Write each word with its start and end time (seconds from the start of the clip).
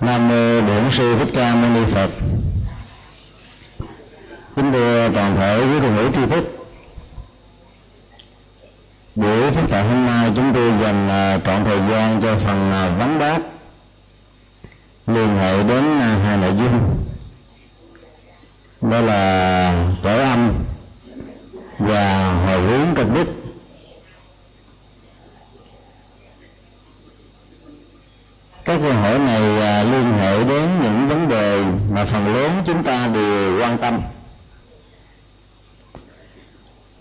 nam 0.00 0.28
mô 0.28 0.60
bổn 0.60 0.92
sư 0.92 1.16
thích 1.18 1.28
ca 1.34 1.54
mâu 1.54 1.70
ni 1.70 1.92
phật. 1.92 2.10
Kính 4.56 4.72
thưa 4.72 5.10
toàn 5.14 5.36
thể 5.36 5.60
quý 5.60 5.80
đồng 5.80 5.96
hữu 5.96 6.12
tri 6.12 6.26
thức. 6.34 6.66
Buổi 9.14 9.50
phát 9.50 9.62
tại 9.70 9.84
hôm 9.84 10.06
nay 10.06 10.32
chúng 10.36 10.52
tôi 10.54 10.72
dành 10.82 11.08
à, 11.08 11.40
trọn 11.44 11.64
thời 11.64 11.78
gian 11.90 12.20
cho 12.22 12.36
phần 12.44 12.70
à, 12.70 12.88
vấn 12.98 13.18
đáp 13.18 13.38
liên 15.06 15.36
hệ 15.38 15.62
đến 15.62 16.00
à, 16.00 16.18
hai 16.24 16.36
nội 16.36 16.52
dung. 16.56 17.04
Đó 18.80 19.00
là 19.00 19.84
tổ 20.02 20.18
âm 20.18 20.52
và 21.78 22.32
hồi 22.46 22.60
hướng 22.60 22.94
công 22.96 23.14
đức. 23.14 23.35
Các 28.66 28.80
câu 28.82 28.92
hỏi 28.92 29.18
này 29.18 29.60
à, 29.60 29.82
liên 29.82 30.12
hệ 30.12 30.44
đến 30.44 30.68
những 30.82 31.08
vấn 31.08 31.28
đề 31.28 31.64
mà 31.90 32.04
phần 32.04 32.34
lớn 32.34 32.62
chúng 32.66 32.84
ta 32.84 33.08
đều 33.14 33.60
quan 33.60 33.78
tâm. 33.78 34.00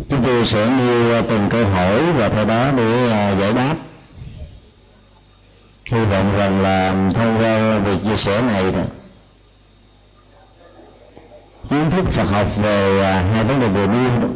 Chúng 0.09 0.23
tôi 0.23 0.45
sẽ 0.45 0.69
nêu 0.69 1.23
từng 1.29 1.49
câu 1.49 1.67
hỏi 1.67 2.01
và 2.17 2.29
theo 2.29 2.45
đó 2.45 2.71
để 2.77 3.11
à, 3.11 3.31
giải 3.39 3.53
đáp. 3.53 3.75
Hy 5.85 6.05
vọng 6.05 6.37
rằng 6.37 6.61
là 6.61 7.11
thông 7.13 7.37
qua 7.39 7.79
việc 7.79 7.97
chia 8.03 8.17
sẻ 8.17 8.41
này 8.41 8.71
đó 8.71 8.81
kiến 11.69 11.91
thức 11.91 12.05
Phật 12.11 12.29
học 12.29 12.47
về 12.57 13.01
à, 13.03 13.25
hai 13.33 13.43
vấn 13.43 13.59
đề 13.59 13.67
vừa 13.67 13.87
nêu 13.87 14.29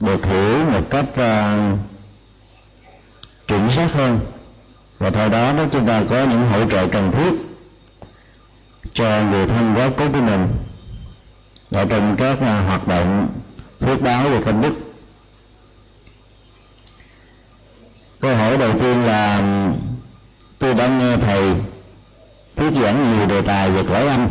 được 0.00 0.26
hiểu 0.26 0.64
một 0.72 0.90
cách 0.90 1.06
uh, 1.10 1.78
chuẩn 3.48 3.70
xác 3.70 3.92
hơn 3.92 4.20
và 5.00 5.10
thời 5.10 5.28
đó 5.28 5.52
đó 5.52 5.64
chúng 5.72 5.86
ta 5.86 6.02
có 6.10 6.24
những 6.24 6.48
hỗ 6.50 6.70
trợ 6.70 6.88
cần 6.88 7.12
thiết 7.12 7.32
cho 8.94 9.22
người 9.30 9.46
thân 9.46 9.74
quá 9.76 9.90
cố 9.96 10.08
của 10.12 10.20
mình. 10.20 10.48
Ở 11.70 11.84
trong 11.84 12.16
các 12.18 12.40
à, 12.40 12.60
hoạt 12.60 12.88
động 12.88 13.28
phước 13.80 14.02
báo 14.02 14.28
và 14.28 14.40
công 14.44 14.62
đức. 14.62 14.72
Câu 18.20 18.36
hỏi 18.36 18.56
đầu 18.56 18.72
tiên 18.78 19.04
là, 19.04 19.42
tôi 20.58 20.74
đã 20.74 20.88
nghe 20.88 21.16
thầy 21.16 21.54
thuyết 22.56 22.72
giảng 22.82 23.18
nhiều 23.18 23.26
đề 23.26 23.42
tài 23.42 23.70
về 23.70 23.82
cõi 23.88 24.06
âm. 24.06 24.28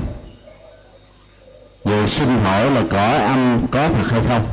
Vậy 1.83 2.07
xin 2.07 2.39
hỏi 2.39 2.71
là 2.71 2.83
cõi 2.91 3.17
âm 3.17 3.67
có 3.71 3.89
thật 3.89 4.11
hay 4.11 4.21
không? 4.27 4.47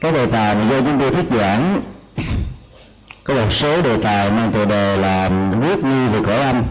Cái 0.00 0.12
đề 0.12 0.26
tài 0.26 0.54
mà 0.54 0.70
do 0.70 0.80
chúng 0.80 1.00
tôi 1.00 1.10
thuyết 1.10 1.38
giảng 1.38 1.82
có 3.30 3.36
một 3.36 3.52
số 3.52 3.82
đề 3.82 3.96
tài 4.02 4.30
mang 4.30 4.52
tựa 4.52 4.64
đề 4.64 4.96
là 4.96 5.28
viết 5.60 5.84
nghi 5.84 6.08
về 6.08 6.20
cõi 6.26 6.40
âm. 6.40 6.64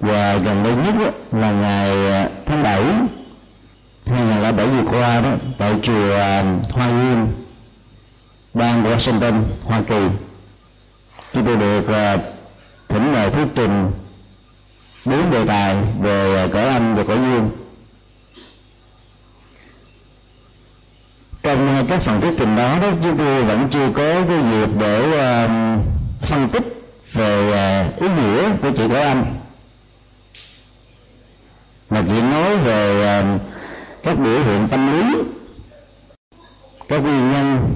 Và 0.00 0.36
gần 0.36 0.62
đây 0.64 0.74
nhất 0.76 1.14
là 1.32 1.50
ngày 1.50 2.12
à, 2.12 2.28
tháng 2.46 2.62
7 2.62 2.82
2007 4.06 4.66
vừa 4.66 4.90
qua 4.90 5.20
đó, 5.20 5.30
tại 5.58 5.74
chùa 5.82 6.16
à, 6.16 6.44
Hoa 6.70 6.88
Nghiêm, 6.90 7.26
bang 8.54 8.84
Washington, 8.84 9.42
Hoa 9.64 9.82
Kỳ. 9.88 10.08
Chúng 11.32 11.44
tôi 11.44 11.56
được 11.56 11.88
à, 11.88 12.16
thỉnh 12.88 13.12
mời 13.12 13.30
thuyết 13.30 13.46
trình 13.54 13.90
bốn 15.04 15.30
đề 15.30 15.44
tài 15.44 15.76
về 16.00 16.48
cõi 16.52 16.64
âm 16.64 16.94
và 16.94 17.04
cõi 17.04 17.16
dương. 17.16 17.50
Trong 21.46 21.86
các 21.88 22.02
phần 22.02 22.20
thuyết 22.20 22.34
trình 22.38 22.56
đó 22.56 22.78
đó 22.82 22.88
chúng 23.02 23.16
tôi 23.18 23.44
vẫn 23.44 23.68
chưa 23.70 23.88
có 23.94 24.14
cái 24.28 24.38
dịp 24.50 24.68
để 24.78 25.00
uh, 25.00 25.50
phân 26.22 26.48
tích 26.48 26.82
về 27.12 27.48
uh, 27.48 28.00
ý 28.00 28.08
nghĩa 28.08 28.50
của 28.62 28.70
chữ 28.76 28.88
cõi 28.88 29.02
âm 29.02 29.24
mà 31.90 32.02
chỉ 32.06 32.22
nói 32.22 32.56
về 32.56 33.20
uh, 33.20 33.40
các 34.02 34.18
biểu 34.18 34.42
hiện 34.44 34.68
tâm 34.68 34.92
lý 34.92 35.18
các 36.88 36.98
nguyên 36.98 37.32
nhân 37.32 37.74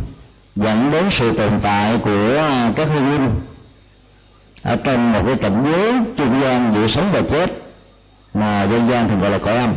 dẫn 0.54 0.90
đến 0.90 1.04
sự 1.10 1.36
tồn 1.36 1.60
tại 1.62 1.98
của 2.04 2.42
các 2.76 2.88
hương 2.94 3.12
linh 3.12 3.30
ở 4.62 4.76
trong 4.84 5.12
một 5.12 5.22
cái 5.26 5.36
cảnh 5.36 5.62
giới 5.64 5.92
trung 6.16 6.40
gian 6.42 6.74
giữa 6.74 6.88
sống 6.88 7.10
và 7.12 7.22
chết 7.30 7.50
mà 8.34 8.62
dân 8.62 8.88
gian 8.88 9.08
thường 9.08 9.20
gọi 9.20 9.30
là 9.30 9.38
cõi 9.38 9.56
âm 9.56 9.74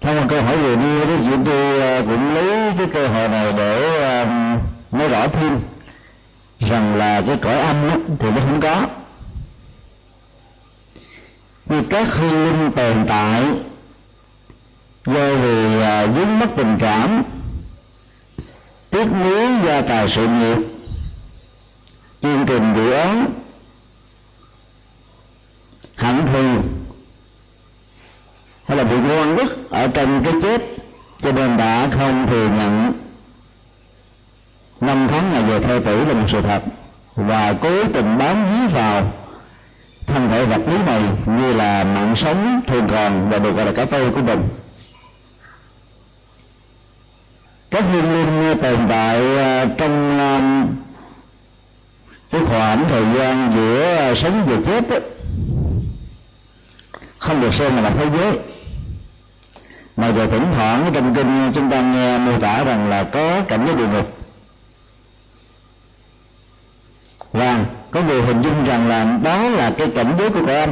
thông 0.00 0.16
qua 0.16 0.26
câu 0.28 0.42
hỏi 0.42 0.56
vừa 0.56 0.76
đưa, 0.76 1.04
đó 1.04 1.12
chúng 1.24 1.44
tôi 1.44 1.80
à, 1.80 2.00
cũng 2.00 2.34
lấy 2.34 2.72
cái 2.78 2.86
cơ 2.92 3.08
hội 3.08 3.28
này 3.28 3.52
để 3.56 4.00
à, 4.02 4.24
nói 4.92 5.08
rõ 5.08 5.28
thêm 5.28 5.60
rằng 6.60 6.94
là 6.96 7.22
cái 7.26 7.36
cõi 7.36 7.58
âm 7.58 7.88
đó, 7.88 7.96
thì 8.18 8.30
nó 8.30 8.40
không 8.40 8.60
có. 8.60 8.86
Như 11.66 11.82
các 11.90 12.08
hương 12.08 12.44
linh 12.44 12.72
tồn 12.72 13.06
tại 13.08 13.42
do 15.06 15.34
vì 15.34 15.82
à, 15.82 16.06
vướng 16.06 16.38
mất 16.38 16.46
tình 16.56 16.76
cảm 16.80 17.22
tiếc 18.90 19.06
nuối 19.20 19.46
gia 19.66 19.80
tài 19.80 20.08
sự 20.08 20.28
nghiệp 20.28 20.58
chương 22.22 22.46
trình 22.46 22.74
dự 22.76 22.90
án 22.90 23.32
hạnh 25.96 26.26
thù 26.32 26.62
hay 28.70 28.76
là 28.76 28.84
bị 28.84 28.96
ngoan 28.96 29.36
đức 29.36 29.70
ở 29.70 29.86
trong 29.86 30.24
cái 30.24 30.32
chết 30.42 30.62
cho 31.22 31.32
nên 31.32 31.56
đã 31.56 31.88
không 31.92 32.26
thừa 32.30 32.48
nhận. 32.48 32.92
Năm 34.80 35.08
tháng 35.10 35.32
ngày 35.32 35.42
về 35.42 35.60
thơ 35.60 35.80
tử 35.84 36.04
là 36.04 36.14
một 36.14 36.26
sự 36.28 36.42
thật. 36.42 36.62
Và 37.14 37.54
cố 37.60 37.84
tình 37.84 38.18
bám 38.18 38.44
víu 38.50 38.68
vào 38.68 39.12
thân 40.06 40.28
thể 40.28 40.46
vật 40.46 40.60
lý 40.66 40.78
này 40.86 41.02
như 41.26 41.52
là 41.52 41.84
mạng 41.84 42.16
sống 42.16 42.60
thường 42.66 42.88
còn 42.90 43.30
và 43.30 43.38
được 43.38 43.56
gọi 43.56 43.66
là 43.66 43.72
cái 43.72 43.86
tôi 43.86 44.10
của 44.10 44.22
mình. 44.22 44.48
Các 47.70 47.84
hương 47.92 48.12
linh 48.12 48.58
tồn 48.58 48.78
tại 48.88 49.38
à, 49.38 49.66
trong 49.78 50.18
à, 50.18 50.64
cái 52.30 52.40
khoảng 52.48 52.84
thời 52.88 53.04
gian 53.14 53.52
giữa 53.54 53.96
à, 53.96 54.14
sống 54.14 54.46
và 54.46 54.56
chết 54.64 54.88
ấy, 54.88 55.00
không 57.18 57.40
được 57.40 57.54
xem 57.54 57.82
là 57.82 57.90
thế 57.90 58.06
giới 58.18 58.49
mà 60.00 60.08
giờ 60.08 60.26
thỉnh 60.26 60.46
thoảng 60.54 60.90
trong 60.94 61.14
kinh 61.14 61.52
chúng 61.54 61.70
ta 61.70 61.80
nghe 61.80 62.18
mô 62.18 62.40
tả 62.40 62.64
rằng 62.64 62.88
là 62.88 63.04
có 63.04 63.40
cảnh 63.48 63.64
giới 63.66 63.76
địa 63.76 63.86
ngục. 63.86 64.18
Và 67.32 67.64
có 67.90 68.02
người 68.02 68.22
hình 68.22 68.42
dung 68.42 68.64
rằng 68.64 68.88
là 68.88 69.18
đó 69.22 69.48
là 69.48 69.72
cái 69.78 69.88
cảnh 69.94 70.14
giới 70.18 70.30
của 70.30 70.46
cõi 70.46 70.56
âm 70.56 70.70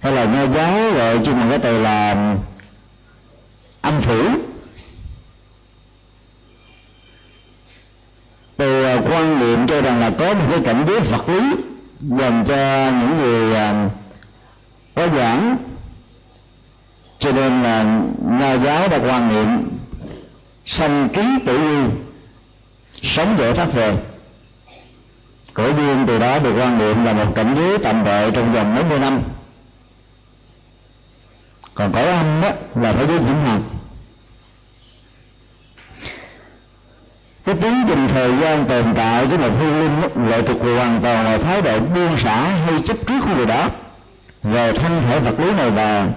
hay 0.00 0.12
là 0.12 0.24
nho 0.24 0.46
giáo 0.54 0.92
gọi 0.92 1.18
chung 1.24 1.40
bằng 1.40 1.50
cái 1.50 1.58
từ 1.58 1.82
là 1.82 2.34
âm 3.80 4.00
phủ. 4.00 4.22
Từ 8.56 8.84
à, 8.84 9.00
quan 9.10 9.38
niệm 9.38 9.66
cho 9.68 9.80
rằng 9.80 10.00
là 10.00 10.10
có 10.18 10.34
một 10.34 10.46
cái 10.50 10.60
cảnh 10.64 10.84
giới 10.88 11.00
vật 11.00 11.28
lý 11.28 11.40
dành 12.00 12.44
cho 12.48 12.90
những 13.00 13.18
người 13.18 13.54
à, 13.54 13.90
có 14.94 15.08
giảng 15.16 15.56
cho 17.18 17.32
nên 17.32 17.62
là 17.62 17.82
nho 18.30 18.56
giáo 18.64 18.88
đã 18.88 18.98
quan 18.98 19.28
niệm, 19.28 19.68
sanh 20.66 21.08
ký 21.08 21.22
tử 21.46 21.58
vi 21.58 21.96
sống 23.02 23.36
dễ 23.38 23.54
thoát 23.54 23.72
về. 23.72 23.96
Cõi 25.54 25.74
duyên 25.76 26.04
từ 26.06 26.18
đó 26.18 26.38
được 26.38 26.54
quan 26.58 26.78
niệm 26.78 27.04
là 27.04 27.12
một 27.12 27.32
cảnh 27.34 27.54
giới 27.56 27.78
tạm 27.78 28.04
bợ 28.04 28.30
trong 28.30 28.52
vòng 28.52 28.74
mấy 28.74 28.84
mươi 28.84 28.98
năm. 28.98 29.20
Còn 31.74 31.92
cõi 31.92 32.06
âm 32.06 32.40
đó 32.42 32.50
là 32.74 32.92
thế 32.92 33.06
giới 33.06 33.18
vĩnh 33.18 33.44
hằng. 33.44 33.62
Cái 37.44 37.54
tiến 37.62 37.84
trình 37.88 38.08
thời 38.08 38.36
gian 38.40 38.66
tồn 38.66 38.84
tại 38.94 39.26
của 39.26 39.36
một 39.36 39.50
hương 39.60 39.80
linh 39.80 40.28
lệ 40.30 40.42
thuộc 40.42 40.60
hoàn 40.60 41.00
toàn 41.02 41.24
vào 41.24 41.38
thái 41.38 41.62
độ 41.62 41.80
buông 41.80 42.18
xả 42.18 42.40
hay 42.42 42.82
chấp 42.86 42.96
trước 43.06 43.20
của 43.20 43.34
người 43.36 43.46
đó. 43.46 43.68
Về 44.42 44.72
thân 44.72 45.02
thể 45.08 45.20
vật 45.20 45.40
lý 45.40 45.52
này 45.52 45.70
và 45.70 46.08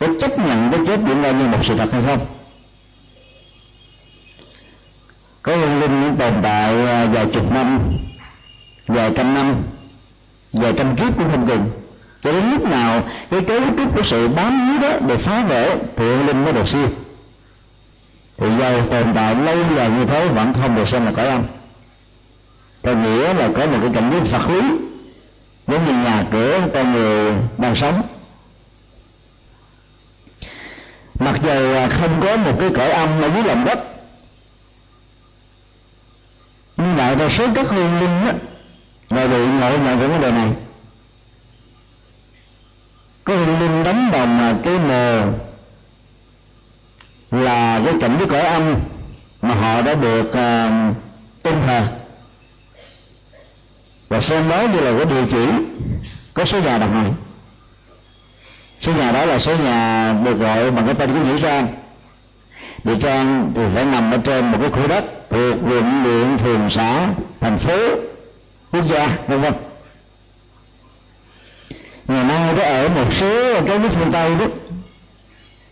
có 0.00 0.06
chấp 0.20 0.38
nhận 0.38 0.70
cái 0.72 0.80
chết 0.86 1.00
diễn 1.06 1.22
ra 1.22 1.30
như 1.30 1.46
một 1.46 1.58
sự 1.62 1.76
thật 1.76 1.88
hay 1.92 2.02
không? 2.02 2.20
Có 5.42 5.56
hương 5.56 5.80
linh 5.80 6.00
những 6.00 6.16
tồn 6.16 6.32
tại 6.42 6.86
à, 6.86 7.06
vài 7.12 7.26
chục 7.32 7.52
năm, 7.52 7.80
vài 8.86 9.10
trăm 9.16 9.34
năm, 9.34 9.56
vài 10.52 10.72
trăm 10.76 10.96
kiếp 10.96 11.16
cũng 11.16 11.30
không 11.30 11.46
cùng. 11.46 11.70
cho 12.20 12.32
đến 12.32 12.50
lúc 12.50 12.70
nào 12.70 13.02
cái 13.30 13.40
cấu 13.40 13.60
trúc 13.76 13.96
của 13.96 14.02
sự 14.02 14.28
bám 14.28 14.68
víu 14.68 14.90
đó 14.90 14.98
được 15.06 15.20
phá 15.20 15.44
vỡ, 15.48 15.76
thì 15.96 16.04
hương 16.04 16.26
linh 16.26 16.44
mới 16.44 16.52
được 16.52 16.68
siêu. 16.68 16.88
Thì 18.36 18.46
dầu 18.58 18.86
tồn 18.86 19.14
tại 19.14 19.34
lâu 19.34 19.56
dài 19.76 19.90
như 19.90 20.04
thế, 20.06 20.28
vẫn 20.28 20.54
không 20.54 20.74
được 20.76 20.88
xem 20.88 21.04
là 21.04 21.12
cõi 21.16 21.26
âm. 21.26 21.42
Theo 22.82 22.96
nghĩa 22.96 23.34
là 23.34 23.48
có 23.56 23.66
một 23.66 23.78
cái 23.80 23.90
cảnh 23.94 24.10
giới 24.12 24.20
phật 24.20 24.50
lý, 24.50 24.60
giống 25.66 25.84
như 25.84 25.92
nhà 25.92 26.24
cửa, 26.32 26.60
con 26.74 26.92
người 26.92 27.32
đang 27.58 27.76
sống 27.76 28.02
mặc 31.18 31.40
dù 31.42 31.74
không 32.00 32.20
có 32.20 32.36
một 32.36 32.56
cái 32.60 32.70
cõi 32.74 32.90
âm 32.90 33.22
ở 33.22 33.30
dưới 33.34 33.44
lòng 33.44 33.64
đất 33.64 33.78
nhưng 36.76 36.96
lại 36.96 37.16
đa 37.16 37.28
số 37.28 37.46
các 37.54 37.66
hương 37.68 38.00
linh 38.00 38.26
á 38.26 38.34
là 39.10 39.26
bị 39.26 39.36
ngộ 39.36 39.70
nhận 39.70 39.98
cái 39.98 40.08
vấn 40.08 40.20
đề 40.20 40.30
này. 40.30 40.50
Có 43.24 43.36
hương 43.36 43.60
linh 43.60 43.84
đánh 43.84 44.10
đồng 44.12 44.38
mà 44.38 44.56
cái 44.62 44.78
mồ 44.78 45.32
là 47.30 47.80
cái 47.84 47.94
cảnh 48.00 48.16
cái 48.18 48.28
cõi 48.28 48.40
âm 48.40 48.74
mà 49.42 49.54
họ 49.54 49.82
đã 49.82 49.94
được 49.94 50.32
ờ, 50.32 50.70
uh, 50.90 50.96
tôn 51.42 51.54
thờ. 51.66 51.86
Và 54.08 54.20
xem 54.20 54.48
đó 54.48 54.62
như 54.62 54.80
là 54.80 54.92
cái 54.96 55.04
địa 55.04 55.30
chỉ 55.30 55.46
có 56.34 56.44
số 56.44 56.60
nhà 56.60 56.78
đằng 56.78 57.02
này 57.02 57.12
số 58.80 58.92
nhà 58.92 59.12
đó 59.12 59.24
là 59.24 59.38
số 59.38 59.56
nhà 59.56 60.12
được 60.24 60.38
gọi 60.38 60.70
bằng 60.70 60.86
cái 60.86 60.94
tên 60.94 61.14
của 61.14 61.20
nghĩa 61.20 61.40
trang. 61.42 61.68
Nghĩa 62.84 63.00
trang 63.02 63.52
thì 63.54 63.62
phải 63.74 63.84
nằm 63.84 64.10
ở 64.10 64.18
trên 64.24 64.52
một 64.52 64.58
cái 64.60 64.70
khu 64.70 64.88
đất 64.88 65.04
thuộc 65.30 65.58
quận 65.70 66.02
huyện 66.02 66.38
phường 66.38 66.70
xã 66.70 67.08
thành 67.40 67.58
phố 67.58 67.78
quốc 68.72 68.84
gia 68.90 69.16
vân 69.26 69.40
vân. 69.40 69.52
Ngày 72.08 72.24
nay 72.24 72.56
đó 72.56 72.62
ở 72.62 72.88
một 72.88 73.12
số 73.20 73.60
cái 73.66 73.78
nước 73.78 73.88
phương 73.92 74.12
tây 74.12 74.36
đó. 74.40 74.46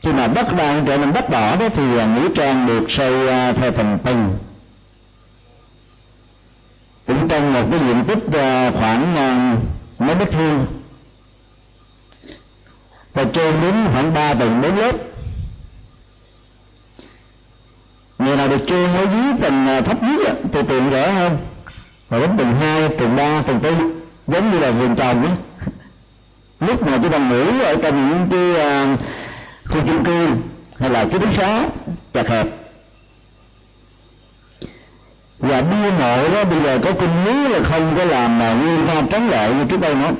Khi 0.02 0.12
mà 0.12 0.26
đất 0.26 0.56
đang 0.56 0.86
trở 0.86 0.96
nên 0.96 1.12
đất 1.12 1.30
đỏ 1.30 1.56
đó 1.56 1.68
thì 1.74 1.98
à, 1.98 2.06
nghĩa 2.06 2.28
trang 2.34 2.66
được 2.66 2.90
xây 2.90 3.28
à, 3.28 3.52
theo 3.52 3.72
thành 3.72 3.98
tầng, 4.04 4.38
cũng 7.06 7.28
trong 7.28 7.52
một 7.52 7.62
cái 7.70 7.80
diện 7.86 8.04
tích 8.08 8.38
à, 8.38 8.70
khoảng 8.70 9.14
mấy 9.98 10.14
mét 10.14 10.32
vuông 10.32 10.66
và 13.14 13.24
trên 13.24 13.60
đến 13.60 13.74
khoảng 13.92 14.14
ba 14.14 14.34
tầng 14.34 14.62
bốn 14.62 14.76
lớp. 14.76 14.92
Người 18.18 18.36
nào 18.36 18.48
được 18.48 18.60
chôn 18.66 18.94
ở 18.94 19.06
dưới 19.12 19.38
tầng 19.40 19.66
à, 19.66 19.80
thấp 19.80 20.02
nhất 20.02 20.38
thì 20.52 20.60
tiện 20.68 20.90
rẻ 20.90 21.12
hơn. 21.12 21.38
Và 22.08 22.18
đến 22.18 22.30
tầng 22.38 22.54
hai 22.60 22.88
tầng 22.88 23.16
ba 23.16 23.42
tầng 23.42 23.60
tư 23.60 23.74
giống 24.26 24.50
như 24.50 24.58
là 24.58 24.70
vườn 24.70 24.96
trồng 24.96 25.26
ấy 25.26 25.32
lúc 26.68 26.82
mà 26.82 26.98
tôi 27.02 27.10
đang 27.10 27.28
ngủ 27.28 27.64
ở 27.64 27.76
trong 27.82 28.10
những 28.10 28.28
cái 28.30 28.66
uh, 28.92 29.00
khu 29.64 29.80
chung 29.86 30.04
cư 30.04 30.28
hay 30.78 30.90
là 30.90 31.04
ký 31.04 31.18
túc 31.18 31.34
xá 31.36 31.68
chặt 32.12 32.28
hẹp. 32.28 32.46
Và 35.38 35.60
bia 35.60 35.90
mộ 35.90 36.28
đó 36.28 36.44
bây 36.44 36.62
giờ 36.62 36.78
có 36.82 36.92
kinh 37.00 37.24
lý 37.24 37.48
là 37.48 37.60
không 37.64 37.94
có 37.96 38.04
làm 38.04 38.38
mà 38.38 38.52
nguyên 38.52 38.86
ta 38.86 39.02
trắng 39.10 39.30
lệ 39.30 39.54
như 39.54 39.64
trước 39.68 39.80
đây 39.80 39.94
nữa 39.94 40.10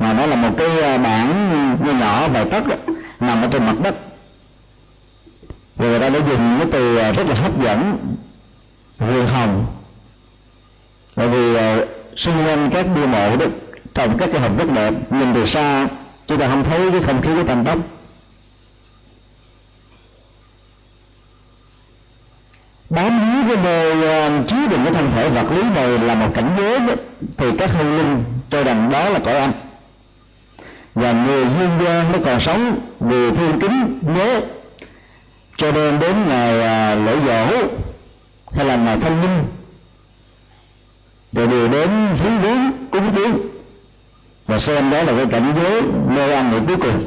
mà 0.00 0.12
nó 0.12 0.26
là 0.26 0.36
một 0.36 0.50
cái 0.56 0.80
ờ, 0.80 0.98
bản 0.98 1.28
bảng 1.78 1.86
nhỏ 1.86 1.92
nhỏ 1.92 2.28
vài 2.28 2.44
tấc 2.44 2.64
nằm 3.20 3.42
ở 3.42 3.48
trên 3.52 3.66
mặt 3.66 3.74
đất. 3.82 3.94
Người 5.76 6.00
ta 6.00 6.08
đã 6.08 6.18
dùng 6.18 6.58
cái 6.58 6.68
từ 6.72 6.96
ờ, 6.96 7.12
rất 7.12 7.26
là 7.26 7.34
hấp 7.34 7.62
dẫn 7.62 7.98
vườn 8.98 9.26
hồng. 9.26 9.66
Bởi 11.16 11.28
vì 11.28 11.54
ờ, 11.54 11.86
xung 12.16 12.44
quanh 12.44 12.70
các 12.72 12.86
bia 12.94 13.06
mộ 13.06 13.36
đó 13.36 13.46
trồng 13.94 14.18
các 14.18 14.28
cái 14.32 14.40
hồng 14.40 14.56
rất 14.58 14.64
đẹp 14.74 14.94
nhìn 15.10 15.34
từ 15.34 15.46
xa 15.46 15.88
chúng 16.26 16.38
ta 16.38 16.48
không 16.48 16.64
thấy 16.64 16.90
cái 16.90 17.00
không 17.02 17.22
khí 17.22 17.30
cái 17.34 17.44
thành 17.44 17.64
tốc. 17.64 17.78
Bám 22.90 23.20
víu 23.20 23.56
cái 23.56 23.64
nơi 23.64 24.42
chứa 24.48 24.66
đựng 24.70 24.84
cái 24.84 24.94
thân 24.94 25.10
thể 25.14 25.28
vật 25.28 25.52
lý 25.52 25.62
này 25.62 25.88
là 25.98 26.14
một 26.14 26.28
cảnh 26.34 26.50
giới 26.58 26.80
đó, 26.80 26.94
thì 27.36 27.46
các 27.58 27.70
hương 27.72 27.96
linh 27.96 28.24
cho 28.50 28.64
rằng 28.64 28.90
đó 28.90 29.08
là 29.08 29.18
cõi 29.18 29.34
âm 29.34 29.52
và 31.00 31.12
người 31.12 31.44
dương 31.58 31.70
gian 31.84 32.12
nó 32.12 32.18
còn 32.24 32.40
sống 32.40 32.78
vì 33.00 33.30
thương 33.30 33.60
kính 33.60 33.98
nhớ. 34.02 34.40
Cho 35.56 35.72
nên 35.72 35.98
đến 35.98 36.28
ngày 36.28 36.62
à, 36.62 36.94
lễ 36.94 37.16
dỗ 37.26 37.68
hay 38.56 38.66
là 38.66 38.76
ngày 38.76 38.98
thanh 39.00 39.20
minh 39.20 39.44
rồi 41.32 41.46
đều 41.46 41.68
đến 41.68 41.90
phú 42.16 42.28
viếng 42.42 42.72
cúng 42.90 43.12
viếng 43.14 43.38
và 44.46 44.60
xem 44.60 44.90
đó 44.90 45.02
là 45.02 45.12
cái 45.16 45.26
cảnh 45.26 45.52
giới 45.56 45.82
nơi 46.08 46.32
an 46.32 46.50
nghỉ 46.50 46.58
cuối 46.66 46.76
cùng. 46.76 47.04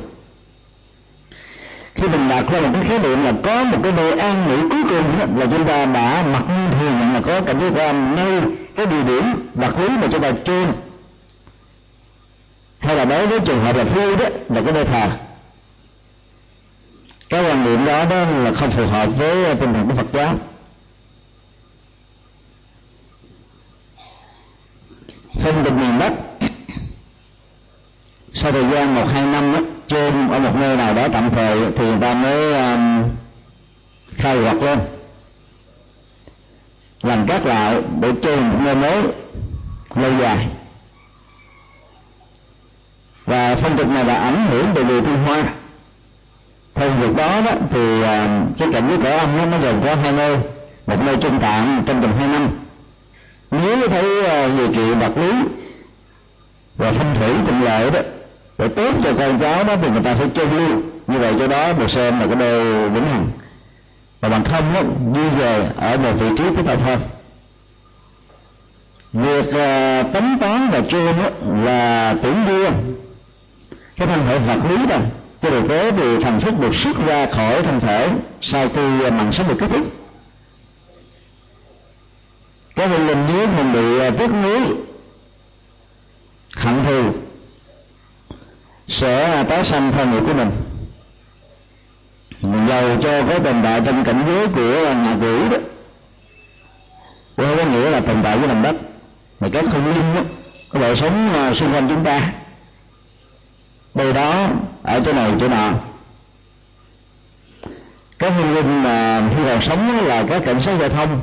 Khi 1.96 2.08
mình 2.08 2.30
đặt 2.30 2.46
ra 2.52 2.60
một 2.62 2.70
cái 2.74 2.84
khái 2.84 3.00
niệm 3.00 3.24
là 3.24 3.34
có 3.44 3.64
một 3.64 3.78
cái 3.84 3.92
nơi 3.92 4.20
an 4.20 4.48
nghỉ 4.48 4.70
cuối 4.70 4.84
cùng 4.90 5.40
là 5.40 5.46
chúng 5.52 5.66
ta 5.66 5.86
đã 5.86 6.24
mặc 6.34 6.44
nhiên 6.50 6.80
thừa 6.80 6.90
nhận 7.00 7.14
là 7.14 7.22
có 7.22 7.42
cảnh 7.42 7.58
giới 7.60 7.72
quan 7.72 8.16
nơi 8.16 8.42
cái 8.76 8.86
địa 8.86 9.04
điểm 9.04 9.24
vật 9.54 9.80
lý 9.80 9.90
mà 9.90 10.08
chúng 10.12 10.22
ta 10.22 10.32
chôn 10.46 10.66
hay 12.84 12.96
là 12.96 13.06
đối 13.06 13.28
với 13.28 13.40
trường 13.40 13.64
hợp 13.64 13.76
là 13.76 13.86
phu 13.86 14.16
đó 14.16 14.26
là 14.50 14.62
cái 14.62 14.74
nơi 14.74 14.86
thờ 14.86 15.10
cái 17.34 17.44
quan 17.44 17.64
niệm 17.64 17.86
đó 17.86 18.06
đó 18.06 18.26
là 18.26 18.52
không 18.52 18.72
phù 18.72 18.88
hợp 18.88 19.10
với 19.18 19.56
tinh 19.56 19.74
thần 19.74 19.88
của 19.88 19.96
Phật 19.96 20.08
giáo. 20.14 20.36
Phân 25.42 25.64
định 25.64 25.80
miền 25.80 26.00
Bắc. 26.00 26.14
Sau 28.34 28.52
thời 28.52 28.64
gian 28.72 28.96
một 28.96 29.06
hai 29.14 29.26
năm 29.26 29.54
đó, 29.54 29.60
chôn 29.88 30.28
ở 30.28 30.40
một 30.40 30.56
nơi 30.56 30.78
nào 30.78 30.94
đó 30.94 31.08
tạm 31.14 31.30
thời 31.30 31.72
thì 31.78 31.86
người 31.86 31.98
ta 32.02 32.14
mới 32.14 32.54
um, 32.54 33.04
khai 34.16 34.38
quật 34.42 34.64
lên. 34.64 34.80
Làm 37.02 37.28
các 37.28 37.46
lại 37.46 37.82
để 38.00 38.12
chôn 38.22 38.40
một 38.40 38.60
nơi 38.64 38.76
mới 38.76 39.04
lâu 39.96 40.12
dài 40.20 40.48
và 43.34 43.56
phong 43.56 43.78
tục 43.78 43.88
này 43.88 44.06
là 44.06 44.16
ảnh 44.16 44.48
hưởng 44.50 44.66
từ 44.76 44.84
người 44.84 45.02
Trung 45.02 45.24
Hoa. 45.26 45.44
Theo 46.76 46.90
việc 46.90 47.16
đó 47.16 47.42
đó 47.46 47.52
thì 47.72 48.04
à, 48.04 48.42
cái 48.58 48.68
cảnh 48.74 48.88
giới 48.90 48.98
cõi 49.04 49.12
âm 49.12 49.38
nó 49.38 49.46
nó 49.46 49.58
gồm 49.58 49.76
có 49.86 49.96
hai 49.96 50.12
nơi. 50.12 50.38
Một 50.88 50.96
nơi 51.06 51.16
trung 51.22 51.40
tạng 51.40 51.84
trong 51.86 52.02
vòng 52.02 52.18
hai 52.20 52.28
năm. 52.28 52.50
Nếu 53.52 53.88
thấy 53.88 54.04
nhiều 54.50 54.68
chuyện 54.74 55.00
vật 55.00 55.18
lý 55.18 55.32
và 56.78 56.92
phong 56.92 57.16
thủy 57.16 57.30
thuận 57.46 57.64
lợi 57.64 57.92
đó 57.92 58.00
để 58.58 58.68
tốt 58.68 58.92
cho 59.04 59.14
con 59.20 59.40
cháu 59.40 59.64
đó 59.64 59.76
thì 59.82 59.90
người 59.90 60.02
ta 60.02 60.16
phải 60.16 60.28
chôn 60.36 60.50
lưu. 60.50 60.82
Như 61.08 61.20
vậy 61.20 61.34
cho 61.40 61.48
đó 61.48 61.74
được 61.74 61.90
xem 61.90 62.20
là 62.20 62.26
cái 62.26 62.36
nơi 62.36 62.90
vĩnh 62.90 63.06
hằng. 63.06 63.28
Và 64.22 64.30
bằng 64.30 64.44
không 64.44 64.74
đó, 64.74 64.82
như 65.14 65.30
về 65.30 65.70
ở 65.78 65.98
một 65.98 66.14
vị 66.20 66.28
trí 66.38 66.44
của 66.58 66.64
hợp 66.64 66.82
hơn 66.86 67.00
việc 69.14 69.54
à, 69.54 70.00
uh, 70.00 70.14
tính 70.14 70.38
toán 70.40 70.70
và 70.72 70.82
chôn 70.90 71.16
là 71.64 72.16
tưởng 72.22 72.46
đưa 72.48 72.70
cái 73.96 74.08
thân 74.08 74.26
thể 74.26 74.40
vật 74.40 74.60
lý 74.70 74.86
đó 74.86 74.98
cho 75.42 75.50
điều 75.50 75.68
tế 75.68 75.92
thì 75.92 76.24
thần 76.24 76.40
thức 76.40 76.54
được 76.60 76.76
xuất 76.76 76.98
ra 77.06 77.26
khỏi 77.26 77.64
thân 77.64 77.80
thể 77.80 78.10
sau 78.42 78.70
khi 78.70 79.04
à, 79.04 79.10
mạng 79.10 79.32
sống 79.32 79.48
được 79.48 79.56
kết 79.60 79.68
thúc. 79.74 79.88
Cái 82.76 82.88
hồn 82.88 83.08
linh 83.08 83.26
nếu 83.28 83.48
mình 83.48 83.74
bị 83.74 84.00
à, 84.00 84.10
tiếc 84.10 84.28
nuối, 84.28 84.60
hận 86.56 86.84
thù, 86.84 87.12
sẽ 88.88 89.24
à, 89.24 89.44
tái 89.44 89.66
sanh 89.66 89.92
theo 89.92 90.06
nghiệp 90.06 90.24
của 90.28 90.34
mình. 90.34 90.52
Mình 92.42 92.68
giàu 92.68 92.98
cho 93.04 93.24
cái 93.28 93.40
tồn 93.40 93.56
tại 93.64 93.82
trong 93.86 94.04
cảnh 94.04 94.24
giới 94.28 94.48
của 94.48 94.94
nhà 94.94 95.18
quỷ 95.22 95.50
đó. 95.50 95.58
Không 97.38 97.58
có 97.58 97.64
nghĩa 97.64 97.90
là 97.90 98.00
tồn 98.00 98.16
tại 98.24 98.38
với 98.38 98.48
lòng 98.48 98.62
đất. 98.62 98.76
Mà 99.40 99.50
các 99.54 99.66
không 99.72 99.86
linh 99.86 100.16
đó 100.16 100.22
có 100.70 100.80
đời 100.80 100.96
sống 100.96 101.52
xung 101.56 101.74
quanh 101.74 101.88
chúng 101.90 102.04
ta 102.04 102.32
đây 104.04 104.14
đó 104.14 104.48
ở 104.84 105.02
chỗ 105.06 105.14
này 105.14 105.32
chỗ 105.40 105.48
nọ. 105.48 105.72
Các 108.20 108.34
hương 108.38 108.56
linh 108.56 108.84
mà 108.84 109.30
khi 109.30 109.44
còn 109.46 109.62
sống 109.62 110.06
là 110.06 110.24
các 110.30 110.42
cảnh 110.46 110.62
sát 110.62 110.74
giao 110.80 110.90
thông. 110.90 111.22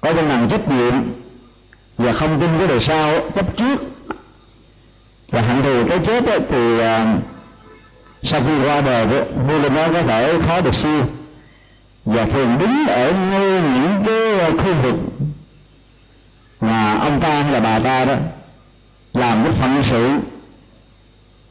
Có 0.00 0.12
cái 0.12 0.22
năng 0.22 0.48
trách 0.48 0.68
nhiệm 0.68 0.94
và 1.98 2.12
không 2.12 2.40
tin 2.40 2.50
cái 2.58 2.68
đời 2.68 2.80
sau 2.80 3.30
chấp 3.34 3.56
trước. 3.56 3.76
Và 5.30 5.42
hạnh 5.42 5.62
thù 5.62 5.84
cái 5.88 5.98
chết 6.06 6.26
ấy, 6.26 6.40
thì 6.48 6.74
uh, 6.76 7.22
sau 8.22 8.40
khi 8.46 8.64
qua 8.64 8.80
đời 8.80 9.06
vua 9.46 9.58
lên 9.58 9.74
đó 9.74 9.88
có 9.92 10.02
thể 10.02 10.34
khó 10.46 10.60
được 10.60 10.74
siêu. 10.74 11.04
Và 12.04 12.24
thường 12.24 12.58
đứng 12.58 12.86
ở 12.88 13.12
ngay 13.12 13.62
những 13.62 14.04
cái 14.06 14.50
khu 14.50 14.74
vực 14.82 14.94
mà 16.60 16.98
ông 16.98 17.20
ta 17.20 17.42
hay 17.42 17.52
là 17.52 17.60
bà 17.60 17.78
ta 17.78 18.04
đó 18.04 18.14
làm 19.12 19.44
cái 19.44 19.52
phận 19.52 19.82
sự 19.90 20.18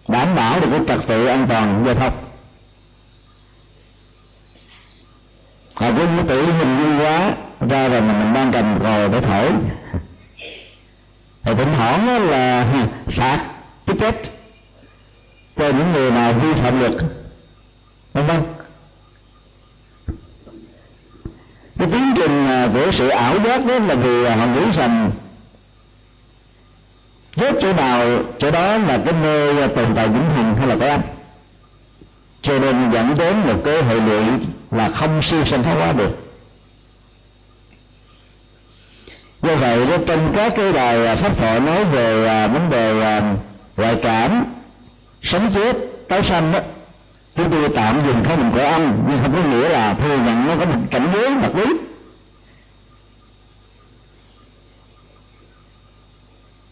đảm 0.08 0.36
bảo 0.36 0.60
được 0.60 0.68
cái 0.72 0.82
trật 0.88 1.08
tự 1.08 1.26
an 1.26 1.46
toàn 1.50 1.84
giao 1.86 1.96
thông. 1.96 2.14
Họ 5.74 5.92
cũng 5.92 6.28
tự 6.28 6.46
hình 6.46 6.78
dung 6.78 7.00
quá 7.00 7.34
ra 7.70 7.88
rồi 7.88 8.02
mình, 8.02 8.20
mình 8.20 8.34
đang 8.34 8.52
cầm 8.52 8.80
còi 8.84 9.10
để 9.10 9.22
thổi. 9.22 9.52
Thì 11.44 11.56
thỉnh 11.56 11.74
thoảng 11.76 12.30
là 12.30 12.68
phạt 13.06 13.46
ticket 13.86 14.16
cho 15.56 15.70
những 15.70 15.94
người 15.94 16.12
nào 16.12 16.34
vi 16.34 16.54
phạm 16.54 16.80
luật. 16.80 16.94
Vân 18.14 18.28
vân 18.28 18.44
cái 21.78 21.88
tiến 21.92 22.14
trình 22.16 22.48
à, 22.48 22.70
của 22.74 22.92
sự 22.92 23.08
ảo 23.08 23.40
giác 23.46 23.66
đó 23.66 23.80
là 23.80 23.96
vì 23.96 24.26
họ 24.26 24.46
nghĩ 24.46 24.72
rằng 24.76 25.12
rốt 27.38 27.56
chỗ 27.62 27.74
nào 27.74 28.24
chỗ 28.40 28.52
đó 28.52 28.78
là 28.78 29.00
cái 29.06 29.14
nơi 29.24 29.62
à, 29.62 29.68
tồn 29.68 29.86
tại 29.96 30.08
vĩnh 30.08 30.30
hằng 30.36 30.56
hay 30.58 30.68
là 30.68 30.76
cái 30.80 30.90
âm? 30.90 31.02
Cho 32.42 32.60
nên 32.60 32.92
dẫn 32.92 33.18
đến 33.18 33.36
một 33.48 33.62
cái 33.64 33.84
hệ 33.84 33.96
lụy 33.96 34.24
là 34.72 34.90
không 34.90 35.22
siêu 35.22 35.46
sanh 35.46 35.64
thoát 35.64 35.74
hóa 35.74 35.94
được. 35.94 36.18
Do 39.42 39.56
vậy 39.56 39.86
đó, 39.86 39.98
trong 40.08 40.34
các 40.36 40.54
cái 40.56 40.74
bài 40.74 41.08
à, 41.08 41.16
pháp 41.16 41.38
thoại 41.38 41.60
nói 41.60 41.86
về 41.86 42.28
à, 42.28 42.48
vấn 42.48 42.70
đề 42.70 43.22
ngoại 43.78 43.96
cảm 44.04 44.46
sống 45.22 45.52
chết 45.54 45.78
tái 46.08 46.24
sanh 46.24 46.52
đó 46.52 46.60
chúng 47.38 47.52
tôi 47.52 47.70
tạm 47.76 48.08
dùng 48.08 48.24
khái 48.24 48.38
niệm 48.38 48.52
của 48.52 48.60
anh 48.60 49.04
nhưng 49.10 49.20
không 49.22 49.34
có 49.34 49.50
nghĩa 49.50 49.70
là 49.70 49.94
thừa 49.94 50.18
nhận 50.18 50.48
nó 50.48 50.56
có 50.60 50.66
một 50.66 50.80
cảnh 50.92 51.08
giới 51.14 51.36
vật 51.36 51.56
lý. 51.56 51.74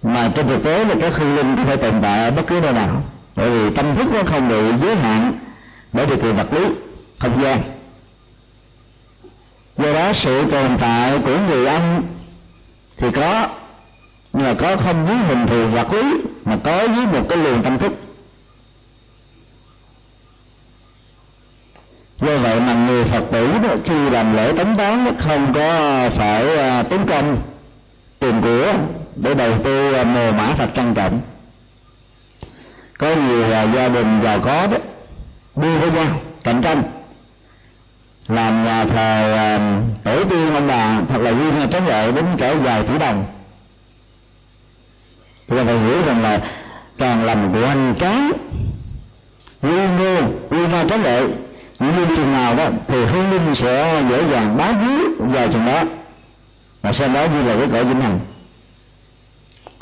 Mà 0.06 0.32
trên 0.36 0.48
thực 0.48 0.64
tế 0.64 0.86
là 0.86 0.96
các 1.02 1.14
hương 1.16 1.36
linh 1.36 1.56
có 1.58 1.64
thể 1.64 1.76
tồn 1.76 2.02
tại 2.02 2.24
ở 2.24 2.32
bất 2.32 2.42
cứ 2.48 2.60
nơi 2.60 2.74
nào. 2.74 3.04
Bởi 3.36 3.50
vì 3.50 3.76
tâm 3.76 3.96
thức 3.96 4.08
nó 4.14 4.24
không 4.24 4.50
bị 4.50 4.86
giới 4.86 4.96
hạn 4.96 5.40
bởi 5.94 6.06
điều 6.06 6.18
kiện 6.18 6.36
vật 6.36 6.54
lý 6.54 6.66
không 7.20 7.42
gian. 7.44 7.62
Do 9.78 9.94
đó 9.94 10.14
sự 10.14 10.52
tồn 10.52 10.78
tại 10.80 11.20
của 11.26 11.38
người 11.50 11.66
âm 11.66 12.02
thì 12.98 13.08
có 13.12 13.48
nhưng 14.34 14.44
mà 14.44 14.54
có 14.54 14.76
không 14.78 15.06
dưới 15.08 15.18
hình 15.18 15.48
thù 15.48 15.68
vật 15.68 15.94
lý 15.94 16.22
mà 16.46 16.58
có 16.64 16.84
dưới 16.84 17.06
một 17.06 17.26
cái 17.30 17.38
luồng 17.38 17.64
tâm 17.64 17.78
thức. 17.78 17.94
Do 22.22 22.38
vậy 22.38 22.60
mà 22.60 22.74
người 22.74 23.04
phật 23.04 23.24
tử 23.32 23.48
đó, 23.64 23.76
khi 23.86 24.10
làm 24.10 24.36
lễ 24.36 24.54
tống 24.58 24.78
tán 24.78 25.16
không 25.20 25.54
có 25.54 26.10
phải 26.10 26.58
à, 26.58 26.84
tốn 26.84 27.08
công 27.08 27.38
tiền 28.20 28.42
của 28.42 28.74
để 29.16 29.34
đầu 29.34 29.52
tư 29.64 29.94
à, 29.94 30.04
mồ 30.04 30.32
mã 30.32 30.54
thật 30.58 30.70
trang 30.76 30.94
trọng. 30.96 31.22
Có 32.98 33.16
nhiều 33.16 33.54
à, 33.54 33.64
gia 33.64 33.90
đình 33.90 34.22
giàu 34.24 34.40
có 34.40 34.68
đó 34.68 34.78
đua 35.56 35.80
với 35.80 35.92
nhau, 35.92 36.20
cạnh 36.44 36.62
tranh. 36.62 36.84
Làm 38.28 38.66
nhà 38.66 38.86
thờ 38.86 39.34
à, 39.36 39.82
tổ 40.04 40.24
tiên 40.24 40.54
ông 40.54 40.68
bà 40.68 41.02
thật 41.10 41.22
là 41.22 41.32
duyên 41.32 41.70
trấn 41.72 41.86
lệ 41.86 42.12
đến 42.12 42.26
cả 42.38 42.54
vài 42.54 42.84
tỷ 42.84 42.98
đồng. 42.98 43.26
Chúng 45.48 45.58
ta 45.58 45.64
phải 45.64 45.80
hiểu 45.80 46.06
rằng 46.06 46.24
là 46.24 46.42
càng 46.98 47.26
làm 47.26 47.54
hoành 47.54 47.96
tráng, 48.00 48.32
quy 49.62 49.88
mô 50.00 50.22
quy 50.50 50.68
mô 50.68 50.90
trấn 50.90 51.04
lệ 51.04 51.22
những 51.80 52.16
chừng 52.16 52.32
nào 52.32 52.56
đó 52.56 52.68
thì 52.88 53.06
hương 53.06 53.32
linh 53.32 53.56
sẽ 53.56 54.04
dễ 54.10 54.24
dàng 54.32 54.58
bám 54.58 54.88
víu 54.88 55.28
vào 55.28 55.48
chừng 55.48 55.66
đó. 55.66 55.84
Và 56.82 56.94
sau 56.94 57.10
đó 57.10 57.26
như 57.26 57.44
là 57.44 57.56
cái 57.56 57.68
cõi 57.72 57.84
vĩnh 57.84 58.02
hằng 58.02 58.20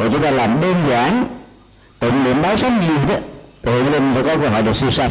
còn 0.03 0.11
chúng 0.11 0.21
ta 0.21 0.31
làm 0.31 0.61
đơn 0.61 0.75
giản 0.89 1.27
tụng 1.99 2.23
niệm 2.23 2.41
báo 2.41 2.57
sống 2.57 2.81
gì 2.81 2.87
đó 3.09 3.15
thì 3.63 3.71
hiện 3.71 3.91
linh 3.91 4.13
sẽ 4.15 4.23
có 4.23 4.37
cơ 4.37 4.49
hội 4.49 4.61
được 4.61 4.75
siêu 4.75 4.91
sanh. 4.91 5.09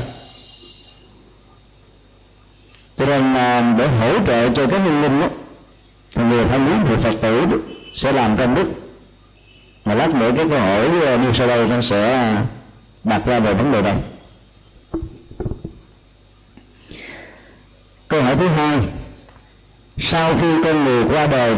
Cho 2.98 3.06
nên 3.06 3.34
à, 3.34 3.74
để 3.78 3.88
hỗ 3.88 4.26
trợ 4.26 4.48
cho 4.48 4.66
các 4.66 4.78
nhân 4.84 5.02
linh 5.02 5.20
đó 5.20 5.28
thì 6.14 6.22
người 6.22 6.44
thân 6.44 6.66
quyến 6.66 6.84
người 6.84 6.96
phật 6.96 7.20
tử 7.22 7.46
đó, 7.46 7.56
sẽ 7.94 8.12
làm 8.12 8.36
công 8.36 8.54
đức. 8.54 8.64
Mà 9.84 9.94
lát 9.94 10.14
nữa 10.14 10.30
cái 10.36 10.46
câu 10.48 10.58
hỏi 10.58 10.88
như 11.22 11.32
sau 11.34 11.46
đây 11.46 11.68
nó 11.68 11.82
sẽ 11.82 12.12
à, 12.12 12.44
đặt 13.04 13.22
ra 13.26 13.40
về 13.40 13.54
vấn 13.54 13.72
đề 13.72 13.82
này. 13.82 13.96
Câu 18.08 18.22
hỏi 18.22 18.36
thứ 18.36 18.48
hai 18.48 18.78
sau 19.98 20.34
khi 20.40 20.62
con 20.64 20.84
người 20.84 21.04
qua 21.04 21.26
đời 21.26 21.56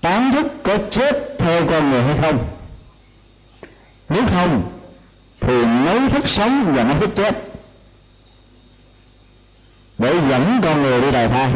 tán 0.00 0.32
thức 0.32 0.46
có 0.62 0.78
chết 0.90 1.38
theo 1.38 1.66
con 1.70 1.90
người 1.90 2.02
hay 2.02 2.18
không? 2.22 2.38
Nếu 4.08 4.22
không, 4.34 4.72
thì 5.40 5.64
mấy 5.64 6.08
thức 6.08 6.28
sống 6.28 6.72
và 6.76 6.84
mấy 6.84 6.94
thức 7.00 7.10
chết. 7.16 7.44
Để 9.98 10.14
dẫn 10.30 10.60
con 10.62 10.82
người 10.82 11.00
đi 11.00 11.10
đầu 11.10 11.28
thai. 11.28 11.50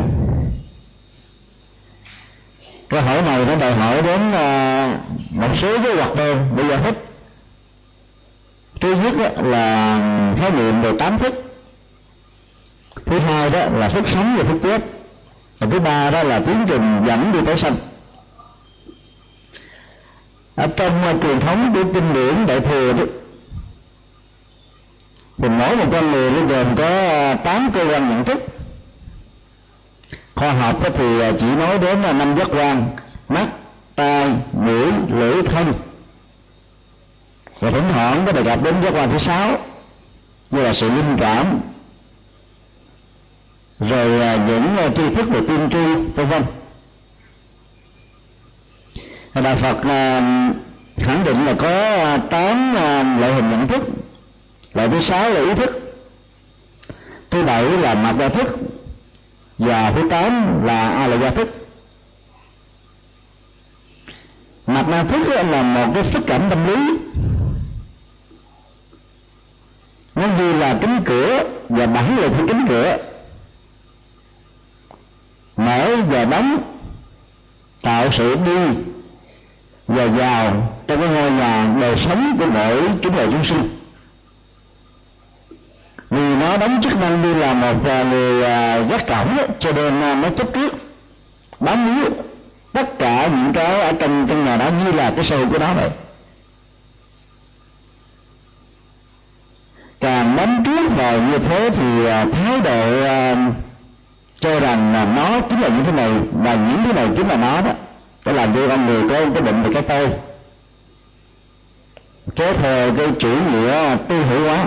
Câu 2.89 3.01
hỏi 3.01 3.23
này 3.23 3.47
nó 3.47 3.57
đòi 3.57 3.75
hỏi 3.75 4.03
đến 4.03 4.33
ờ, 4.33 4.89
một 5.31 5.49
số 5.61 5.79
cái 5.83 5.97
hoạt 5.97 6.17
đơn 6.17 6.57
bây 6.57 6.69
giờ 6.69 6.81
thích 6.85 7.05
thứ 8.85 8.95
nhất 8.95 9.15
là 9.43 9.99
khái 10.41 10.51
niệm 10.51 10.83
về 10.83 10.93
tám 10.99 11.19
thức. 11.19 11.35
Thứ 13.07 13.19
hai 13.19 13.51
đó 13.51 13.67
là 13.67 13.89
thức 13.89 14.05
sống 14.13 14.37
và 14.39 14.45
thức 14.45 14.59
chết. 14.63 14.83
Và 15.59 15.67
thứ 15.71 15.81
ba 15.81 16.11
đó 16.11 16.23
là 16.23 16.41
tiến 16.47 16.65
trình 16.69 17.05
dẫn 17.07 17.33
đi 17.33 17.39
tới 17.47 17.57
sanh 17.57 17.77
ở 20.57 20.67
trong 20.77 21.03
uh, 21.11 21.23
truyền 21.23 21.41
thống 21.41 21.75
của 21.75 21.85
kinh 21.95 22.15
điển 22.15 22.47
đại 22.47 22.61
thừa 22.61 22.93
đó 22.93 23.05
thì 25.39 25.49
mỗi 25.49 25.77
một 25.77 25.87
con 25.93 26.13
người 26.13 26.31
nó 26.31 26.47
gồm 26.47 26.77
có 26.77 26.89
uh, 27.33 27.45
tám 27.45 27.71
cơ 27.75 27.85
quan 27.91 28.09
nhận 28.09 28.25
thức. 28.25 28.39
Khoa 30.35 30.53
học 30.53 30.81
thì 30.95 31.29
uh, 31.31 31.37
chỉ 31.41 31.47
nói 31.47 31.79
đến 31.79 32.03
là 32.03 32.13
năm 32.13 32.37
giác 32.39 32.49
quan 32.51 32.97
mắt 33.29 33.47
tai 33.95 34.31
mũi 34.53 34.93
lưỡi 35.09 35.43
thân. 35.43 35.73
Và 37.61 37.71
thỉnh 37.71 37.89
thoảng 37.93 38.23
có 38.27 38.33
đề 38.33 38.45
cập 38.45 38.63
đến 38.63 38.75
giác 38.83 38.93
quan 38.95 39.11
thứ 39.11 39.19
sáu 39.19 39.59
như 40.51 40.63
là 40.63 40.75
sự 40.75 40.89
linh 40.89 41.17
cảm 41.21 41.61
rồi 43.81 44.39
những 44.39 44.77
tri 44.97 45.15
thức 45.15 45.29
về 45.29 45.41
tiên 45.49 45.69
tri 45.73 46.13
vân 46.15 46.29
vân 46.29 46.43
đạo 49.43 49.57
phật 49.57 49.83
à, 49.83 50.21
khẳng 50.97 51.25
định 51.25 51.47
là 51.47 51.55
có 51.59 51.69
à, 51.69 52.19
tám 52.31 52.77
à, 52.77 53.19
loại 53.19 53.35
hình 53.35 53.51
nhận 53.51 53.69
thức. 53.69 53.83
Loại 54.75 54.89
thứ 54.89 55.03
sáu 55.03 55.31
là 55.31 55.41
ý 55.41 55.55
thức. 55.55 55.97
Thứ 57.31 57.43
bảy 57.43 57.65
là 57.65 57.95
mặt 57.95 58.15
gia 58.19 58.29
thức. 58.29 58.59
Và 59.59 59.93
thứ 59.93 60.09
tám 60.11 60.65
là 60.65 60.89
a 60.91 61.07
la 61.07 61.17
gia 61.17 61.31
thức. 61.31 61.49
Mặt 64.67 64.89
na 64.89 65.05
thức 65.05 65.29
là 65.29 65.63
một 65.63 65.93
cái 65.95 66.03
phức 66.03 66.23
cảm 66.27 66.51
tâm 66.51 66.67
lý. 66.67 66.77
Nó 70.15 70.27
như 70.39 70.53
là 70.53 70.79
cánh 70.81 71.03
cửa 71.05 71.45
và 71.69 71.87
bản 71.87 72.19
lực 72.19 72.33
của 72.39 72.47
cánh 72.49 72.67
cửa. 72.69 72.97
Mở 75.57 75.97
và 76.09 76.25
đóng 76.25 76.63
tạo 77.83 78.13
sự 78.13 78.35
đi 78.35 78.94
và 79.89 80.07
vào 80.07 80.71
trong 80.87 81.01
cái 81.01 81.09
ngôi 81.09 81.31
nhà 81.31 81.75
đời 81.81 81.97
sống 81.97 82.37
của 82.39 82.47
mỗi 82.47 82.83
chúng 83.03 83.17
đời 83.17 83.27
chúng 83.27 83.45
sinh. 83.45 83.81
Vì 86.11 86.35
nó 86.37 86.57
đóng 86.57 86.81
chức 86.83 87.01
năng 87.01 87.23
như 87.23 87.35
là 87.35 87.55
một 87.55 87.87
à, 87.87 88.03
người 88.03 88.45
à, 88.45 88.79
gác 88.79 89.07
cổng 89.07 89.37
cho 89.59 89.73
nên 89.73 90.01
à, 90.01 90.15
nó 90.15 90.29
chấp 90.29 90.55
trước, 90.55 90.73
bám 91.61 91.85
víu 91.87 92.13
tất 92.73 92.99
cả 92.99 93.27
những 93.27 93.53
cái 93.53 93.81
ở 93.81 93.93
trong 93.93 94.27
căn 94.29 94.45
nhà 94.45 94.57
đó 94.57 94.71
như 94.85 94.93
là 94.93 95.13
cái 95.17 95.25
sâu 95.25 95.47
của 95.51 95.59
nó 95.59 95.75
vậy. 95.75 95.91
Càng 100.01 100.37
bám 100.37 100.63
trước 100.65 100.97
vào 100.97 101.21
như 101.21 101.39
thế 101.39 101.71
thì 101.71 102.05
thái 102.33 102.61
độ 102.61 103.35
cho 104.41 104.61
rằng 104.61 104.93
là 104.93 105.05
nó 105.05 105.41
chính 105.41 105.61
là 105.61 105.69
những 105.69 105.85
thứ 105.85 105.93
này 105.93 106.11
và 106.33 106.55
những 106.55 106.85
thứ 106.85 106.93
này 106.93 107.09
chính 107.17 107.29
là 107.29 107.37
nó 107.37 107.61
đó 107.61 107.71
để 108.25 108.33
làm 108.33 108.55
cho 108.55 108.69
con 108.69 108.87
người 108.87 109.03
có 109.09 109.35
cái 109.35 109.43
định 109.43 109.63
về 109.63 109.71
cái 109.75 109.83
tôi. 109.83 110.09
Kéo 112.37 112.55
theo 112.55 112.95
cái 112.97 113.07
chủ 113.19 113.29
nghĩa 113.29 113.97
tư 114.09 114.23
hữu 114.23 114.45
hóa, 114.45 114.67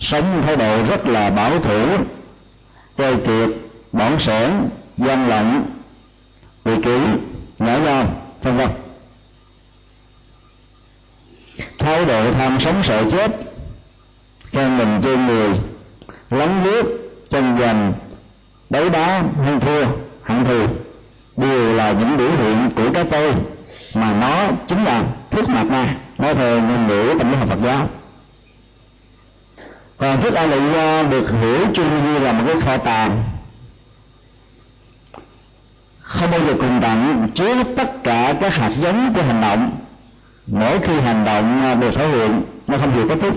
sống 0.00 0.42
thái 0.46 0.56
độ 0.56 0.84
rất 0.84 1.06
là 1.06 1.30
bảo 1.30 1.60
thủ 1.60 1.86
chơi 2.96 3.16
kiệt 3.16 3.56
bỏng 3.92 4.20
sẻn 4.20 4.68
gian 4.96 5.28
lận, 5.28 5.62
vị 6.64 6.74
kỷ 6.84 6.98
nhỏ 7.58 7.78
nhon 7.84 8.06
vân 8.42 8.56
vân. 8.56 8.68
Thái 11.78 12.04
độ 12.04 12.32
tham 12.32 12.60
sống 12.60 12.82
sợ 12.84 13.04
chết 13.10 13.30
khen 14.46 14.78
mình 14.78 15.00
cho 15.02 15.16
người 15.16 15.48
lấn 16.30 16.64
lướt 16.64 16.82
chân 17.30 17.58
giành 17.60 17.92
đấu 18.70 18.88
đá 18.88 19.22
hơn 19.44 19.60
thua, 19.60 19.84
hận 20.22 20.44
thù 20.44 20.66
đều 21.38 21.74
là 21.74 21.92
những 21.92 22.16
biểu 22.16 22.30
hiện 22.30 22.70
của 22.76 22.90
cái 22.94 23.04
tôi 23.10 23.34
mà 23.94 24.14
nó 24.20 24.48
chính 24.66 24.84
là 24.84 25.04
thức 25.30 25.48
mặt 25.48 25.64
ma, 25.64 25.94
nói 26.18 26.34
theo 26.34 26.60
ngôn 26.62 26.88
ngữ 26.88 27.14
tâm 27.18 27.30
lý 27.30 27.36
học 27.36 27.48
Phật 27.48 27.58
giáo. 27.64 27.88
Còn 29.96 30.20
thức 30.22 30.34
a 30.34 30.46
lị 30.46 30.74
à, 30.74 31.02
được 31.02 31.30
hiểu 31.40 31.66
chung 31.74 32.04
như 32.04 32.18
là 32.18 32.32
một 32.32 32.44
cái 32.46 32.60
kho 32.60 32.76
tàng, 32.76 33.24
không 36.00 36.30
bao 36.30 36.40
giờ 36.40 36.54
cùng 36.58 36.78
tặng 36.82 37.28
chứa 37.34 37.54
tất 37.76 38.04
cả 38.04 38.34
các 38.40 38.54
hạt 38.54 38.72
giống 38.80 39.14
của 39.14 39.22
hành 39.22 39.40
động. 39.40 39.78
Mỗi 40.46 40.78
khi 40.80 41.00
hành 41.00 41.24
động 41.24 41.62
à, 41.62 41.74
được 41.74 41.90
thể 41.94 42.08
hiện, 42.08 42.42
nó 42.66 42.78
không 42.78 42.92
chịu 42.94 43.08
kết 43.08 43.18
thúc. 43.20 43.36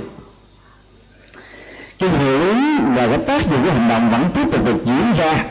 Cái 2.00 2.10
hiệu 2.10 2.40
ứng 2.40 2.94
và 2.96 3.08
cái 3.08 3.18
tác 3.18 3.52
dụng 3.52 3.64
của 3.66 3.72
hành 3.72 3.90
động 3.90 4.10
vẫn 4.12 4.32
tiếp 4.34 4.52
tục 4.52 4.66
được 4.66 4.86
diễn 4.86 5.14
ra 5.14 5.46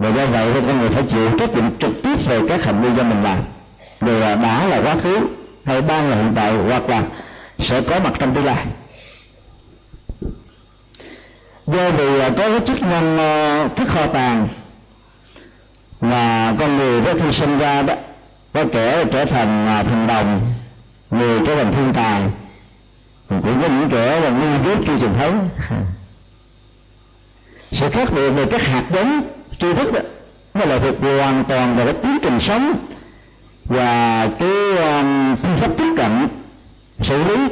và 0.00 0.08
do 0.08 0.26
vậy 0.26 0.52
thì 0.54 0.60
con 0.66 0.80
người 0.80 0.90
phải 0.90 1.02
chịu 1.02 1.30
trách 1.38 1.54
nhiệm 1.54 1.78
trực 1.78 1.90
tiếp 2.02 2.26
về 2.26 2.40
các 2.48 2.64
hành 2.64 2.82
vi 2.82 2.88
do 2.96 3.02
mình 3.02 3.22
làm. 3.22 3.38
Dù 4.00 4.18
là 4.18 4.34
đã 4.34 4.66
là 4.66 4.82
quá 4.82 4.96
khứ 5.02 5.18
hay 5.64 5.82
đang 5.82 6.10
là 6.10 6.16
hiện 6.16 6.32
tại, 6.36 6.52
hoặc 6.52 6.88
là 6.88 7.02
sẽ 7.58 7.80
có 7.80 8.00
mặt 8.00 8.12
trong 8.18 8.34
tương 8.34 8.44
lai. 8.44 8.66
Do 11.66 11.90
vì 11.90 12.20
có 12.20 12.30
cái 12.36 12.60
chức 12.66 12.82
năng 12.82 13.18
ờ, 13.18 13.68
thức 13.76 13.88
kho 13.88 14.06
tàng 14.06 14.48
mà 16.00 16.54
con 16.58 16.76
người 16.76 17.00
đó 17.00 17.12
khi 17.22 17.32
sinh 17.32 17.58
ra 17.58 17.82
đó, 17.82 17.94
có 18.52 18.64
kẻ 18.72 19.04
trở 19.12 19.24
thành 19.24 19.66
ờ, 19.66 19.82
thần 19.82 20.06
đồng, 20.06 20.52
người 21.10 21.40
trở 21.46 21.56
thành 21.56 21.72
thiên 21.72 21.92
tài 21.94 22.22
cũng 23.28 23.62
có 23.62 23.68
những 23.68 23.88
kẻ 23.90 24.20
là 24.20 24.30
ngu 24.30 24.64
dốt 24.64 24.78
chưa 24.86 24.98
truyền 25.00 25.14
thống. 25.18 25.48
Sự 27.72 27.90
khác 27.90 28.08
biệt 28.14 28.30
về 28.30 28.46
các 28.50 28.62
hạt 28.62 28.84
giống 28.92 29.39
tri 29.60 29.74
thức 29.74 29.92
đó. 29.92 30.00
Nó 30.54 30.64
là 30.64 30.78
thuộc 30.78 31.00
hoàn 31.00 31.44
toàn 31.44 31.76
về 31.76 31.84
cái 31.84 31.94
tiến 32.02 32.18
trình 32.22 32.40
sống 32.40 32.74
và 33.64 34.28
cái 34.38 34.76
um, 34.76 35.36
phương 35.36 35.56
pháp 35.60 35.70
tiếp 35.78 35.94
cận 35.96 36.28
xử 37.02 37.24
lý 37.24 37.48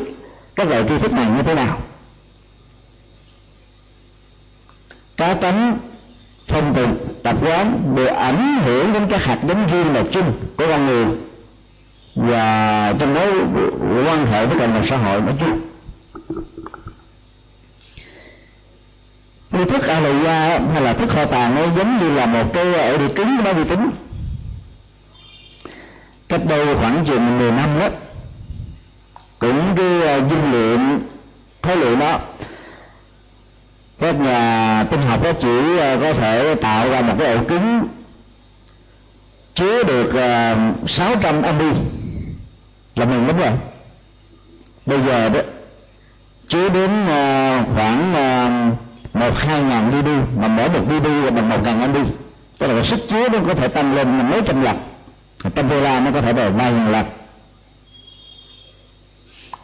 các 0.54 0.68
loại 0.68 0.84
tri 0.88 0.98
thức 0.98 1.12
này 1.12 1.26
như 1.36 1.42
thế 1.42 1.54
nào. 1.54 1.78
Cá 5.16 5.34
tánh 5.34 5.78
phong 6.48 6.74
tục 6.74 6.90
tập 7.22 7.36
quán 7.42 7.94
đều 7.96 8.14
ảnh 8.14 8.58
hưởng 8.64 8.92
đến 8.92 9.06
các 9.10 9.24
hạt 9.24 9.38
giống 9.48 9.66
riêng 9.66 9.94
là 9.94 10.02
chung 10.12 10.32
của 10.56 10.66
con 10.68 10.86
người 10.86 11.06
và 12.14 12.94
trong 12.98 13.14
đó 13.14 13.24
quan 14.06 14.26
hệ 14.26 14.46
với 14.46 14.58
cộng 14.58 14.74
đồng 14.74 14.86
xã 14.90 14.96
hội 14.96 15.20
nói 15.20 15.34
chung. 15.40 15.67
Như 19.58 19.64
thức 19.64 19.82
a 19.82 20.00
lì 20.00 20.26
hay 20.72 20.82
là 20.82 20.92
thức 20.92 21.10
kho 21.10 21.24
tàng 21.24 21.54
nó 21.54 21.62
giống 21.76 21.98
như 21.98 22.14
là 22.14 22.26
một 22.26 22.44
cái 22.52 22.74
ờ, 22.74 22.92
ổ 22.92 22.98
đĩa 22.98 23.14
cứng 23.14 23.36
nó 23.44 23.52
vi 23.52 23.64
tính 23.64 23.90
cách 26.28 26.40
đây 26.48 26.74
khoảng 26.74 27.04
chừng 27.06 27.38
10 27.38 27.52
năm 27.52 27.78
đó, 27.78 27.88
cũng 29.38 29.74
cái 29.76 30.02
ờ, 30.02 30.16
dung 30.30 30.52
lượng, 30.52 31.00
khối 31.62 31.76
lượng 31.76 31.98
đó, 31.98 32.20
các 33.98 34.20
nhà 34.20 34.84
tinh 34.90 35.02
học 35.02 35.22
đó 35.22 35.32
chỉ 35.40 35.78
ờ, 35.78 35.98
có 36.00 36.12
thể 36.12 36.54
tạo 36.54 36.90
ra 36.90 37.00
một 37.00 37.14
cái 37.18 37.34
ổ 37.34 37.44
cứng 37.44 37.88
chứa 39.54 39.82
được 39.82 40.12
600 40.88 41.42
âm 41.42 41.58
là 42.94 43.04
mừng 43.04 43.26
lắm 43.26 43.38
rồi. 43.38 43.52
Bây 44.86 44.98
giờ 45.06 45.28
đó, 45.28 45.40
chứa 46.48 46.68
đến 46.68 46.90
khoảng 47.74 48.14
một, 49.18 49.38
hai 49.38 49.62
ngàn 49.62 50.04
đi 50.04 50.12
mà 50.36 50.48
mỗi 50.48 50.68
một 50.68 51.02
đi 51.04 51.10
là 51.24 51.30
bằng 51.30 51.48
một 51.48 51.62
ngàn 51.62 51.80
anh 51.80 51.94
đi. 51.94 52.00
Tức 52.58 52.66
là 52.66 52.74
cái 52.74 52.84
sức 52.84 53.00
chứa 53.10 53.28
nó 53.28 53.38
có 53.46 53.54
thể 53.54 53.68
tăng 53.68 53.94
lên 53.94 54.30
mấy 54.30 54.42
trăm 54.46 54.62
lần. 54.62 54.76
Trăm 55.54 55.68
đô 55.68 55.80
la 55.80 56.00
nó 56.00 56.10
có 56.14 56.20
thể 56.20 56.32
là 56.32 56.48
vài 56.48 56.72
ngàn 56.72 56.92
lần. 56.92 57.06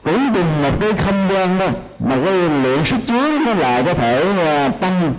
Cũng 0.03 0.35
cùng 0.35 0.63
một 0.63 0.71
cái 0.81 0.93
không 0.93 1.29
gian 1.33 1.59
đó, 1.59 1.69
mà 1.99 2.17
cái 2.25 2.33
lượng 2.33 2.85
sức 2.85 2.97
chứa 3.07 3.39
nó 3.47 3.55
lại 3.55 3.83
có 3.87 3.95
thể 3.95 4.33
à, 4.39 4.69
tăng 4.69 5.15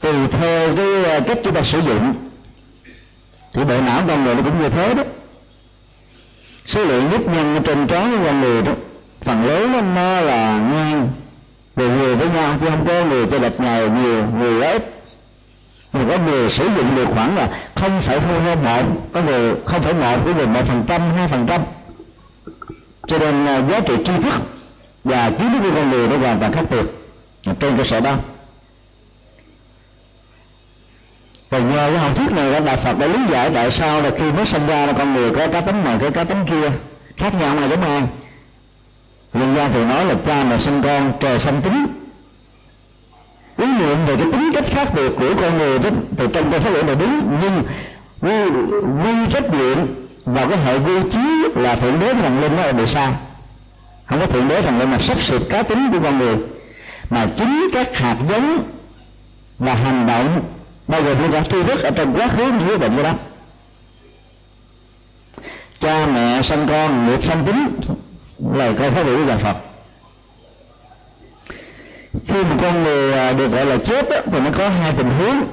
tùy 0.00 0.14
theo 0.32 0.76
cái 0.76 1.04
à, 1.04 1.20
cách 1.20 1.38
chúng 1.44 1.54
ta 1.54 1.62
sử 1.62 1.80
dụng. 1.80 2.14
Thì 3.52 3.64
bộ 3.64 3.80
não 3.80 4.02
con 4.08 4.24
người 4.24 4.34
nó 4.34 4.42
cũng 4.42 4.62
như 4.62 4.68
thế 4.68 4.94
đó. 4.94 5.02
Số 6.66 6.84
lượng 6.84 7.10
nhất 7.10 7.20
nhân 7.26 7.62
trên 7.64 7.86
trán 7.86 8.18
của 8.18 8.24
con 8.24 8.40
người 8.40 8.62
đó, 8.62 8.72
phần 9.20 9.46
lớn 9.46 9.94
nó 9.94 10.20
là 10.20 10.58
ngang 10.58 11.08
về 11.76 11.88
người 11.88 12.16
với 12.16 12.28
nhau 12.28 12.56
chứ 12.60 12.66
không 12.70 12.86
có 12.86 13.04
người 13.04 13.26
cho 13.30 13.38
lệch 13.38 13.60
nhào 13.60 13.88
nhiều 13.88 14.24
người 14.38 14.62
ít. 14.62 15.02
Người 15.92 16.04
có 16.08 16.18
người 16.24 16.50
sử 16.50 16.64
dụng 16.76 16.96
được 16.96 17.06
khoảng 17.14 17.36
là 17.36 17.48
không 17.74 18.00
phải 18.00 18.20
hơn 18.20 18.64
một, 18.64 18.82
có 19.12 19.22
người 19.22 19.54
không 19.64 19.82
phải 19.82 19.94
một, 19.94 20.16
có 20.24 20.32
người 20.36 20.46
một 20.46 20.62
phần 20.66 20.84
trăm, 20.88 21.00
hai 21.16 21.28
phần 21.28 21.46
trăm. 21.46 21.60
Cho 23.06 23.18
nên 23.18 23.46
à, 23.46 23.62
giá 23.70 23.80
trị 23.80 23.94
tri 24.06 24.12
thức 24.22 24.34
và 25.04 25.30
kiến 25.30 25.52
thức 25.52 25.58
của 25.62 25.74
con 25.74 25.90
người 25.90 26.08
nó 26.08 26.16
hoàn 26.16 26.40
toàn 26.40 26.52
khác 26.52 26.64
biệt 26.70 26.84
trên 27.60 27.76
cơ 27.76 27.84
sở 27.84 28.00
đó. 28.00 28.14
Và 31.50 31.58
nhờ 31.58 31.90
cái 31.90 31.98
học 31.98 32.16
thuyết 32.16 32.32
này 32.32 32.60
đạo 32.60 32.76
Phật 32.76 32.98
đã 32.98 33.06
lý 33.06 33.18
giải 33.30 33.50
tại 33.54 33.70
sao 33.70 34.02
là 34.02 34.10
khi 34.18 34.32
mới 34.32 34.46
sinh 34.46 34.66
ra 34.66 34.86
là 34.86 34.92
con 34.92 35.14
người 35.14 35.30
có 35.30 35.46
cá 35.46 35.60
tính 35.60 35.84
này 35.84 35.96
cái 36.00 36.10
cá 36.10 36.24
tính 36.24 36.44
kia, 36.50 36.70
khác 37.16 37.34
nhau 37.40 37.54
này 37.54 37.68
giống 37.68 37.82
ai 37.82 38.02
nhân 39.38 39.56
gian 39.56 39.72
thì 39.72 39.84
nói 39.84 40.04
là 40.04 40.14
cha 40.26 40.44
mà 40.44 40.58
sinh 40.58 40.82
con 40.82 41.12
trời 41.20 41.38
sanh 41.38 41.62
tính. 41.62 41.86
Ý 43.56 43.66
niệm 43.66 43.96
về 44.06 44.16
cái 44.16 44.26
tính 44.32 44.50
cách 44.54 44.64
khác 44.66 44.88
biệt 44.94 45.12
của 45.18 45.34
con 45.40 45.58
người 45.58 45.78
đó 45.78 45.90
thì 46.16 46.24
trong 46.32 46.50
cái 46.50 46.60
pháp 46.60 46.70
luận 46.70 46.86
là 46.86 46.94
đúng 46.94 47.38
nhưng 47.42 47.62
quy, 48.20 48.60
quy 49.04 49.32
trách 49.32 49.54
nhiệm 49.54 49.78
và 50.24 50.46
cái 50.46 50.58
hệ 50.58 50.78
quy 50.78 51.10
trí 51.12 51.48
là 51.54 51.76
thượng 51.76 52.00
đế 52.00 52.14
thần 52.14 52.40
linh 52.40 52.56
nó 52.56 52.66
là 52.66 52.72
bị 52.72 52.86
sai. 52.86 53.12
Không 54.06 54.20
có 54.20 54.26
thượng 54.26 54.48
đế 54.48 54.62
thần 54.62 54.78
linh 54.78 54.90
mà 54.90 54.98
sắp 54.98 55.20
xếp 55.20 55.38
cá 55.50 55.62
tính 55.62 55.88
của 55.92 55.98
con 56.02 56.18
người. 56.18 56.36
Mà 57.10 57.26
chính 57.38 57.68
các 57.72 57.96
hạt 57.96 58.16
giống 58.28 58.62
và 59.58 59.74
hành 59.74 60.06
động 60.06 60.42
bao 60.88 61.02
gồm 61.02 61.22
những 61.22 61.32
cả 61.32 61.42
tri 61.50 61.62
thức 61.62 61.82
ở 61.82 61.90
trong 61.90 62.14
quá 62.16 62.28
khứ 62.28 62.44
như 62.44 62.78
bệnh 62.78 63.02
đó. 63.02 63.12
Cha 65.80 66.06
mẹ 66.06 66.42
sanh 66.42 66.68
con 66.68 67.06
nghiệp 67.06 67.24
sanh 67.24 67.44
tính 67.44 67.68
lời 68.54 68.74
câu 68.78 68.90
phát 68.90 69.04
biểu 69.04 69.16
của 69.16 69.24
nhà 69.24 69.38
Phật. 69.38 69.56
Khi 72.28 72.44
một 72.44 72.56
con 72.62 72.82
người 72.82 73.12
à, 73.12 73.32
được 73.32 73.48
gọi 73.48 73.66
là 73.66 73.76
chết 73.78 74.06
thì 74.32 74.40
nó 74.40 74.50
có 74.58 74.68
hai 74.68 74.92
tình 74.92 75.10
huống. 75.10 75.46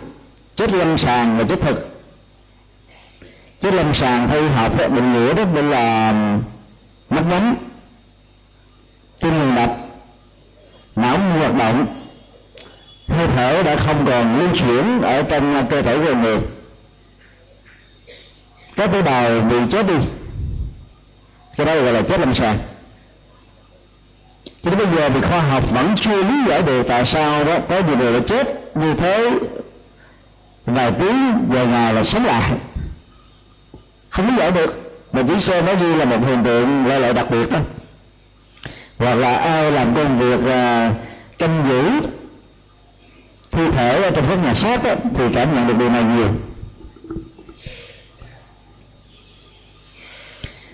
Chết 0.55 0.73
lâm 0.73 0.97
sàng 0.97 1.37
và 1.37 1.43
chết 1.49 1.61
thực. 1.61 2.03
Chết 3.61 3.73
lâm 3.73 3.95
sàng 3.95 4.29
theo 4.29 4.49
học 4.49 4.77
đó, 4.77 4.87
định 4.87 5.13
nghĩa 5.13 5.33
đó 5.33 5.45
bên 5.45 5.69
là 5.69 6.11
mất 7.09 7.21
nhắm 7.29 7.55
tim 9.19 9.39
ngừng 9.39 9.55
đập 9.55 9.77
não 10.95 11.17
ngừng 11.17 11.39
hoạt 11.39 11.55
động 11.55 11.85
hơi 13.07 13.27
thở 13.35 13.63
đã 13.63 13.75
không 13.75 14.05
còn 14.05 14.39
lưu 14.39 14.49
chuyển 14.55 15.01
ở 15.01 15.23
trong 15.23 15.55
à, 15.55 15.65
cơ 15.69 15.81
thể 15.81 15.97
của 15.97 16.15
người. 16.15 16.39
Các 18.75 18.89
tế 18.91 19.01
bào 19.01 19.41
bị 19.41 19.57
chết 19.71 19.87
đi. 19.87 19.93
Cái 21.57 21.65
đó 21.65 21.75
gọi 21.75 21.93
là 21.93 22.01
chết 22.01 22.19
lâm 22.19 22.35
sàng 22.35 22.59
cho 24.63 24.71
đến 24.71 24.79
bây 24.79 24.95
giờ 24.95 25.09
thì 25.09 25.21
khoa 25.21 25.39
học 25.39 25.71
vẫn 25.71 25.95
chưa 26.01 26.23
lý 26.23 26.35
giải 26.47 26.61
được 26.61 26.83
tại 26.87 27.05
sao 27.05 27.43
đó 27.43 27.57
có 27.69 27.79
nhiều 27.87 27.97
người 27.97 28.13
đã 28.13 28.19
chết. 28.27 28.75
Như 28.75 28.93
thế 28.93 29.29
vài 30.65 30.91
tiếng 30.99 31.45
vài 31.47 31.65
ngày 31.67 31.93
là 31.93 32.03
sống 32.03 32.25
lại. 32.25 32.51
Không 34.09 34.27
lý 34.27 34.33
giải 34.37 34.51
được. 34.51 34.79
Mà 35.13 35.23
chỉ 35.27 35.41
xem 35.41 35.65
nó 35.65 35.73
như 35.73 35.95
là 35.95 36.05
một 36.05 36.17
hiện 36.27 36.43
tượng 36.43 36.85
loại 36.87 36.99
loại 36.99 37.13
đặc 37.13 37.25
biệt 37.31 37.51
đó. 37.51 37.59
Hoặc 38.97 39.15
là 39.15 39.35
ai 39.35 39.71
làm 39.71 39.95
công 39.95 40.19
việc 40.19 40.39
uh, 40.39 40.95
canh 41.37 41.65
giữ 41.69 42.07
thi 43.51 43.71
thể 43.71 44.03
ở 44.03 44.11
trong 44.11 44.25
các 44.29 44.35
nhà 44.35 44.53
xác 44.53 44.81
thì 45.15 45.23
cảm 45.33 45.55
nhận 45.55 45.67
được 45.67 45.77
điều 45.77 45.89
này 45.89 46.03
nhiều. 46.03 46.29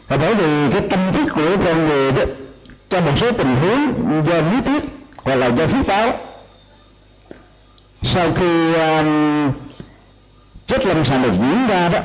Và 0.07 0.17
bởi 0.17 0.35
vì 0.35 0.71
cái 0.71 0.81
tâm 0.89 0.99
thức 1.13 1.33
của 1.35 1.57
con 1.65 1.87
người 1.87 2.11
đó 2.11 2.23
trong 2.89 3.05
một 3.05 3.11
số 3.19 3.31
tình 3.31 3.55
huống 3.55 3.93
do 4.27 4.41
lý 4.41 4.61
thuyết 4.65 4.83
hoặc 5.23 5.35
là 5.35 5.47
do 5.47 5.67
phước 5.67 5.87
báo 5.87 6.17
sau 8.03 8.33
khi 8.35 8.73
um, 8.73 9.51
chết 10.67 10.85
lâm 10.85 11.05
sàng 11.05 11.21
được 11.21 11.31
diễn 11.31 11.67
ra 11.67 11.89
đó 11.89 11.99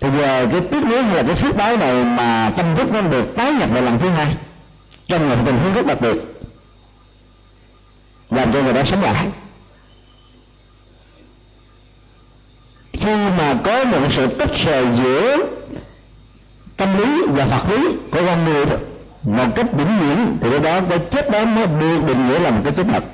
thì 0.00 0.08
giờ 0.18 0.46
cái 0.52 0.60
tiếc 0.60 0.84
nuối 0.84 1.02
hay 1.02 1.16
là 1.16 1.22
cái 1.22 1.36
phước 1.36 1.56
báo 1.56 1.76
này 1.76 2.04
mà 2.04 2.52
tâm 2.56 2.76
thức 2.76 2.92
nó 2.92 3.00
được 3.00 3.36
tái 3.36 3.52
nhập 3.52 3.72
lại 3.72 3.82
lần 3.82 3.98
thứ 3.98 4.08
hai 4.08 4.36
trong 5.08 5.28
một 5.28 5.36
tình 5.46 5.58
huống 5.58 5.74
rất 5.74 5.86
đặc 5.86 6.00
biệt 6.00 6.16
làm 8.30 8.52
cho 8.52 8.62
người 8.62 8.72
đó 8.72 8.82
sống 8.84 9.02
lại. 9.02 9.28
Khi 12.92 13.14
mà 13.38 13.56
có 13.64 13.84
một 13.84 13.98
sự 14.10 14.26
tách 14.26 14.50
rời 14.64 14.86
giữa 14.96 15.36
tâm 16.76 16.98
lý 16.98 17.22
và 17.28 17.46
phật 17.46 17.70
lý 17.70 17.88
của 18.10 18.20
con 18.26 18.44
người 18.44 18.66
đó 18.66 18.76
một 19.26 19.46
cách 19.54 19.66
vĩnh 19.72 19.98
viễn 20.00 20.38
thì 20.40 20.50
cái 20.50 20.58
đó 20.58 20.80
cái 20.88 20.98
chết 21.10 21.30
đó 21.30 21.44
mới 21.44 21.66
được 21.66 22.00
định 22.06 22.28
nghĩa 22.28 22.38
là 22.38 22.50
một 22.50 22.60
cái 22.64 22.72
chết 22.76 22.86
thật. 22.92 23.04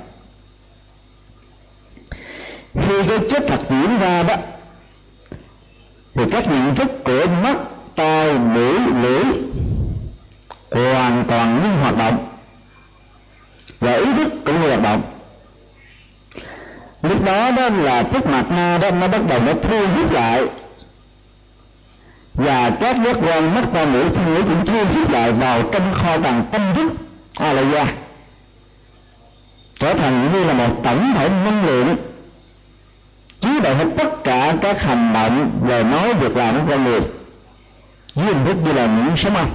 Khi 2.75 3.09
cái 3.09 3.19
chết 3.31 3.45
thật 3.49 3.61
diễn 3.71 3.99
ra 3.99 4.23
đó, 4.23 4.37
thì 6.15 6.23
các 6.31 6.45
nhận 6.47 6.75
thức 6.75 7.05
của 7.05 7.27
mắt, 7.43 7.57
tai, 7.97 8.39
mũi, 8.39 8.79
lưỡi 9.03 9.25
hoàn 10.71 11.25
toàn 11.29 11.63
ngưng 11.63 11.77
hoạt 11.77 11.97
động 11.97 12.29
và 13.81 13.93
ý 13.93 14.07
thức 14.17 14.33
cũng 14.45 14.61
như 14.61 14.69
hoạt 14.69 14.83
động. 14.83 15.03
Lúc 17.03 17.25
đó 17.25 17.51
đó 17.51 17.69
là 17.69 18.03
thức 18.03 18.27
mặt 18.27 18.45
na 18.51 18.79
đó 18.79 18.91
nó 18.91 19.09
bắt 19.09 19.21
đầu 19.29 19.41
nó 19.41 19.53
thu 19.63 19.87
hút 19.87 20.13
lại 20.13 20.47
và 22.35 22.71
các 22.81 22.97
giác 23.05 23.17
quan 23.23 23.55
mắt 23.55 23.65
tai 23.73 23.87
mũi 23.87 24.11
thân 24.11 24.35
ngữ 24.35 24.43
cũng 24.43 24.67
thu 24.67 24.85
hút 24.95 25.11
lại 25.11 25.33
vào 25.33 25.63
trong 25.73 25.95
kho 25.95 26.19
tàng 26.19 26.45
tâm 26.53 26.63
thức. 26.75 26.93
A 27.37 27.53
la 27.53 27.63
gia 27.63 27.87
trở 29.79 29.95
thành 29.95 30.33
như 30.33 30.45
là 30.45 30.53
một 30.53 30.81
tổng 30.85 31.13
thể 31.15 31.29
năng 31.29 31.67
lượng. 31.67 31.97
Chứa 33.41 33.61
đựng 33.61 33.79
hết 33.79 33.87
tất 33.99 34.25
cả 34.25 34.55
các 34.61 34.83
hành 34.83 35.13
động 35.13 35.51
lời 35.69 35.85
nói, 35.85 36.15
việc 36.15 36.37
làm 36.37 36.55
của 36.55 36.67
con 36.69 36.85
người 36.85 37.01
dưới 38.15 38.27
hình 38.27 38.45
thức 38.45 38.57
như 38.65 38.73
là 38.73 38.87
những 38.87 39.17
sống 39.17 39.35
âm. 39.35 39.49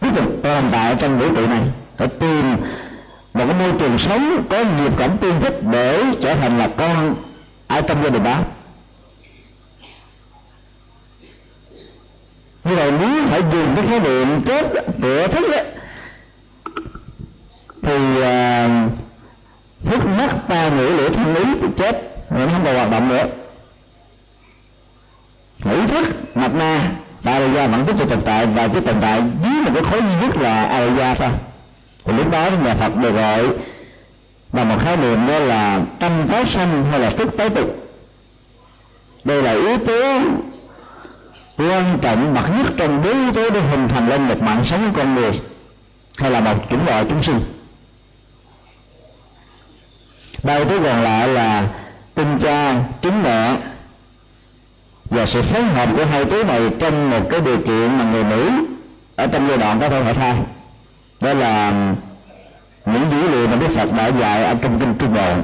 Tiếp 0.00 0.08
tục 0.16 0.24
tồn 0.42 0.64
tại 0.72 0.96
trong 1.00 1.18
vũ 1.18 1.34
trụ 1.36 1.46
này. 1.46 1.62
Phải 1.96 2.08
tìm 2.08 2.56
một 3.34 3.44
cái 3.46 3.54
môi 3.58 3.72
trường 3.78 3.98
sống 3.98 4.44
có 4.50 4.64
nhiều 4.78 4.90
cảm 4.98 5.18
tương 5.18 5.40
thích 5.40 5.58
để 5.72 6.04
trở 6.22 6.34
thành 6.34 6.58
là 6.58 6.68
con 6.76 7.14
ở 7.66 7.80
trong 7.80 8.02
gia 8.02 8.10
đình 8.10 8.24
đó. 8.24 8.38
Như 12.64 12.74
vậy 12.76 12.92
nếu 13.00 13.26
phải 13.30 13.42
dùng 13.52 13.76
cái 13.76 13.86
khái 13.86 14.00
niệm 14.00 14.42
chết 14.46 14.66
của 15.02 15.28
thức 15.28 15.44
đó, 15.50 15.62
thì 17.82 18.22
à, 18.22 18.68
thức 19.84 20.00
mất 20.18 20.28
ta 20.48 20.68
ngữ 20.68 20.88
lửa 20.88 21.08
thân 21.08 21.34
ý 21.34 21.44
thì 21.62 21.68
chết 21.76 22.16
nó 22.30 22.46
không 22.46 22.64
còn 22.64 22.74
hoạt 22.74 22.90
động 22.90 23.08
nữa. 23.08 23.24
Ngữ 25.64 25.86
thức 25.88 26.36
mặt 26.36 26.54
na 26.54 26.90
đại 27.22 27.48
ra 27.48 27.66
vẫn 27.66 27.84
tiếp 27.86 27.94
tục 27.98 28.10
tồn 28.10 28.20
tại 28.24 28.46
và 28.46 28.68
cái 28.68 28.80
tồn 28.80 28.96
tại 29.00 29.22
dưới 29.42 29.62
một 29.62 29.70
cái 29.74 29.82
khối 29.90 30.00
duy 30.00 30.26
nhất 30.26 30.36
là 30.36 30.64
a 30.64 31.14
thôi. 31.14 31.30
Thì 32.04 32.12
lúc 32.12 32.30
đó 32.30 32.50
nhà 32.64 32.74
Phật 32.74 32.96
được 32.96 33.12
gọi 33.12 33.48
bằng 34.52 34.68
một 34.68 34.76
khái 34.84 34.96
niệm 34.96 35.26
đó 35.26 35.38
là 35.38 35.80
tâm 36.00 36.12
tái 36.28 36.46
sanh 36.46 36.84
hay 36.90 37.00
là 37.00 37.10
thức 37.10 37.36
tái 37.36 37.50
tục. 37.50 37.88
Đây 39.24 39.42
là 39.42 39.52
yếu 39.52 39.78
tố 39.78 40.20
quan 41.70 41.98
trọng 42.02 42.34
bậc 42.34 42.50
nhất 42.50 42.72
trong 42.76 43.02
bốn 43.02 43.12
yếu 43.12 43.32
tố 43.32 43.50
để 43.50 43.60
hình 43.60 43.88
thành 43.88 44.08
lên 44.08 44.28
một 44.28 44.42
mạng 44.42 44.64
sống 44.64 44.92
của 44.92 44.98
con 44.98 45.14
người, 45.14 45.40
hay 46.16 46.30
là 46.30 46.40
một 46.40 46.54
chủng 46.70 46.86
loại 46.86 47.04
chúng 47.08 47.22
sinh. 47.22 47.40
Ba 50.42 50.54
yếu 50.54 50.64
tố 50.64 50.78
còn 50.82 51.02
lại 51.02 51.28
là 51.28 51.68
tinh 52.14 52.38
cha, 52.42 52.74
chính 53.02 53.22
mẹ 53.22 53.56
và 55.04 55.26
sự 55.26 55.42
phối 55.42 55.62
hợp 55.62 55.88
của 55.96 56.04
hai 56.04 56.24
tứ 56.24 56.44
này 56.44 56.60
trong 56.78 57.10
một 57.10 57.26
cái 57.30 57.40
điều 57.40 57.56
kiện 57.56 57.98
mà 57.98 58.04
người 58.04 58.24
nữ 58.24 58.50
ở 59.16 59.26
trong 59.26 59.48
giai 59.48 59.58
đoạn 59.58 59.80
có 59.80 59.88
thể 59.88 60.04
hỏi 60.04 60.14
thai 60.14 60.36
đó 61.20 61.32
là 61.32 61.72
những 62.86 63.10
dữ 63.10 63.28
liệu 63.28 63.48
mà 63.48 63.56
Đức 63.56 63.68
Phật 63.76 63.92
đã 63.96 64.06
dạy 64.06 64.44
ở 64.44 64.54
trong 64.62 64.80
kinh 64.80 64.94
Trung 64.98 65.14
Bộ. 65.14 65.34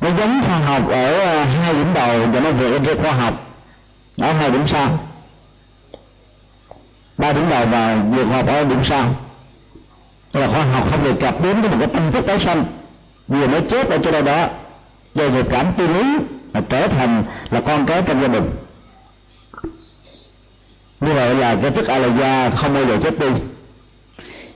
Nó 0.00 0.08
giống 0.18 0.42
khoa 0.46 0.58
học 0.58 0.88
ở 0.88 1.18
ờ, 1.18 1.44
hai 1.44 1.74
điểm 1.74 1.86
đầu 1.94 2.26
và 2.32 2.40
nó 2.40 2.50
vượt 2.50 2.82
lên 2.82 3.02
khoa 3.02 3.12
học 3.12 3.45
ở 4.18 4.32
hai 4.32 4.50
điểm 4.50 4.68
sau. 4.68 4.98
Ba 7.18 7.32
điểm 7.32 7.48
đầu 7.50 7.66
và 7.66 8.02
vượt 8.10 8.24
học 8.24 8.46
ở 8.46 8.64
điểm 8.64 8.80
sau. 8.84 9.14
Tức 10.32 10.40
là 10.40 10.46
khoa 10.46 10.64
học 10.64 10.86
không 10.90 11.04
đề 11.04 11.12
cập 11.20 11.42
đến 11.42 11.62
cái 11.62 11.70
một 11.70 11.76
cái 11.78 11.88
tâm 11.88 12.12
thức 12.12 12.26
tái 12.26 12.38
sanh. 12.38 12.64
Vừa 13.28 13.46
mới 13.46 13.60
chết 13.70 13.88
ở 13.88 13.98
chỗ 14.04 14.10
đâu 14.10 14.22
đó, 14.22 14.48
do 15.14 15.28
nghiệp 15.28 15.46
cảm 15.50 15.66
tư 15.76 15.86
lý 15.86 16.16
mà 16.52 16.60
trở 16.68 16.88
thành 16.88 17.24
là 17.50 17.60
con 17.60 17.86
cái 17.86 18.02
trong 18.06 18.22
gia 18.22 18.28
đình. 18.28 18.50
Như 21.00 21.14
vậy 21.14 21.34
là 21.34 21.56
cái 21.62 21.70
thức 21.70 21.86
a 21.86 21.98
la 21.98 22.08
gia 22.08 22.50
không 22.50 22.74
bao 22.74 22.84
giờ 22.84 22.96
chết 23.02 23.18
đi. 23.18 23.26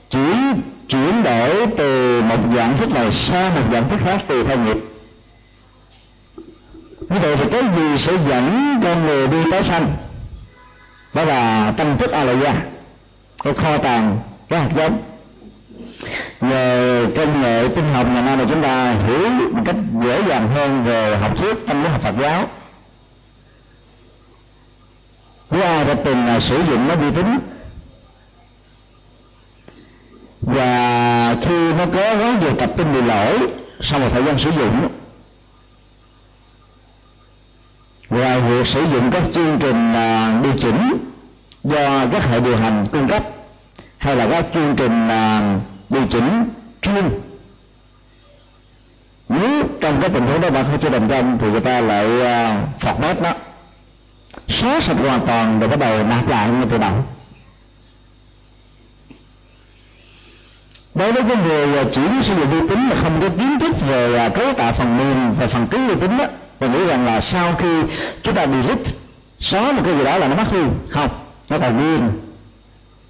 Chỉ 0.09 0.33
chuyển 0.87 1.23
đổi 1.23 1.67
từ 1.77 2.21
một 2.21 2.37
dạng 2.55 2.77
thức 2.77 2.89
này 2.89 3.11
sang 3.11 3.55
một 3.55 3.67
dạng 3.71 3.89
thức 3.89 3.99
khác 4.03 4.23
tùy 4.27 4.43
theo 4.43 4.57
nghiệp 4.57 4.77
như 7.11 7.19
vậy 7.19 7.35
thì 7.37 7.43
cái 7.51 7.63
gì 7.75 7.97
sẽ 7.97 8.13
dẫn 8.29 8.79
con 8.83 9.05
người 9.05 9.27
đi 9.27 9.51
tái 9.51 9.63
sanh? 9.63 9.93
Đó 11.13 11.23
là 11.23 11.73
tâm 11.77 11.97
thức 11.97 12.11
a 12.11 12.23
la 12.23 12.33
gia 12.33 12.55
cái 13.43 13.53
kho 13.53 13.77
tàng, 13.77 14.19
cái 14.49 14.59
hạt 14.59 14.69
giống. 14.75 15.01
Nhờ 16.41 17.05
công 17.15 17.41
nghệ 17.41 17.67
tinh 17.75 17.93
học 17.93 18.07
ngày 18.13 18.23
nay 18.23 18.37
mà 18.37 18.45
chúng 18.49 18.61
ta 18.61 18.91
hiểu 18.91 19.29
một 19.29 19.61
cách 19.65 19.75
dễ 20.03 20.21
dàng 20.27 20.49
hơn 20.55 20.83
về 20.83 21.17
học 21.17 21.37
thuyết 21.37 21.67
tâm 21.67 21.83
lý 21.83 21.89
học 21.89 22.01
Phật 22.01 22.15
giáo. 22.19 22.49
Nếu 25.51 25.63
ai 25.63 25.85
đã 25.85 25.95
từng 26.05 26.25
là 26.25 26.39
sử 26.39 26.57
dụng 26.69 26.87
nó 26.87 26.95
vi 26.95 27.11
tính. 27.11 27.39
Và 30.41 31.35
khi 31.41 31.73
nó 31.73 31.85
có 31.85 32.15
quá 32.15 32.37
nhiều 32.41 32.55
tập 32.59 32.69
tin 32.77 32.93
bị 32.93 33.01
lỗi, 33.01 33.39
sau 33.81 33.99
một 33.99 34.07
thời 34.11 34.23
gian 34.23 34.39
sử 34.39 34.49
dụng 34.49 34.89
ngoài 38.11 38.41
việc 38.41 38.67
sử 38.67 38.81
dụng 38.81 39.11
các 39.11 39.23
chương 39.33 39.59
trình 39.59 39.93
à, 39.93 40.39
điều 40.43 40.53
chỉnh 40.61 40.97
do 41.63 42.05
các 42.11 42.23
hệ 42.23 42.39
điều 42.39 42.57
hành 42.57 42.87
cung 42.91 43.07
cấp, 43.07 43.23
hay 43.97 44.15
là 44.15 44.27
các 44.29 44.45
chương 44.53 44.75
trình 44.75 45.07
à, 45.09 45.55
điều 45.89 46.03
chỉnh 46.11 46.49
chuyên. 46.81 47.09
Nếu 49.29 49.63
trong 49.81 50.01
cái 50.01 50.09
tình 50.09 50.25
huống 50.25 50.41
đó 50.41 50.49
bạn 50.49 50.65
không 50.65 50.79
chưa 50.79 50.89
thành 50.89 51.09
công 51.09 51.37
thì 51.37 51.51
người 51.51 51.61
ta 51.61 51.81
lại 51.81 52.21
à, 52.21 52.61
phạt 52.79 52.93
phọt 52.93 53.01
bớt 53.01 53.21
đó. 53.21 53.33
Xóa 54.47 54.81
sạch 54.81 54.97
hoàn 54.99 55.25
toàn 55.27 55.59
rồi 55.59 55.69
bắt 55.69 55.79
đầu 55.79 56.03
nạp 56.03 56.29
lại 56.29 56.49
như 56.49 56.65
từ 56.69 56.77
đầu. 56.77 56.93
Đối 60.95 61.11
với 61.11 61.23
cái 61.23 61.35
người 61.35 61.85
chỉ 61.93 62.01
sử 62.23 62.35
dụng 62.35 62.49
vi 62.49 62.67
tính 62.69 62.89
mà 62.89 62.95
không 63.03 63.21
có 63.21 63.29
kiến 63.29 63.59
thức 63.59 63.75
về 63.87 64.29
cấu 64.29 64.53
tạo 64.53 64.73
phần 64.73 64.97
mềm 64.97 65.33
và 65.33 65.47
phần 65.47 65.67
cứng 65.67 65.87
vi 65.87 65.95
tính 65.95 66.17
đó 66.17 66.25
và 66.61 66.67
nghĩ 66.67 66.87
rằng 66.87 67.05
là 67.05 67.21
sau 67.21 67.55
khi 67.55 67.81
chúng 68.23 68.35
ta 68.35 68.47
delete 68.47 68.91
xóa 69.39 69.71
một 69.71 69.81
cái 69.85 69.97
gì 69.97 70.03
đó 70.03 70.17
là 70.17 70.27
nó 70.27 70.35
mất 70.35 70.53
đi. 70.53 70.59
Không, 70.89 71.09
nó 71.49 71.59
còn 71.59 71.77
nguyên. 71.77 72.09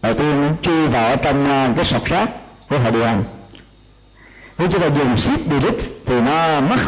Đầu 0.01 0.13
tiên 0.13 0.41
nó 0.41 0.47
chui 0.61 0.87
vào 0.87 1.15
trong 1.15 1.45
à, 1.45 1.73
cái 1.75 1.85
sọt 1.85 2.05
rác 2.05 2.29
của 2.69 2.79
hệ 2.79 2.91
điều 2.91 3.05
hành. 3.05 3.23
Nếu 4.57 4.67
chúng 4.71 4.81
ta 4.81 4.87
dùng 4.87 5.15
shift 5.15 5.37
delete 5.51 5.85
thì 6.05 6.21
nó 6.21 6.61
mất, 6.61 6.79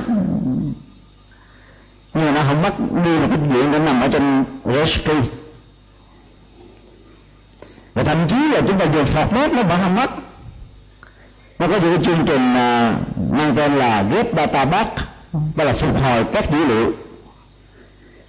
nhưng 2.14 2.26
mà 2.26 2.32
nó 2.32 2.42
không 2.48 2.62
mất 2.62 2.74
đi 3.06 3.20
một 3.20 3.28
cái 3.30 3.40
diện 3.54 3.72
nó 3.72 3.80
nằm 3.80 4.02
ở 4.02 4.08
trong 4.08 4.46
registry 4.66 5.30
và 7.94 8.04
thậm 8.04 8.28
chí 8.30 8.36
là 8.54 8.62
chúng 8.68 8.80
ta 8.80 8.86
dùng 8.86 9.06
format 9.06 9.56
nó 9.56 9.64
vẫn 9.64 9.80
không 9.82 9.96
mất. 9.96 10.12
Nó 11.60 11.68
có 11.68 11.78
những 11.78 12.04
chương 12.04 12.26
trình 12.26 12.56
à, 12.56 12.94
mang 13.32 13.56
tên 13.56 13.76
là 13.76 14.04
get 14.04 14.28
data 14.38 14.66
back 14.66 15.13
đó 15.34 15.64
là 15.64 15.74
phục 15.74 16.02
hồi 16.02 16.26
các 16.34 16.52
dữ 16.52 16.66
liệu. 16.66 16.92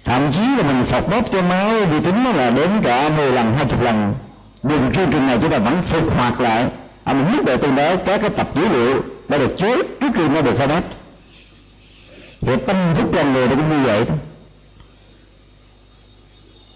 Thậm 0.05 0.31
chí 0.31 0.41
là 0.41 0.63
mình 0.63 0.83
format 0.91 1.21
cho 1.31 1.41
máy 1.41 1.85
vi 1.85 1.99
tính 1.99 2.23
là 2.35 2.49
đến 2.49 2.69
cả 2.83 3.09
10 3.09 3.31
lần 3.31 3.53
20 3.53 3.77
lần. 3.81 4.13
Dùng 4.63 4.93
chương 4.95 5.11
trình 5.11 5.27
này 5.27 5.37
chúng 5.41 5.51
ta 5.51 5.57
vẫn 5.57 5.83
phục 5.83 6.17
hoạt 6.17 6.41
lại. 6.41 6.67
Ở 7.03 7.13
một 7.13 7.25
mức 7.31 7.43
độ 7.45 7.57
tương 7.57 7.75
đối 7.75 7.97
các 7.97 8.21
cái 8.21 8.29
tập 8.29 8.47
dữ 8.55 8.67
liệu 8.67 9.03
đã 9.27 9.37
được 9.37 9.55
chứa 9.57 9.75
trước 10.01 10.07
khi 10.13 10.27
nó 10.27 10.41
được 10.41 10.53
format 10.59 10.81
thì 12.41 12.55
tâm 12.67 12.75
thức 12.95 13.05
con 13.15 13.33
người 13.33 13.47
nó 13.47 13.55
cũng 13.55 13.69
như 13.69 13.85
vậy 13.85 14.05
thôi. 14.05 14.17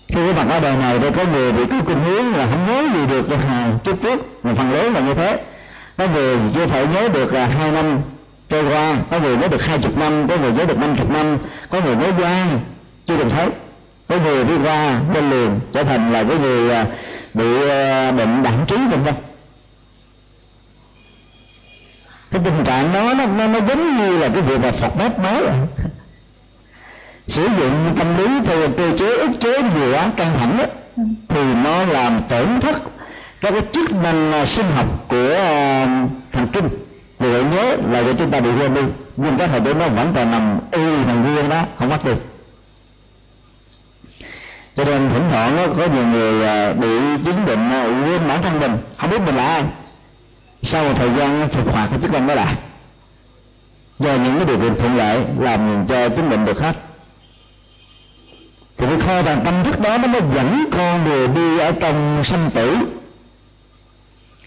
Khi 0.08 0.16
cái 0.16 0.34
mặt 0.34 0.54
ở 0.54 0.60
đời 0.60 0.78
này 0.78 1.00
đây 1.00 1.12
có 1.12 1.24
người 1.34 1.54
thì 1.54 1.66
cứ 1.70 1.82
cùng 1.86 2.04
hướng 2.04 2.36
là 2.36 2.48
không 2.48 2.66
nhớ 2.68 2.88
gì 2.94 3.08
được 3.08 3.30
à, 3.48 3.72
chút 3.84 4.02
trước 4.04 4.46
mà 4.46 4.54
phần 4.54 4.72
lớn 4.72 4.94
là 4.94 5.00
như 5.00 5.14
thế. 5.14 5.44
Có 5.98 6.08
người 6.08 6.38
chưa 6.54 6.68
phải 6.68 6.88
nhớ 6.88 7.10
được 7.10 7.34
là 7.34 7.46
hai 7.46 7.72
năm 7.72 8.02
trôi 8.50 8.64
qua 8.70 8.98
có 9.10 9.20
người 9.20 9.38
nhớ 9.38 9.48
được 9.48 9.62
hai 9.62 9.80
chục 9.80 9.98
năm 9.98 10.28
có 10.30 10.38
người 10.38 10.52
nhớ 10.52 10.66
được 10.66 10.78
năm 10.78 10.96
chục 10.98 11.10
năm 11.10 11.38
có 11.70 11.82
người 11.82 11.96
mới 11.96 12.12
dai 12.22 12.48
chưa 13.10 13.18
từng 13.18 13.30
thấy. 13.30 13.50
Có 14.08 14.18
người 14.18 14.44
đi 14.44 14.54
qua 14.64 15.00
bên 15.14 15.30
liền 15.30 15.60
trở 15.74 15.84
thành 15.84 16.14
là 16.14 16.24
cái 16.24 16.38
người 16.38 16.72
à, 16.72 16.86
bị 17.34 17.70
à, 17.70 18.12
bệnh 18.12 18.44
đẳng 18.44 18.66
trí 18.68 18.76
vân 18.76 19.04
vân. 19.04 19.14
Cái 22.32 22.42
tình 22.46 22.64
trạng 22.66 22.94
đó 22.94 23.14
nó, 23.18 23.26
nó, 23.26 23.48
nó 23.48 23.60
giống 23.68 23.98
như 23.98 24.18
là 24.18 24.30
cái 24.30 24.42
việc 24.42 24.60
mà 24.62 24.72
phật 24.72 24.96
bếp 25.00 25.20
nói 25.20 25.42
rồi 25.42 25.54
sử 27.28 27.44
dụng 27.44 27.96
tâm 28.00 28.18
lý 28.18 28.28
theo 28.46 28.70
cơ 28.78 28.98
chế 29.00 29.18
ức 29.18 29.32
chế 29.42 29.62
nhiều 29.62 29.94
quá 29.94 30.12
căng 30.18 30.36
thẳng 30.40 30.58
đó 30.58 30.66
thì 31.28 31.42
nó 31.64 31.84
làm 31.84 32.22
tổn 32.30 32.60
thất 32.60 32.82
các 33.42 33.52
cái 33.52 33.62
chức 33.74 33.92
năng 33.92 34.32
à, 34.32 34.46
sinh 34.46 34.72
học 34.76 35.06
của 35.08 35.36
thần 36.32 36.48
kinh 36.54 36.70
vì 37.20 37.32
vậy 37.32 37.44
nhớ 37.44 37.76
là 37.92 38.04
để 38.04 38.14
chúng 38.18 38.32
ta 38.32 38.40
bị 38.40 38.50
quên 38.60 38.74
đi, 38.74 38.82
nhưng 39.18 39.38
cái 39.38 39.48
thời 39.48 39.60
điểm 39.60 39.80
nó 39.80 39.88
vẫn 39.88 40.12
còn 40.16 40.32
nằm 40.32 40.60
y 40.72 41.06
nằm 41.06 41.34
nguyên 41.34 41.50
đó, 41.50 41.64
không 41.80 41.90
mất 41.90 42.06
đi. 42.06 42.12
Cho 44.76 44.84
nên 44.84 45.10
thỉnh 45.10 45.24
thoảng 45.32 45.76
có 45.78 45.86
nhiều 45.86 46.08
người 46.08 46.48
à, 46.48 46.74
bị 46.74 46.88
chứng 47.26 47.46
bệnh 47.46 47.70
à, 47.72 47.84
quên 47.84 48.28
bản 48.28 48.42
thân 48.44 48.60
mình, 48.60 48.78
không 48.98 49.10
biết 49.10 49.22
mình 49.26 49.36
là 49.36 49.48
ai. 49.48 49.64
Sau 50.64 50.84
một 50.84 50.94
thời 50.96 51.10
gian, 51.18 51.50
phục 51.50 51.74
hoạt 51.74 51.90
cái 51.90 52.00
chức 52.02 52.12
năng 52.12 52.28
đó 52.28 52.34
lại. 52.34 52.56
Do 54.00 54.16
những 54.16 54.36
cái 54.36 54.46
điều 54.46 54.60
kiện 54.60 54.76
thuận 54.76 54.98
lợi 54.98 55.24
làm 55.40 55.86
cho 55.90 56.10
chứng 56.10 56.30
bệnh 56.30 56.46
được 56.46 56.60
hết. 56.62 56.76
Thì 58.78 58.86
cái 58.88 59.00
kho 59.00 59.22
tàng 59.22 59.42
tâm 59.46 59.64
thức 59.64 59.80
đó, 59.80 59.98
nó 59.98 60.08
mới 60.08 60.22
dẫn 60.36 60.66
con 60.72 61.04
người 61.06 61.28
đi 61.28 61.60
ở 61.60 61.72
trong 61.72 62.24
sanh 62.26 62.52
tử 62.54 62.78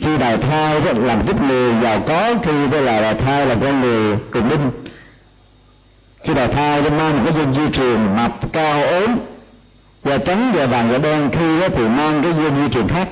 khi 0.03 0.19
đào 0.19 0.37
thai 0.37 0.81
đó, 0.81 0.93
làm 0.97 1.27
giúp 1.27 1.43
người 1.43 1.75
giàu 1.83 2.03
có 2.07 2.35
khi 2.43 2.67
đó 2.73 2.81
là 2.81 3.01
đào 3.01 3.15
thai 3.15 3.47
là 3.47 3.57
con 3.62 3.81
người 3.81 4.19
cùng 4.31 4.49
đinh 4.49 4.71
khi 6.25 6.35
đào 6.35 6.49
thai 6.49 6.83
nó 6.83 6.91
mang 6.91 7.17
một 7.17 7.23
cái 7.25 7.35
dân 7.35 7.55
di 7.55 7.79
truyền 7.79 8.17
mập 8.17 8.53
cao 8.53 8.85
ốm 8.85 9.19
da 10.05 10.19
trắng 10.19 10.53
da 10.57 10.67
vàng 10.67 10.93
da 10.93 10.99
đen 10.99 11.31
khi 11.33 11.61
đó 11.61 11.69
thì 11.77 11.83
mang 11.83 12.23
cái 12.23 12.33
dân 12.33 12.62
di 12.62 12.75
truyền 12.75 12.88
khác. 12.88 13.09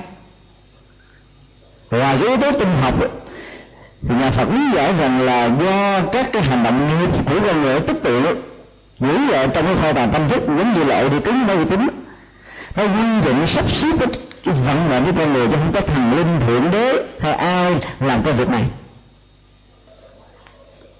Ngoài 1.91 2.17
cái 2.19 2.27
yếu 2.27 2.37
tố 2.37 2.51
tinh 2.51 2.75
học 2.81 2.93
thì 4.07 4.15
nhà 4.15 4.31
Phật 4.31 4.47
lý 4.51 4.59
giải 4.73 4.93
rằng 4.99 5.21
là 5.21 5.45
do 5.45 6.01
các 6.11 6.29
cái 6.33 6.41
hành 6.41 6.63
động 6.63 6.87
nghiệp 6.87 7.09
của 7.25 7.39
con 7.47 7.61
người 7.61 7.79
tích 7.79 8.03
tụ 8.03 8.21
giữ 8.99 9.17
lại 9.31 9.47
trong 9.53 9.65
cái 9.65 9.75
kho 9.81 9.93
tàng 9.93 10.09
tâm 10.13 10.29
thức 10.29 10.43
giống 10.47 10.73
như 10.73 10.83
là 10.83 11.03
đi 11.09 11.19
cứng 11.25 11.47
đâu 11.47 11.65
tính 11.65 11.87
nó 12.75 12.83
quy 12.83 13.21
định 13.25 13.47
sắp 13.47 13.65
xếp 13.71 13.91
cái 13.99 14.07
vận 14.45 14.89
mệnh 14.89 15.05
của 15.05 15.11
con 15.19 15.33
người 15.33 15.47
chứ 15.47 15.53
không 15.53 15.71
có 15.73 15.81
thần 15.81 16.17
linh 16.17 16.39
thượng 16.47 16.71
đế 16.71 17.03
hay 17.19 17.33
ai 17.33 17.75
làm 17.99 18.23
cái 18.23 18.33
việc 18.33 18.49
này. 18.49 18.63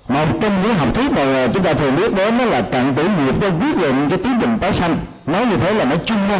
Một 0.07 0.25
trong 0.41 0.61
những 0.63 0.73
học 0.73 0.95
thuyết 0.95 1.11
mà 1.11 1.47
chúng 1.53 1.63
ta 1.63 1.73
thường 1.73 1.95
biết 1.95 2.13
đến 2.15 2.37
đó 2.37 2.45
là 2.45 2.61
tận 2.61 2.93
tử 2.93 3.03
nghiệp 3.03 3.35
nó 3.41 3.47
quyết 3.47 3.77
định 3.81 4.09
cái 4.09 4.17
tiến 4.17 4.37
trình 4.41 4.57
tái 4.61 4.73
sanh. 4.73 4.97
Nói 5.25 5.45
như 5.45 5.57
thế 5.57 5.73
là 5.73 5.85
nói 5.85 5.99
chung 6.05 6.17
thôi. 6.29 6.39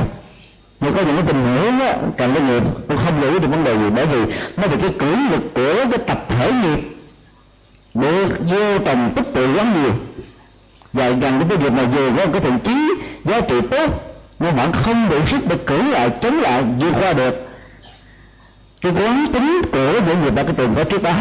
nhưng 0.80 0.94
có 0.94 1.02
những 1.02 1.16
cái 1.16 1.26
tình 1.28 1.58
huống 1.58 1.80
á, 1.80 1.98
cần 2.18 2.34
cái 2.34 2.44
nghiệp 2.44 2.64
cũng 2.88 2.98
không 2.98 3.22
lưu 3.22 3.40
được 3.40 3.48
vấn 3.48 3.64
đề 3.64 3.78
gì 3.78 3.90
bởi 3.96 4.06
vì 4.06 4.34
nó 4.58 4.68
về 4.68 4.78
cái 4.82 4.90
cưỡng 5.00 5.30
lực 5.32 5.54
của 5.54 5.86
cái 5.92 6.00
tập 6.08 6.26
thể 6.30 6.52
nghiệp. 6.52 6.80
Được 7.94 8.28
vô 8.40 8.78
trồng 8.86 9.14
tích 9.16 9.34
tụ 9.34 9.54
quá 9.56 9.64
nhiều. 9.64 9.94
Và 10.94 11.10
gần 11.10 11.42
cái 11.50 11.58
việc 11.58 11.74
này 11.74 11.86
vừa 11.86 12.12
có 12.18 12.26
cái 12.32 12.42
thiện 12.42 12.60
chí 12.60 12.94
giá 13.26 13.42
trị 13.42 13.56
tốt 13.72 14.11
nhưng 14.42 14.56
bạn 14.56 14.72
không 14.74 15.10
đủ 15.10 15.20
sức 15.28 15.40
để 15.48 15.58
cưỡng 15.66 15.92
lại, 15.92 16.10
chống 16.22 16.40
lại, 16.40 16.64
vượt 16.80 16.94
qua 17.00 17.14
được. 17.14 17.48
Cái 18.82 18.92
quán 18.92 19.28
tính 19.34 19.62
của 19.72 20.00
những 20.08 20.22
người 20.22 20.32
ta 20.32 20.44
cái 20.44 20.54
từng 20.58 20.76
có 20.76 20.84
trước 20.84 21.04
đó, 21.04 21.14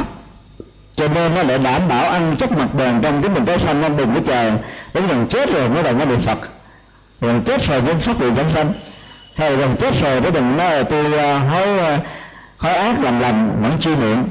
cho 0.96 1.08
nên 1.08 1.34
nó 1.34 1.42
lại 1.42 1.58
đảm 1.58 1.88
bảo 1.88 2.04
ăn 2.04 2.36
chất 2.38 2.52
mặt 2.52 2.74
bền 2.74 3.00
trong 3.02 3.22
cái 3.22 3.30
mình 3.30 3.44
trái 3.44 3.58
xanh 3.58 3.82
anh 3.82 3.96
đừng 3.96 4.14
có 4.14 4.20
chờ 4.26 4.50
đến 4.94 5.06
gần 5.06 5.26
chết 5.30 5.52
rồi 5.52 5.68
mới 5.68 5.82
đầu 5.82 5.94
nó 5.94 6.04
được 6.04 6.20
phật. 6.26 6.38
Gần 7.20 7.42
chết 7.46 7.66
rồi 7.68 7.82
mới 7.82 7.94
phát 7.94 8.16
hiện 8.18 8.34
chúng 8.36 8.50
sanh 8.50 8.72
hay 9.34 9.56
gần 9.56 9.76
chết 9.80 9.94
rồi 10.02 10.20
để 10.20 10.30
đừng 10.30 10.56
nói 10.56 10.84
tôi 10.84 11.18
à, 11.18 11.38
hối 11.38 11.78
à, 11.78 12.00
hối 12.58 12.74
ác 12.74 13.00
làm 13.00 13.20
lành, 13.20 13.62
vẫn 13.62 13.72
chưa 13.80 13.96
niệm 13.96 14.28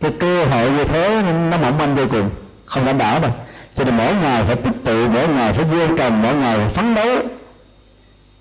cái 0.00 0.12
cơ 0.18 0.44
hội 0.44 0.70
như 0.70 0.84
thế, 0.84 1.22
nó 1.50 1.56
mỏng 1.56 1.78
manh 1.78 1.96
vô 1.96 2.04
cùng, 2.10 2.30
không 2.64 2.86
đảm 2.86 2.98
bảo 2.98 3.20
đâu 3.20 3.30
cho 3.76 3.84
nên 3.84 3.96
mỗi 3.96 4.14
ngày 4.22 4.44
phải 4.46 4.56
tích 4.56 4.84
tụ, 4.84 5.08
mỗi 5.08 5.28
ngày 5.28 5.52
phải 5.52 5.64
vươn 5.64 5.96
trồng 5.96 6.22
mỗi 6.22 6.34
ngày 6.34 6.58
phải 6.58 6.68
phấn 6.68 6.94
đấu, 6.94 7.18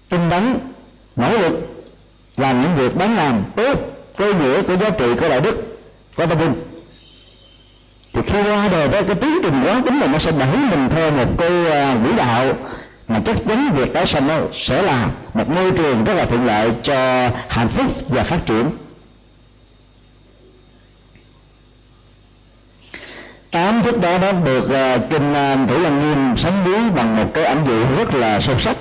tinh 0.10 0.30
tấn, 0.30 0.60
nỗ 1.16 1.38
lực 1.38 1.72
làm 2.38 2.62
những 2.62 2.76
việc 2.76 2.98
đáng 2.98 3.16
làm 3.16 3.44
tốt, 3.56 3.80
có 4.18 4.26
nghĩa, 4.26 4.62
có 4.62 4.76
giá 4.78 4.90
trị, 4.90 5.06
có 5.22 5.30
đạo 5.30 5.42
đức, 5.42 5.80
có 6.16 6.26
tâm 6.26 6.40
linh. 6.40 6.54
Thì 8.14 8.22
khi 8.28 8.44
qua 8.44 8.68
đời 8.72 8.88
đó 8.88 9.02
cái 9.02 9.16
tiến 9.16 9.40
trình 9.44 9.64
quá 9.64 9.82
tính 9.86 10.00
là 10.00 10.08
nó 10.08 10.18
sẽ 10.18 10.32
đẩy 10.32 10.58
mình 10.58 10.90
theo 10.90 11.12
một 11.12 11.28
cái 11.38 11.72
à, 11.72 11.98
quỹ 12.04 12.16
đạo 12.18 12.54
mà 13.08 13.22
chắc 13.26 13.38
chắn 13.48 13.72
việc 13.76 13.94
tái 13.94 14.08
sanh 14.08 14.28
nó 14.28 14.38
sẽ 14.54 14.82
là 14.82 15.08
một 15.34 15.50
môi 15.50 15.72
trường 15.72 16.04
rất 16.04 16.14
là 16.14 16.26
thuận 16.26 16.46
lợi 16.46 16.72
cho 16.84 17.30
hạnh 17.48 17.68
phúc 17.68 17.86
và 18.10 18.24
phát 18.24 18.46
triển. 18.46 18.70
Tám 23.52 23.84
thức 23.84 24.02
đó 24.02 24.18
đó 24.18 24.32
được 24.32 24.64
uh, 24.64 25.10
kinh 25.10 25.32
uh, 25.32 25.70
thủ 25.70 25.78
lăng 25.80 26.00
nghiêm 26.02 26.38
sánh 26.38 26.64
ví 26.64 26.90
bằng 26.96 27.16
một 27.16 27.32
cái 27.34 27.46
ảnh 27.46 27.66
dụ 27.68 27.96
rất 27.98 28.14
là 28.14 28.42
sâu 28.42 28.60
sắc 28.60 28.78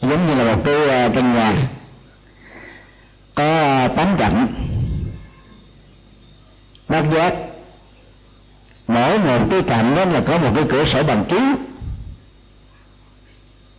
giống 0.00 0.26
như 0.26 0.34
là 0.34 0.54
một 0.54 0.62
cái 0.64 1.06
uh, 1.06 1.14
căn 1.14 1.34
nhà 1.34 1.54
có 3.34 3.84
uh, 3.84 3.96
tám 3.96 4.16
cạnh 4.18 4.46
bát 6.88 7.04
giác 7.14 7.34
mỗi 8.88 9.18
một 9.18 9.38
cái 9.50 9.62
cạnh 9.62 9.94
đó 9.94 10.04
là 10.04 10.20
có 10.26 10.38
một 10.38 10.50
cái 10.54 10.64
cửa 10.68 10.84
sổ 10.84 11.02
bằng 11.02 11.24
kính. 11.28 11.54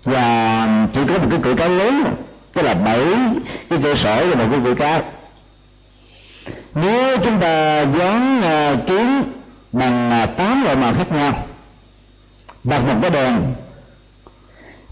Và 0.03 0.87
chỉ 0.93 0.99
có 1.07 1.17
một 1.17 1.27
cái 1.29 1.39
cửa 1.43 1.55
cá 1.55 1.67
lớn 1.67 2.15
tức 2.53 2.61
là 2.61 2.73
bảy 2.73 3.01
cái 3.69 3.79
cửa 3.83 3.95
sổ 3.95 4.27
và 4.27 4.35
một 4.35 4.47
cái 4.51 4.59
cửa 4.63 4.75
cá. 4.75 5.01
Nếu 6.75 7.17
chúng 7.17 7.39
ta 7.39 7.81
dán 7.81 8.39
uh, 8.39 8.87
kiến 8.87 9.23
bằng 9.73 10.11
à, 10.11 10.25
tám 10.25 10.63
loại 10.63 10.75
màu 10.75 10.93
khác 10.93 11.11
nhau. 11.11 11.47
Đặt 12.63 12.79
một 12.87 12.95
cái 13.01 13.11
đèn. 13.11 13.53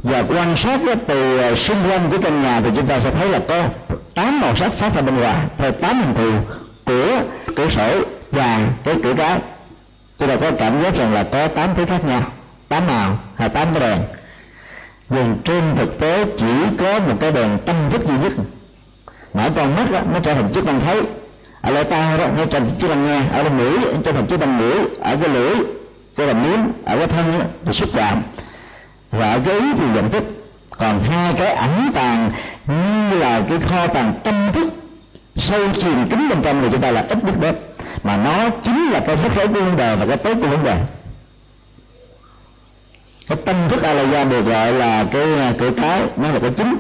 Và 0.03 0.23
quan 0.29 0.57
sát 0.57 0.79
từ 1.07 1.37
à, 1.37 1.55
xung 1.55 1.89
quanh 1.89 2.09
của 2.11 2.17
căn 2.21 2.41
nhà 2.41 2.61
thì 2.61 2.69
chúng 2.75 2.87
ta 2.87 2.99
sẽ 2.99 3.11
thấy 3.11 3.29
là 3.29 3.39
có 3.47 3.63
tám 4.13 4.41
màu 4.41 4.55
sắc 4.55 4.73
phát 4.73 4.95
ra 4.95 5.01
bên 5.01 5.15
ngoài 5.15 5.45
theo 5.57 5.71
tám 5.71 6.03
hình 6.03 6.15
thù 6.15 6.31
của 6.85 7.21
cửa 7.55 7.69
sổ 7.69 8.01
và 8.31 8.67
cái 8.83 8.95
cửa 9.03 9.13
cái 9.13 9.39
chúng 10.19 10.27
ta 10.27 10.35
có 10.35 10.51
cảm 10.59 10.83
giác 10.83 10.95
rằng 10.95 11.13
là 11.13 11.23
có 11.23 11.47
tám 11.47 11.75
thứ 11.75 11.85
khác 11.85 12.05
nhau 12.05 12.23
tám 12.67 12.87
màu 12.87 13.17
hay 13.35 13.49
tám 13.49 13.67
cái 13.73 13.79
đèn. 13.79 13.99
Nhưng 15.09 15.37
trên 15.45 15.75
thực 15.75 15.99
tế 15.99 16.25
chỉ 16.37 16.53
có 16.79 16.99
một 16.99 17.15
cái 17.19 17.31
đèn 17.31 17.57
tâm 17.65 17.75
thức 17.89 18.01
duy 18.07 18.17
nhất. 18.17 18.33
Mở 19.33 19.49
con 19.55 19.75
mắt 19.75 19.91
đó, 19.91 20.01
nó 20.13 20.19
trở 20.19 20.33
thành 20.33 20.53
chức 20.53 20.65
năng 20.65 20.81
thấy 20.81 21.01
ở 21.61 21.71
lỗ 21.71 21.83
tai 21.83 22.17
đó 22.17 22.27
nó 22.37 22.45
trên 22.45 22.69
chiếc 22.79 22.87
răng 22.87 23.07
nghe 23.07 23.21
ở 23.33 23.43
trong 23.43 23.57
mũi 23.57 23.77
trên 24.05 24.15
thành 24.15 24.27
chiếc 24.27 24.39
răng 24.39 24.57
mũi 24.57 24.79
ở 24.99 25.15
cái 25.21 25.29
lưỡi 25.29 25.55
cái 26.15 26.27
là 26.27 26.33
miếng 26.33 26.71
ở 26.85 26.97
cái 26.97 27.07
thân 27.07 27.39
đó, 27.39 27.45
thì 27.65 27.73
xúc 27.73 27.89
chạm 27.95 28.21
và 29.11 29.31
ở 29.31 29.39
cái 29.45 29.59
ý 29.59 29.73
thì 29.77 29.85
nhận 29.95 30.09
thức. 30.09 30.23
Còn 30.77 30.99
hai 30.99 31.33
cái 31.33 31.47
ẩn 31.47 31.91
tàng 31.93 32.31
như 32.67 33.17
là 33.19 33.41
cái 33.49 33.59
kho 33.59 33.87
tàng 33.87 34.13
tâm 34.23 34.51
thức 34.53 34.67
sâu 35.35 35.59
chìm 35.81 36.09
kín 36.09 36.29
bên 36.29 36.41
trong 36.43 36.61
người 36.61 36.69
chúng 36.71 36.81
ta 36.81 36.91
là 36.91 37.05
ít 37.09 37.23
biết 37.23 37.33
đến. 37.41 37.55
Mà 38.03 38.17
nó 38.17 38.49
chính 38.65 38.91
là 38.91 38.99
cái 38.99 39.15
rắc 39.15 39.31
rối 39.35 39.47
của 39.47 39.53
vấn 39.53 39.77
đề 39.77 39.95
và 39.95 40.05
cái 40.05 40.17
tốt 40.17 40.33
của 40.41 40.47
vấn 40.47 40.63
đề. 40.63 40.77
Cái 43.27 43.37
tâm 43.45 43.55
thức 43.69 43.83
a 43.83 43.93
la 43.93 44.03
gia 44.03 44.23
được 44.23 44.41
gọi 44.41 44.73
là 44.73 45.05
cái 45.11 45.35
à, 45.39 45.53
cửa 45.59 45.71
cái 45.77 46.01
nó 46.17 46.31
là 46.31 46.39
cái 46.39 46.51
chính. 46.57 46.75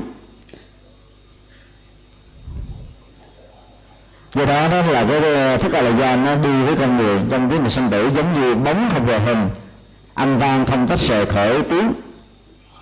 Do 4.33 4.45
đó 4.45 4.67
đó 4.67 4.81
là 4.81 5.05
cái 5.09 5.33
ờ, 5.33 5.57
thức 5.57 5.73
là 5.73 5.81
la 5.81 5.89
gia 5.99 6.15
nó 6.15 6.35
đi 6.35 6.63
với 6.63 6.75
con 6.75 6.97
người 6.97 7.19
trong 7.31 7.49
cái 7.49 7.59
mình 7.59 7.71
sanh 7.71 7.89
tử 7.89 8.09
giống 8.15 8.41
như 8.41 8.55
bóng 8.55 8.89
không 8.93 9.05
về 9.05 9.19
hình. 9.19 9.49
Âm 10.13 10.37
vang 10.37 10.65
không 10.65 10.87
tách 10.87 10.99
rời 10.99 11.25
khởi 11.25 11.61
tiếng. 11.61 11.93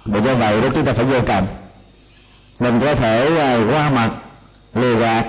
Và 0.05 0.19
do 0.19 0.33
vậy 0.33 0.61
đó 0.61 0.67
chúng 0.73 0.85
ta 0.85 0.93
phải 0.93 1.05
vô 1.05 1.19
cầm 1.27 1.45
mình 2.59 2.79
có 2.79 2.95
thể 2.95 3.27
uh, 3.27 3.73
qua 3.73 3.89
mặt 3.89 4.09
lừa 4.73 4.95
gạt 4.95 5.25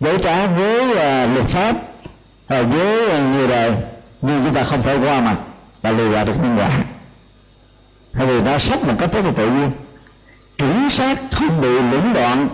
dối 0.00 0.18
trá 0.22 0.46
với 0.46 0.90
uh, 0.90 1.34
luật 1.34 1.46
pháp 1.46 1.70
uh, 1.70 2.66
với 2.70 3.06
uh, 3.06 3.36
người 3.36 3.48
đời 3.48 3.72
nhưng 4.22 4.44
chúng 4.44 4.54
ta 4.54 4.62
không 4.62 4.82
phải 4.82 4.96
qua 4.96 5.20
mặt 5.20 5.36
và 5.82 5.90
lừa 5.90 6.08
gạt 6.08 6.24
được 6.24 6.34
nhân 6.42 6.56
quả. 6.58 6.70
Bởi 8.12 8.26
vì 8.26 8.40
nó 8.40 8.58
sắp 8.58 8.86
một 8.86 8.94
cách 8.98 9.12
rất 9.12 9.24
là 9.24 9.32
tự 9.36 9.50
nhiên. 9.50 9.70
Chuẩn 10.58 10.90
xác 10.90 11.18
không 11.32 11.60
bị 11.60 11.68
lũng 11.68 12.12
đoạn 12.14 12.48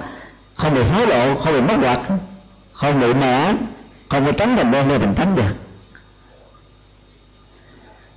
không 0.54 0.74
bị 0.74 0.82
hối 0.82 1.06
lộ 1.06 1.34
không 1.40 1.52
bị 1.52 1.60
mất 1.60 1.76
hoạt 1.86 2.00
không 2.78 3.00
bị 3.00 3.14
nẻ, 3.14 3.54
không 4.08 4.26
có 4.26 4.32
tránh 4.32 4.56
thành 4.56 4.72
đơn 4.72 4.88
nơi 4.88 4.98
mình 4.98 5.14
tránh 5.16 5.36
được. 5.36 5.54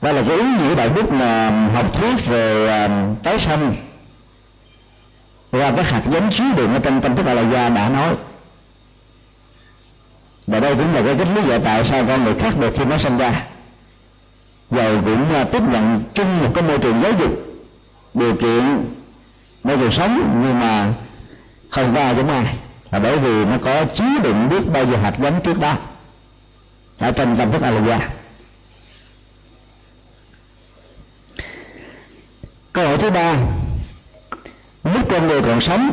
Đó 0.01 0.11
là 0.11 0.23
cái 0.27 0.37
ý 0.37 0.43
nghĩa 0.43 0.75
đạo 0.75 0.89
đức 0.95 1.13
là 1.13 1.49
học 1.73 1.93
thuyết 1.93 2.25
về 2.25 2.67
à, 2.67 3.13
tái 3.23 3.39
sanh. 3.39 3.75
Qua 5.51 5.71
cái 5.75 5.85
hạt 5.85 6.01
giống 6.11 6.29
chứa 6.37 6.43
đựng 6.57 6.73
ở 6.73 6.79
trong 6.79 7.01
tâm 7.01 7.15
thức 7.15 7.25
đại 7.25 7.45
gia 7.51 7.69
đã 7.69 7.89
nói. 7.89 8.15
Và 10.47 10.59
đây 10.59 10.75
cũng 10.75 10.93
là 10.93 11.01
cái 11.05 11.15
cách 11.17 11.27
lý 11.35 11.41
giải 11.49 11.59
tại 11.63 11.85
sao 11.85 12.05
con 12.07 12.23
người 12.23 12.35
khác 12.39 12.53
biệt 12.59 12.73
khi 12.77 12.85
nó 12.85 12.97
sinh 12.97 13.17
ra. 13.17 13.43
Dầu 14.71 15.01
cũng 15.05 15.25
uh, 15.41 15.51
tiếp 15.51 15.61
nhận 15.71 16.03
chung 16.13 16.43
một 16.43 16.51
cái 16.55 16.63
môi 16.63 16.77
trường 16.77 17.01
giáo 17.01 17.11
dục 17.19 17.31
điều 18.13 18.35
kiện 18.35 18.85
môi 19.63 19.77
trường 19.77 19.91
sống 19.91 20.41
nhưng 20.43 20.59
mà 20.59 20.93
không 21.69 21.95
có 21.95 22.13
giống 22.17 22.29
ai 22.29 22.55
là 22.91 22.99
bởi 22.99 23.19
vì 23.19 23.45
nó 23.45 23.57
có 23.61 23.85
chứa 23.95 24.19
đựng 24.23 24.49
biết 24.49 24.71
bao 24.73 24.85
giờ 24.85 24.97
hạt 24.97 25.13
giống 25.19 25.41
trước 25.43 25.59
đó. 25.59 25.77
Ở 26.97 27.11
trong 27.11 27.37
tâm 27.37 27.51
thức 27.51 27.61
a 27.61 27.71
câu 32.73 32.87
hỏi 32.87 32.97
thứ 32.97 33.11
ba. 33.11 33.35
Lúc 34.83 35.09
con 35.09 35.27
người 35.27 35.41
còn 35.41 35.61
sống, 35.61 35.91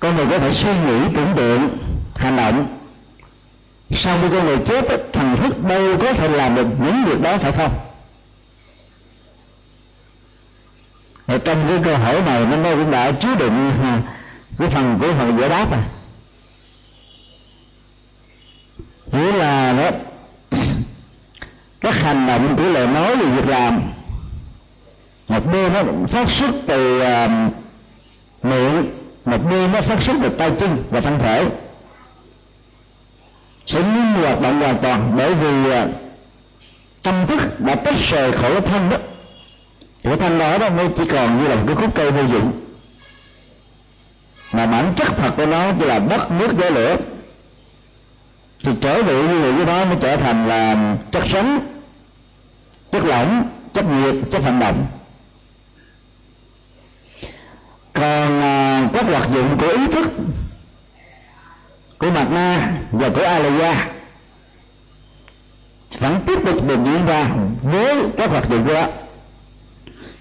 con 0.00 0.16
người 0.16 0.26
có 0.30 0.38
thể 0.38 0.54
suy 0.54 0.78
nghĩ, 0.78 1.00
tưởng 1.14 1.32
tượng, 1.36 1.78
hành 2.16 2.36
động. 2.36 2.78
Sau 3.90 4.18
khi 4.22 4.28
con 4.36 4.46
người 4.46 4.58
chết, 4.66 5.12
thần 5.12 5.36
thức 5.36 5.64
đâu 5.64 5.98
có 6.00 6.12
thể 6.12 6.28
làm 6.28 6.54
được 6.54 6.66
những 6.80 7.04
việc 7.04 7.20
đó, 7.20 7.38
phải 7.38 7.52
không? 7.52 7.72
Ở 11.26 11.38
trong 11.38 11.64
cái 11.68 11.80
câu 11.84 11.98
hỏi 11.98 12.22
này, 12.26 12.46
nó 12.46 12.74
cũng 12.74 12.90
đã 12.90 13.12
chứa 13.12 13.34
đựng 13.34 13.72
à, 13.82 14.02
cái 14.58 14.68
phần 14.68 14.98
của 15.00 15.12
phần 15.18 15.38
giải 15.40 15.48
đáp 15.48 15.72
à. 15.72 15.82
Nghĩa 19.12 19.32
là 19.32 19.72
đó 19.72 19.90
các 21.80 21.94
hành 21.94 22.26
động 22.26 22.56
của 22.56 22.62
lời 22.62 22.86
nói 22.86 23.16
và 23.16 23.36
việc 23.36 23.48
làm. 23.48 23.80
Một 25.28 25.52
bên 25.52 25.72
nó 25.72 25.82
phát 26.08 26.30
xuất 26.30 26.50
từ 26.66 27.02
uh, 27.02 27.30
miệng 28.42 28.86
một 29.24 29.38
bên 29.50 29.72
nó 29.72 29.80
phát 29.80 30.02
xuất 30.02 30.16
từ 30.22 30.28
tay 30.28 30.50
chân 30.60 30.76
và 30.90 31.00
thân 31.00 31.18
thể. 31.18 31.46
Sẽ 33.66 33.82
ngưng 33.82 34.12
hoạt 34.12 34.40
động 34.40 34.60
hoàn 34.60 34.78
toàn 34.78 35.12
bởi 35.16 35.34
vì 35.34 35.70
uh, 35.70 35.88
tâm 37.02 37.26
thức 37.26 37.60
đã 37.60 37.74
tách 37.74 37.98
rời 38.10 38.32
khỏi 38.32 38.52
cái 38.52 38.60
thân 38.60 38.90
đó. 38.90 38.96
Cái 40.02 40.16
thân 40.16 40.38
đó 40.38 40.58
đó 40.58 40.70
mới 40.70 40.88
chỉ 40.96 41.02
còn 41.12 41.38
như 41.38 41.48
là 41.48 41.54
một 41.54 41.62
cái 41.66 41.76
khúc 41.76 41.94
cây 41.94 42.10
vô 42.10 42.22
dụng 42.22 42.67
mà 44.52 44.66
bản 44.66 44.94
chất 44.96 45.08
thật 45.16 45.32
của 45.36 45.46
nó 45.46 45.72
chỉ 45.80 45.84
là 45.84 45.98
đất 45.98 46.30
nước 46.30 46.48
gió 46.58 46.70
lửa. 46.70 46.96
Thì 48.64 48.70
trở 48.80 49.02
vị 49.02 49.22
như 49.22 49.40
vậy 49.40 49.52
với 49.52 49.66
nó 49.66 49.84
mới 49.84 49.96
trở 50.00 50.16
thành 50.16 50.48
là 50.48 50.94
chất 51.12 51.22
sống 51.32 51.66
chất 52.92 53.04
lỏng 53.04 53.48
chất 53.74 53.84
nhiệt 53.84 54.14
chất 54.32 54.42
vận 54.42 54.58
động. 54.58 54.86
Còn 57.92 58.42
à, 58.42 58.88
các 58.92 59.06
hoạt 59.06 59.30
dụng 59.34 59.58
của 59.60 59.68
ý 59.68 59.86
thức 59.92 60.12
của 61.98 62.10
mặt 62.10 62.26
na 62.30 62.72
và 62.92 63.08
của 63.08 63.22
alaya 63.22 63.88
vẫn 65.98 66.20
tiếp 66.26 66.38
tục 66.46 66.68
được 66.68 66.78
diễn 66.84 67.06
ra 67.06 67.26
với 67.62 67.96
các 68.16 68.30
hoạt 68.30 68.50
dụng 68.50 68.66
đó. 68.66 68.86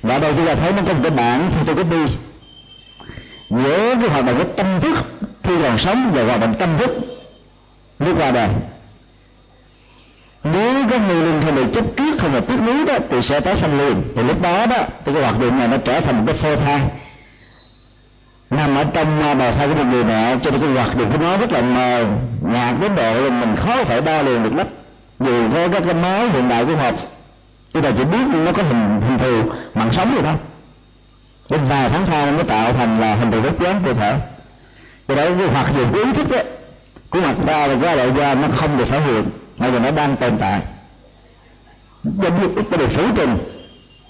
Và 0.01 0.17
đây 0.17 0.33
chúng 0.37 0.45
ta 0.45 0.55
thấy 0.55 0.71
nó 0.71 0.81
có 0.87 0.93
một 0.93 0.99
cái 1.03 1.11
bản 1.11 1.51
photocopy 1.51 2.13
giữa 3.49 3.95
cái 4.01 4.09
hoạt 4.09 4.25
động 4.25 4.37
của 4.37 4.43
tâm 4.43 4.79
thức 4.81 4.97
khi 5.43 5.53
còn 5.63 5.77
sống 5.77 6.11
và 6.13 6.23
hoạt 6.23 6.39
động 6.39 6.53
tâm 6.59 6.69
thức 6.77 6.89
lúc 7.99 8.17
qua 8.19 8.31
đời. 8.31 8.49
Nếu 10.43 10.87
cái 10.89 10.99
người 10.99 11.25
linh 11.25 11.41
không 11.45 11.55
bị 11.55 11.63
chấp 11.73 11.85
trước 11.97 12.19
không 12.19 12.33
là 12.33 12.39
tiếc 12.39 12.57
nuối 12.65 12.85
đó 12.85 12.97
thì 13.09 13.21
sẽ 13.21 13.39
tái 13.39 13.57
sanh 13.57 13.77
liền. 13.77 14.03
Thì 14.15 14.23
lúc 14.23 14.41
đó 14.41 14.65
đó 14.65 14.77
thì 15.05 15.13
cái 15.13 15.23
hoạt 15.23 15.39
động 15.39 15.59
này 15.59 15.67
nó 15.67 15.77
trở 15.77 15.99
thành 15.99 16.17
một 16.17 16.23
cái 16.27 16.35
phôi 16.35 16.55
thai. 16.57 16.81
Nằm 18.49 18.75
ở 18.75 18.83
trong 18.93 19.21
à, 19.21 19.33
bào 19.33 19.51
thai 19.51 19.67
của 19.67 19.75
một 19.75 19.83
người 19.91 20.03
mẹ 20.03 20.37
cho 20.43 20.51
nên 20.51 20.61
cái 20.61 20.69
hoạt 20.69 20.97
động 20.97 21.11
của 21.11 21.17
nó 21.17 21.37
rất 21.37 21.51
là 21.51 21.61
mờ 21.61 22.05
nhạt 22.41 22.75
đến 22.81 22.95
độ 22.95 23.29
mình 23.29 23.55
khó 23.55 23.83
phải 23.83 24.01
đo 24.01 24.21
lường 24.21 24.43
được 24.43 24.55
lắm. 24.55 24.67
Dù 25.19 25.49
có 25.53 25.67
các 25.67 25.83
cái 25.85 25.93
máy 25.93 26.29
hiện 26.29 26.49
đại 26.49 26.65
của 26.65 26.75
học 26.75 26.95
chúng 27.73 27.83
ta 27.83 27.91
chỉ 27.97 28.03
biết 28.03 28.27
nó 28.45 28.51
có 28.51 28.63
hình 28.63 29.01
hình 29.01 29.17
thù 29.17 29.51
mạng 29.73 29.89
sống 29.93 30.15
rồi 30.15 30.23
thôi 30.23 30.33
đến 31.49 31.59
vài 31.69 31.89
tháng 31.89 32.05
sau 32.07 32.25
nó 32.25 32.31
mới 32.31 32.43
tạo 32.43 32.73
thành 32.73 32.99
là 32.99 33.15
hình 33.15 33.31
thù 33.31 33.41
rất 33.41 33.59
dáng 33.59 33.81
cơ 33.85 33.93
thể. 33.93 34.15
Do 35.07 35.15
đó 35.15 35.23
cái 35.37 35.47
hoạt 35.47 35.75
dụng 35.77 35.93
ý 35.93 36.13
thức 36.13 36.29
ấy, 36.29 36.43
của 37.09 37.21
mặt 37.21 37.35
ta 37.45 37.67
và 37.67 37.75
cái 37.81 37.95
loại 37.95 38.11
da 38.17 38.35
nó 38.35 38.47
không 38.55 38.77
được 38.77 38.87
thể 38.87 38.99
hiện 38.99 39.23
mà 39.57 39.67
giờ 39.67 39.79
nó 39.79 39.91
đang 39.91 40.15
tồn 40.15 40.37
tại. 40.37 40.61
Do 42.03 42.29
biết 42.29 42.63
có 42.71 42.77
được 42.77 42.91
sử 42.91 43.07
trình 43.15 43.37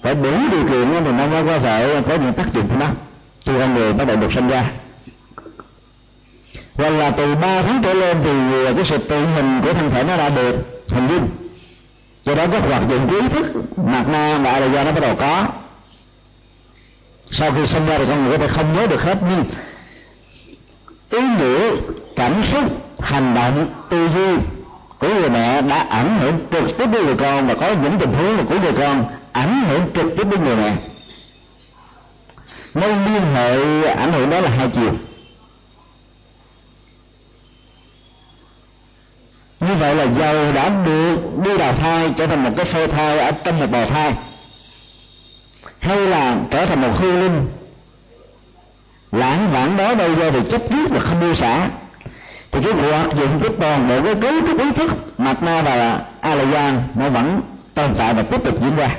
phải 0.02 0.16
đủ 0.16 0.32
điều 0.52 0.68
kiện 0.68 1.04
thì 1.06 1.12
nó 1.12 1.28
mới 1.28 1.44
có 1.46 1.60
thể 1.60 2.02
có 2.10 2.16
những 2.16 2.34
tác 2.34 2.54
dụng 2.54 2.68
của 2.68 2.76
nó. 2.80 2.88
Khi 3.46 3.52
con 3.60 3.74
người 3.74 3.94
bắt 3.94 4.08
đầu 4.08 4.18
được 4.18 4.34
sinh 4.34 4.48
ra. 4.48 4.72
Hoặc 6.76 6.90
là 6.90 7.10
từ 7.10 7.36
3 7.36 7.62
tháng 7.62 7.82
trở 7.84 7.94
lên 7.94 8.18
thì 8.24 8.66
à, 8.66 8.72
cái 8.76 8.86
sự 8.86 8.98
tự 8.98 9.26
hình 9.26 9.62
của 9.64 9.74
thân 9.74 9.90
thể 9.90 10.04
nó 10.04 10.18
đã 10.18 10.30
được 10.30 10.56
hình 10.88 11.08
dung. 11.08 11.30
Do 12.24 12.36
đó 12.36 12.46
các 12.52 12.64
hoạt 12.64 12.90
dụng 12.90 13.10
của 13.10 13.16
ý 13.16 13.28
thức 13.28 13.46
mặt 13.78 14.06
na 14.12 14.40
và 14.44 14.52
a 14.52 14.84
nó 14.84 14.92
bắt 14.92 15.00
đầu 15.02 15.16
có 15.16 15.46
sau 17.32 17.52
khi 17.52 17.68
sinh 17.68 17.86
ra 17.86 17.98
thì 17.98 18.06
con 18.08 18.24
người 18.24 18.38
có 18.38 18.48
thể 18.48 18.54
không 18.54 18.74
nhớ 18.74 18.88
được 18.88 19.02
hết, 19.02 19.18
nhưng 19.30 19.46
ý 21.10 21.22
nghĩa, 21.22 21.76
cảm 22.16 22.44
xúc, 22.52 22.64
hành 23.00 23.36
động, 23.36 23.68
tư 23.90 24.10
duy 24.16 24.38
của 25.00 25.08
người 25.08 25.30
mẹ 25.30 25.62
đã 25.62 25.86
ảnh 25.90 26.20
hưởng 26.20 26.40
trực 26.52 26.78
tiếp 26.78 26.86
đến 26.94 27.06
người 27.06 27.16
con 27.16 27.48
và 27.48 27.54
có 27.54 27.72
những 27.84 28.00
tình 28.00 28.12
huống 28.12 28.46
của 28.46 28.60
người 28.60 28.74
con 28.74 29.06
ảnh 29.32 29.64
hưởng 29.68 29.82
trực 29.96 30.18
tiếp 30.18 30.28
đến 30.32 30.44
người 30.44 30.56
mẹ. 30.56 30.76
Mối 32.74 32.90
liên 32.90 33.36
hệ 33.36 33.84
ảnh 33.84 34.14
hưởng 34.14 34.30
đó 34.30 34.40
là 34.40 34.50
hai 34.50 34.70
chiều. 34.70 34.94
Như 39.60 39.76
vậy 39.76 39.96
là 39.96 40.04
dầu 40.04 40.52
đã 40.54 40.70
được 40.86 41.18
đi 41.44 41.58
đào 41.58 41.74
thai 41.74 42.14
trở 42.18 42.28
thành 42.28 42.44
một 42.44 42.52
cái 42.58 42.66
phôi 42.66 42.88
thai 42.88 43.20
ở 43.20 43.32
trong 43.32 43.60
một 43.60 43.68
bào 43.72 43.86
thai 43.86 44.14
hay 45.80 45.98
là 45.98 46.38
trở 46.52 46.66
thành 46.66 46.82
một 46.82 46.92
hư 46.98 47.12
linh? 47.12 47.48
Lãng 49.12 49.50
vãng 49.52 49.78
đó 49.78 49.96
đâu 49.96 50.16
do 50.16 50.32
việc 50.32 50.52
chấp 50.52 50.62
trước 50.70 50.90
và 50.90 51.00
không 51.00 51.20
buông 51.20 51.36
xả. 51.36 51.70
Thì 52.52 52.60
cái 52.64 52.74
hoạt 52.74 53.16
dụng 53.16 53.40
cái 53.44 53.52
toàn 53.60 53.88
bộ 53.88 54.04
cái 54.04 54.16
cấu 54.16 54.48
trúc 54.48 54.60
ý 54.60 54.72
thức 54.72 55.20
mặt 55.20 55.44
na 55.44 55.62
và 55.62 56.06
a 56.22 56.36
la 56.36 56.52
gian 56.52 56.84
nó 56.96 57.10
vẫn 57.10 57.42
tồn 57.74 57.96
tại 57.98 58.14
và 58.14 58.22
tiếp 58.22 58.44
tục 58.44 58.62
diễn 58.62 58.76
ra. 58.76 58.96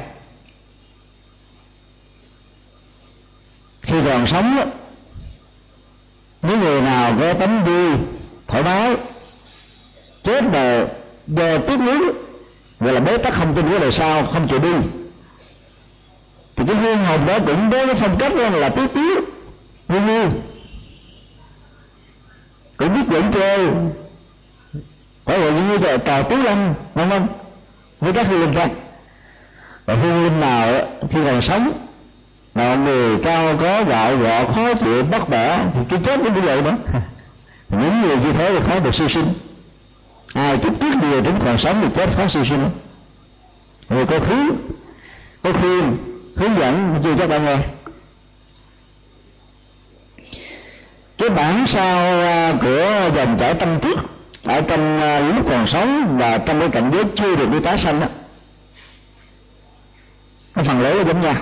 Khi 3.82 3.94
còn 4.04 4.26
sống 4.26 4.70
những 6.42 6.60
người 6.60 6.80
nào 6.80 7.12
có 7.20 7.32
tấm 7.32 7.64
vui 7.64 7.90
thoải 8.46 8.62
mái, 8.62 8.96
chết 10.22 10.44
mà 10.44 10.84
do 11.26 11.58
tiếc 11.58 11.80
nuối, 11.80 12.12
gọi 12.80 12.94
là 12.94 13.00
bế 13.00 13.18
tắc 13.18 13.34
không 13.34 13.54
tin 13.54 13.68
của 13.68 13.78
đời 13.78 13.92
sau, 13.92 14.26
không 14.26 14.48
chịu 14.48 14.58
đi 14.58 14.72
thì 16.58 16.64
cái 16.66 16.76
hương 16.76 17.04
hồn 17.04 17.26
đó 17.26 17.38
cũng 17.46 17.70
với 17.70 17.86
cái 17.86 17.94
phong 17.94 18.18
cách 18.18 18.32
đó 18.36 18.48
là 18.48 18.68
tiếc 18.68 18.86
tiếc 18.94 19.18
vui 19.88 20.00
vui 20.00 20.26
cũng 22.76 22.94
biết 22.94 23.02
dẫn 23.10 23.32
chơi 23.32 23.68
có 25.24 25.38
gọi 25.38 25.52
như 25.52 25.78
là 25.78 25.96
cào 25.96 26.22
tứ 26.22 26.36
lâm 26.36 26.74
vân 26.94 27.08
vân. 27.08 27.26
Với 28.00 28.12
các 28.12 28.26
hương 28.26 28.40
linh 28.40 28.54
khác. 28.54 28.70
Và 29.86 29.94
hương 29.94 30.24
linh 30.24 30.40
nào 30.40 30.86
khi 31.10 31.18
còn 31.24 31.42
sống, 31.42 31.88
mà 32.54 32.74
người 32.74 33.18
cao 33.24 33.56
có 33.60 33.84
gạo 33.84 34.16
gọ 34.16 34.44
khó 34.44 34.74
chịu, 34.74 35.02
bất 35.02 35.28
bẻ 35.28 35.58
thì 35.74 35.80
cái 35.88 36.00
chết 36.04 36.20
cũng 36.24 36.34
như 36.34 36.40
vậy 36.40 36.62
đó. 36.62 36.72
Những 37.68 38.02
người 38.02 38.16
như 38.16 38.32
thế 38.32 38.50
thì 38.52 38.66
khó 38.68 38.80
được 38.80 38.94
siêu 38.94 39.08
sinh. 39.08 39.32
Ai 40.34 40.58
chút 40.58 40.72
trước 40.80 40.94
người 41.02 41.20
đến 41.20 41.34
còn 41.44 41.58
sống 41.58 41.80
thì 41.82 41.88
chết 41.94 42.10
khó 42.16 42.28
siêu 42.28 42.44
sinh. 42.44 42.70
Người 43.88 44.06
có 44.06 44.18
hướng 44.18 44.48
có 45.42 45.52
khuyên 45.52 45.96
hướng 46.38 46.58
dẫn 46.58 47.00
như 47.02 47.14
các 47.18 47.26
bạn 47.26 47.44
nghe. 47.44 47.58
Cái 51.18 51.30
bản 51.30 51.66
sao 51.66 52.20
à, 52.20 52.54
của 52.60 53.10
dòng 53.16 53.36
chảy 53.38 53.54
tâm 53.54 53.80
thức 53.80 53.98
ở 54.44 54.60
trong 54.60 55.00
à, 55.00 55.20
lúc 55.20 55.46
còn 55.50 55.66
sống 55.66 56.16
và 56.18 56.38
trong 56.38 56.60
cái 56.60 56.68
cảnh 56.68 56.90
giới 56.92 57.04
chưa 57.16 57.36
được 57.36 57.50
đi 57.52 57.60
tái 57.60 57.78
sanh 57.78 58.00
đó. 58.00 58.06
Cái 60.54 60.64
phần 60.64 60.80
lớn 60.80 60.96
là 60.96 61.04
giống 61.04 61.20
nhau. 61.20 61.34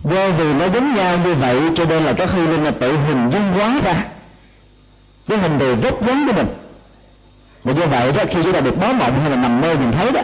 Do 0.00 0.30
vì 0.30 0.54
nó 0.54 0.68
giống 0.68 0.94
nhau 0.94 1.18
như 1.18 1.34
vậy 1.34 1.60
cho 1.76 1.84
nên 1.84 2.04
là 2.04 2.12
các 2.12 2.30
hư 2.30 2.46
linh 2.46 2.64
là 2.64 2.70
tự 2.70 2.96
hình 2.96 3.30
dung 3.30 3.52
hóa 3.52 3.80
ra. 3.84 4.04
Cái 5.28 5.38
hình 5.38 5.58
đồ 5.58 5.74
rất 5.82 5.94
giống 6.06 6.26
của 6.26 6.32
mình. 6.32 6.48
Và 7.64 7.72
do 7.72 7.86
vậy 7.86 8.12
đó, 8.12 8.24
khi 8.30 8.42
chúng 8.42 8.52
ta 8.52 8.60
được 8.60 8.78
báo 8.78 8.92
mộng 8.92 9.20
hay 9.20 9.30
là 9.30 9.36
nằm 9.36 9.60
mơ 9.60 9.74
nhìn 9.74 9.92
thấy 9.92 10.12
đó 10.12 10.20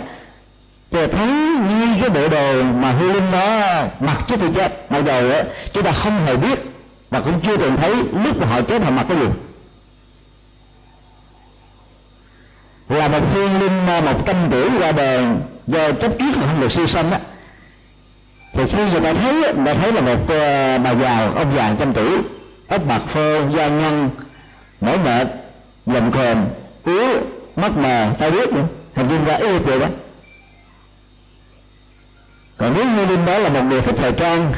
thì 0.92 1.06
thấy 1.06 1.28
như 1.68 1.86
cái 2.00 2.10
bộ 2.10 2.28
đồ 2.28 2.62
mà 2.62 2.92
hư 2.92 3.12
linh 3.12 3.32
đó 3.32 3.84
mặc 4.00 4.18
trước 4.28 4.36
khi 4.40 4.46
chết 4.54 4.92
mặc 4.92 5.04
dầu 5.04 5.30
á, 5.30 5.44
chúng 5.72 5.82
ta 5.82 5.92
không 5.92 6.26
hề 6.26 6.36
biết 6.36 6.58
và 7.10 7.20
cũng 7.20 7.40
chưa 7.40 7.56
từng 7.56 7.76
thấy 7.76 7.94
lúc 8.24 8.36
mà 8.40 8.46
họ 8.46 8.60
chết 8.60 8.82
họ 8.82 8.90
mặc 8.90 9.06
cái 9.08 9.18
gì. 9.18 9.26
Là 12.88 13.08
một 13.08 13.20
hương 13.34 13.60
linh 13.60 13.86
à, 13.86 14.00
một 14.00 14.26
trăm 14.26 14.36
tuổi 14.50 14.70
qua 14.80 14.92
đời 14.92 15.24
do 15.66 15.92
chấp 15.92 16.18
kiết 16.18 16.36
mà 16.36 16.46
không 16.46 16.60
được 16.60 16.72
siêu 16.72 16.86
sanh 16.86 17.10
á. 17.10 17.20
Thì 18.52 18.62
khi 18.66 18.90
người 18.90 19.00
ta 19.00 19.12
thấy 19.14 19.34
người 19.34 19.66
ta 19.66 19.74
thấy 19.74 19.92
là 19.92 20.00
một 20.00 20.28
à, 20.28 20.78
bà 20.78 20.94
già 20.94 21.30
ông 21.34 21.52
già 21.56 21.74
trăm 21.78 21.92
tuổi 21.92 22.18
ốc 22.68 22.86
bạc 22.86 23.02
phơ 23.08 23.48
da 23.56 23.68
nhăn 23.68 24.10
mỏi 24.80 24.98
mệt 24.98 25.28
dầm 25.86 26.12
khờm 26.12 26.44
yếu 26.84 27.08
mắt 27.56 27.76
mờ 27.76 28.10
tay 28.18 28.30
biết 28.30 28.52
nữa. 28.52 28.64
Hình 28.94 29.08
dung 29.08 29.24
ra 29.24 29.34
yêu 29.34 29.58
vậy 29.58 29.78
đó 29.78 29.86
còn 32.62 32.74
nếu 32.74 32.84
như 32.84 33.06
linh 33.06 33.26
đó 33.26 33.38
là 33.38 33.48
một 33.48 33.62
người 33.62 33.80
thích 33.80 33.94
thời 33.98 34.12
trang 34.12 34.52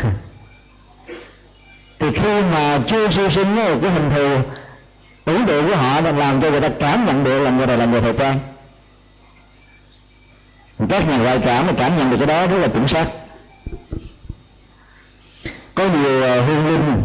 thì 1.98 2.06
khi 2.14 2.42
mà 2.52 2.80
chưa 2.88 3.10
siêu 3.10 3.30
sinh 3.30 3.56
đó, 3.56 3.62
cái 3.82 3.90
hình 3.90 4.10
thù 4.14 4.50
tưởng 5.24 5.46
tượng 5.46 5.68
của 5.68 5.76
họ 5.76 6.00
đang 6.00 6.18
làm 6.18 6.42
cho 6.42 6.50
người 6.50 6.60
ta 6.60 6.68
cảm 6.78 7.06
nhận 7.06 7.24
được 7.24 7.40
là 7.40 7.50
người 7.50 7.66
này 7.66 7.78
là 7.78 7.84
người 7.84 8.00
thời 8.00 8.12
trang. 8.12 8.38
Các 10.88 11.08
nhà 11.08 11.16
ngoại 11.16 11.40
cảm 11.44 11.66
mà 11.66 11.72
cảm 11.78 11.98
nhận 11.98 12.10
được 12.10 12.16
cái 12.16 12.26
đó 12.26 12.46
rất 12.46 12.58
là 12.58 12.68
chuẩn 12.68 12.88
xác. 12.88 13.06
Có 15.74 15.88
nhiều 15.88 16.22
ờ, 16.22 16.40
hương 16.40 16.66
linh 16.66 17.02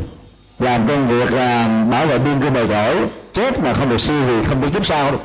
làm 0.59 0.87
công 0.87 1.07
việc 1.07 1.31
là 1.31 1.67
bảo 1.91 2.05
vệ 2.05 2.19
biên 2.19 2.41
cương 2.41 2.53
bờ 2.53 2.65
cõi 2.69 2.95
chết 3.33 3.59
mà 3.59 3.73
không 3.73 3.89
được 3.89 4.01
siêu 4.01 4.23
thì 4.27 4.43
không 4.47 4.61
biết 4.61 4.67
kiếp 4.73 4.85
sau 4.85 5.11
đâu 5.11 5.21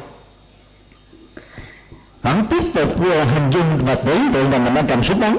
vẫn 2.23 2.47
tiếp 2.51 2.63
tục 2.75 3.11
ờ, 3.11 3.25
hình 3.25 3.51
dung 3.51 3.79
và 3.85 3.95
tưởng 3.95 4.31
tượng 4.33 4.51
rằng 4.51 4.65
mình 4.65 4.75
đang 4.75 4.87
cầm 4.87 5.05
súng 5.05 5.21
bắn. 5.21 5.37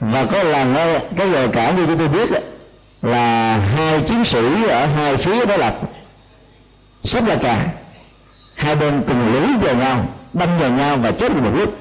Và 0.00 0.24
có 0.24 0.42
lần 0.42 0.74
ờ, 0.74 1.00
cái 1.16 1.30
giờ 1.30 1.48
cả 1.52 1.70
như 1.70 1.86
chúng 1.86 1.98
tôi 1.98 2.08
biết 2.08 2.30
là 3.02 3.56
hai 3.56 4.00
chiến 4.08 4.24
sĩ 4.24 4.68
ở 4.68 4.86
hai 4.86 5.16
phía 5.16 5.46
đó 5.46 5.56
là 5.56 5.74
sắp 7.04 7.26
là 7.26 7.36
cả 7.36 7.66
hai 8.54 8.76
bên 8.76 9.02
cùng 9.08 9.32
lý 9.32 9.56
vào 9.60 9.74
nhau, 9.74 10.06
đâm 10.32 10.58
vào 10.58 10.70
nhau 10.70 10.96
và 10.96 11.10
chết 11.12 11.32
một 11.32 11.50
lúc. 11.54 11.76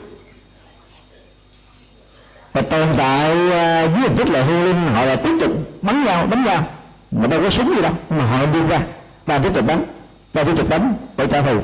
Và 2.54 2.62
tồn 2.62 2.88
tại 2.98 3.30
ờ, 3.52 3.88
dưới 3.88 4.02
hình 4.02 4.16
thức 4.18 4.28
là 4.28 4.44
hương 4.44 4.64
linh, 4.64 4.88
họ 4.94 5.06
là 5.06 5.16
tiếp 5.16 5.38
tục 5.42 5.52
bắn 5.82 6.06
nhau, 6.06 6.28
đánh 6.28 6.44
nhau. 6.44 6.68
Mà 7.12 7.28
đâu 7.28 7.42
có 7.42 7.50
súng 7.50 7.76
gì 7.76 7.82
đâu, 7.82 7.94
mà 8.10 8.26
họ 8.26 8.46
đi 8.46 8.62
ra 8.70 8.82
ta 9.26 9.40
tiếp 9.40 9.52
tục 9.54 9.66
bắn 9.66 9.84
ta 10.34 10.44
tiếp 10.44 10.54
tục 10.58 10.70
bắn 10.70 10.94
để 11.18 11.28
trả 11.28 11.42
thù. 11.42 11.62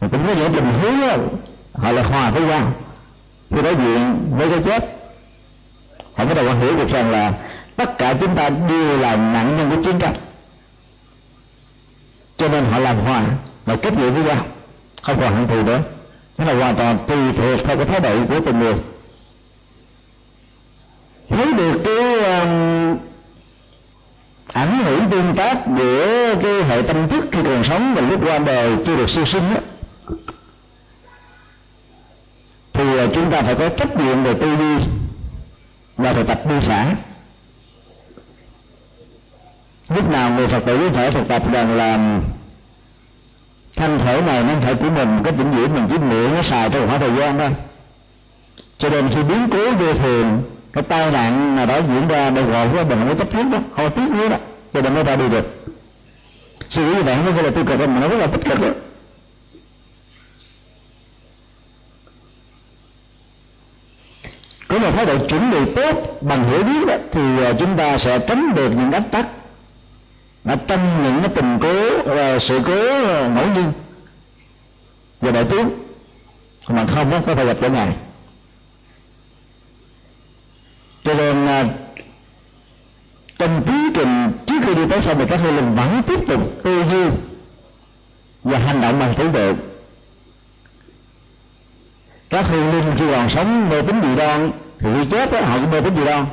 Mà 0.00 0.08
cũng 0.08 0.26
có 0.26 0.32
những 0.34 0.54
tình 0.54 0.64
huống 0.64 1.28
họ 1.74 1.92
là 1.92 2.02
hòa 2.02 2.30
với 2.30 2.42
nhau. 2.42 2.72
Khi 3.50 3.62
đối 3.62 3.74
diện 3.74 4.32
với 4.38 4.50
cái 4.50 4.60
chết 4.64 4.93
họ 6.14 6.24
bắt 6.24 6.34
đầu 6.34 6.54
hiểu 6.54 6.76
được 6.76 6.88
rằng 6.88 7.10
là 7.10 7.32
tất 7.76 7.98
cả 7.98 8.14
chúng 8.20 8.36
ta 8.36 8.48
đều 8.48 8.98
là 8.98 9.16
nạn 9.16 9.56
nhân 9.56 9.70
của 9.70 9.82
chiến 9.82 9.98
tranh. 9.98 10.14
Cho 12.36 12.48
nên 12.48 12.64
họ 12.64 12.78
làm 12.78 12.98
hòa 12.98 13.24
và 13.64 13.76
kết 13.76 13.98
nghĩa 13.98 14.10
với 14.10 14.24
nhau 14.24 14.46
không 15.02 15.20
còn 15.20 15.34
hận 15.34 15.48
thù 15.48 15.62
nữa. 15.62 15.80
Nó 16.38 16.44
là 16.44 16.54
hoàn 16.54 16.76
toàn 16.76 16.98
tùy 17.08 17.32
thuộc 17.36 17.66
theo 17.66 17.76
cái 17.76 17.86
thái 17.86 18.00
độ 18.00 18.26
của 18.28 18.40
từng 18.46 18.60
người. 18.60 18.74
Thấy 21.28 21.52
được 21.52 21.80
cái 21.84 22.38
um, 22.40 22.96
ảnh 24.52 24.78
hưởng 24.84 25.10
tương 25.10 25.34
tác 25.36 25.58
giữa 25.78 26.34
cái 26.42 26.62
hệ 26.62 26.82
tâm 26.82 27.08
thức 27.08 27.24
khi 27.32 27.38
còn 27.44 27.64
sống 27.64 27.94
và 27.94 28.00
lúc 28.00 28.20
qua 28.24 28.38
đời 28.38 28.76
chưa 28.86 28.96
được 28.96 29.10
siêu 29.10 29.26
sinh 29.26 29.54
đó, 29.54 29.60
thì 32.72 33.04
uh, 33.04 33.10
chúng 33.14 33.30
ta 33.30 33.34
ta 33.34 33.42
phải 33.42 33.54
có 33.54 33.68
trách 33.68 33.96
nhiệm 33.96 34.24
về 34.24 34.34
tư 34.34 34.56
duy 34.56 35.03
và 35.96 36.12
phải 36.12 36.24
tập 36.24 36.40
buông 36.44 36.62
xả. 36.62 36.94
Lúc 39.88 40.10
nào 40.10 40.30
người 40.30 40.48
phật 40.48 40.64
tử 40.66 40.90
phải 40.94 41.10
thực 41.10 41.28
tập 41.28 41.52
rằng 41.52 41.76
là 41.76 42.20
thân 43.76 43.98
thể 43.98 44.20
này 44.20 44.44
nó 44.44 44.54
thể 44.60 44.74
của 44.74 44.90
mình, 44.90 45.20
cái 45.24 45.32
vĩnh 45.32 45.50
viễn 45.50 45.74
mình 45.74 45.86
chỉ 45.90 45.98
mượn 45.98 46.34
nó 46.34 46.42
xài 46.42 46.70
trong 46.70 46.88
khoảng 46.88 47.00
thời 47.00 47.16
gian 47.16 47.38
thôi. 47.38 47.50
Cho 48.78 48.90
nên 48.90 49.08
khi 49.14 49.22
biến 49.22 49.48
cố 49.52 49.70
vô 49.70 49.94
thường, 49.94 50.42
cái 50.72 50.84
tai 50.84 51.10
nạn 51.10 51.56
nào 51.56 51.66
đó 51.66 51.76
diễn 51.76 52.08
ra 52.08 52.30
đột 52.30 52.44
gọi 52.50 52.68
với 52.68 52.84
mình 52.84 53.06
mới 53.06 53.14
chấp 53.14 53.32
trước 53.32 53.42
đó 53.52 53.58
họ 53.72 53.88
tiếc 53.88 54.10
nữa 54.10 54.28
đó, 54.28 54.36
cho 54.72 54.80
nên 54.80 54.94
mới 54.94 55.04
ra 55.04 55.16
đi 55.16 55.28
được. 55.28 55.64
Suy 56.68 56.84
nghĩ 56.84 56.94
như 56.94 57.02
vậy 57.02 57.16
nó 57.26 57.32
phải 57.32 57.42
là 57.42 57.50
tiêu 57.50 57.64
cực, 57.64 57.88
mà 57.88 58.00
nó 58.00 58.08
rất 58.08 58.16
là 58.16 58.26
tích 58.26 58.44
cực 58.44 58.60
đó. 58.60 58.68
Nếu 64.74 64.82
một 64.82 64.96
thái 64.96 65.06
độ 65.06 65.18
chuẩn 65.18 65.50
bị 65.50 65.72
tốt 65.76 66.18
bằng 66.20 66.50
hiểu 66.50 66.62
biết 66.62 66.86
đó, 66.86 66.94
thì 67.12 67.44
à, 67.44 67.52
chúng 67.58 67.76
ta 67.76 67.98
sẽ 67.98 68.18
tránh 68.18 68.54
được 68.54 68.70
những 68.70 68.92
ách 68.92 69.10
tắc. 69.10 69.26
Ở 70.44 70.56
trong 70.66 71.02
những 71.04 71.20
cái 71.22 71.32
tình 71.34 71.58
cố 71.62 72.02
và 72.04 72.38
sự 72.38 72.60
cố 72.66 72.86
à, 72.88 73.28
ngẫu 73.28 73.46
nhiên. 73.54 73.72
Và 75.20 75.30
đại 75.30 75.44
tướng 75.44 75.70
mà 76.68 76.86
không 76.86 77.10
đó, 77.10 77.20
có 77.26 77.34
thể 77.34 77.44
gặp 77.44 77.56
trở 77.60 77.68
ngại 77.68 77.96
cho 81.04 81.14
nên 81.14 81.46
à, 81.46 81.64
trong 83.38 83.62
tiến 83.66 83.92
trình 83.94 84.32
trước 84.46 84.58
khi 84.66 84.74
đi 84.74 84.82
tới 84.90 85.02
sau 85.02 85.14
thì 85.14 85.24
các 85.28 85.36
hương 85.36 85.56
linh 85.56 85.74
vẫn 85.74 86.02
tiếp 86.06 86.20
tục 86.28 86.62
tư 86.62 86.84
duy 86.90 87.04
và 88.44 88.58
hành 88.58 88.80
động 88.80 88.98
bằng 88.98 89.14
tưởng 89.18 89.32
tượng 89.32 89.56
các 92.30 92.46
hương 92.48 92.72
linh 92.72 92.92
khi 92.98 93.04
còn 93.10 93.30
sống 93.30 93.68
mê 93.68 93.82
tín 93.82 93.96
dị 94.02 94.16
đoan 94.16 94.50
thì 94.84 94.90
khi 94.94 95.10
chết 95.10 95.32
đó, 95.32 95.40
họ 95.40 95.58
cũng 95.58 95.70
mê 95.70 95.80
tín 95.80 95.96
gì 95.96 96.04
đâu, 96.04 96.24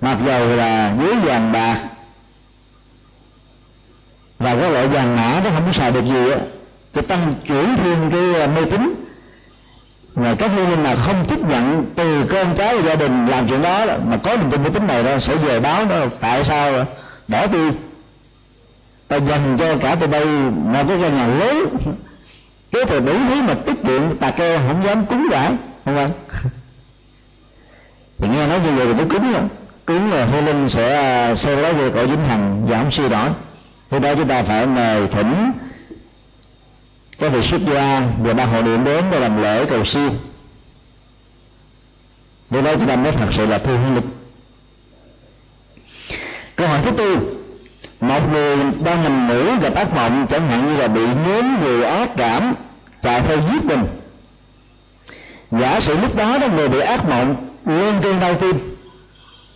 mặc 0.00 0.18
dầu 0.26 0.56
là 0.56 0.96
dưới 1.00 1.14
vàng 1.14 1.52
bạc 1.52 1.80
và 4.38 4.56
cái 4.56 4.70
loại 4.70 4.88
vàng 4.88 5.16
mã 5.16 5.40
nó 5.44 5.50
không 5.50 5.62
có 5.66 5.72
xài 5.72 5.92
được 5.92 6.04
gì 6.04 6.30
á 6.30 6.38
thì 6.92 7.02
tăng 7.02 7.34
chuyển 7.46 7.76
thêm 7.76 8.10
cái 8.10 8.34
ờ, 8.40 8.46
mê 8.46 8.64
tín. 8.70 8.94
Mà 10.14 10.34
các 10.38 10.50
hương 10.54 10.70
linh 10.70 10.82
nào 10.82 10.96
không 10.96 11.26
tiếp 11.28 11.38
nhận 11.48 11.86
từ 11.94 12.26
con 12.26 12.54
cháu 12.56 12.80
gia 12.80 12.94
đình 12.94 13.26
làm 13.26 13.48
chuyện 13.48 13.62
đó 13.62 13.86
mà 14.06 14.16
có 14.16 14.36
niềm 14.36 14.50
tin 14.50 14.62
mê 14.62 14.70
tín 14.70 14.86
này 14.86 15.02
đó 15.02 15.18
sẽ 15.18 15.36
về 15.36 15.60
báo 15.60 15.86
nó 15.86 15.96
tại 16.20 16.44
sao 16.44 16.86
bỏ 17.28 17.46
tôi 17.46 17.70
ta 19.08 19.16
dành 19.16 19.56
cho 19.58 19.76
cả 19.76 19.94
tụi 19.94 20.08
bay 20.08 20.24
một 20.24 20.84
cái 20.88 20.98
căn 21.02 21.16
nhà 21.16 21.26
lớn. 21.26 21.76
Cái 22.72 22.84
thời 22.84 23.00
đủ 23.00 23.12
thứ 23.28 23.42
mà 23.42 23.54
tiết 23.54 23.82
kiệm 23.86 24.16
tà 24.16 24.30
kê 24.30 24.58
không 24.58 24.84
dám 24.84 25.06
cúng 25.06 25.28
giải 25.30 25.52
không 25.84 25.96
ạ 25.96 26.08
thì 28.22 28.28
nghe 28.28 28.46
nói 28.46 28.60
như 28.60 28.72
vậy 28.72 28.86
thì 28.86 28.92
nó 28.92 29.04
cúng 29.14 29.32
rồi 29.32 29.42
cúng 29.86 30.10
là 30.10 30.24
hương 30.24 30.46
linh 30.46 30.70
sẽ 30.70 30.96
à, 30.96 31.36
xây 31.36 31.56
lá 31.56 31.72
về 31.72 31.90
cội 31.90 32.06
dính 32.06 32.24
hằng 32.24 32.66
và 32.66 32.78
không 32.78 32.90
suy 32.90 33.08
đổi 33.08 33.28
thì 33.90 33.98
đó 33.98 34.14
chúng 34.14 34.28
ta 34.28 34.42
phải 34.42 34.66
mời 34.66 35.08
thỉnh 35.08 35.52
các 37.18 37.32
vị 37.32 37.42
xuất 37.42 37.60
gia 37.74 38.02
và 38.22 38.34
ba 38.34 38.44
hộ 38.44 38.62
niệm 38.62 38.84
đến 38.84 39.04
để 39.10 39.20
làm 39.20 39.42
lễ 39.42 39.64
cầu 39.64 39.84
siêu. 39.84 40.10
Để 42.50 42.62
đó 42.62 42.74
chúng 42.74 42.88
ta 42.88 42.96
mới 42.96 43.12
thật 43.12 43.28
sự 43.32 43.46
là 43.46 43.58
thu 43.58 43.76
hương 43.76 43.94
linh 43.94 44.10
câu 46.56 46.68
hỏi 46.68 46.80
thứ 46.84 46.90
tư, 46.90 47.18
một 48.00 48.32
người 48.32 48.56
đang 48.84 49.02
nằm 49.02 49.28
ngủ 49.28 49.44
gặp 49.62 49.74
ác 49.74 49.94
mộng, 49.94 50.26
chẳng 50.30 50.48
hạn 50.48 50.66
như 50.66 50.80
là 50.80 50.88
bị 50.88 51.00
nhóm 51.26 51.60
người 51.60 51.84
ác 51.84 52.10
cảm, 52.16 52.54
chạy 53.02 53.20
theo 53.20 53.38
giết 53.52 53.64
mình. 53.64 53.84
Giả 55.50 55.80
sử 55.80 55.96
lúc 55.96 56.16
đó 56.16 56.38
đó 56.38 56.48
người 56.48 56.68
bị 56.68 56.80
ác 56.80 57.08
mộng 57.08 57.51
luôn 57.66 58.00
cơn 58.02 58.20
đau 58.20 58.34
tim 58.34 58.58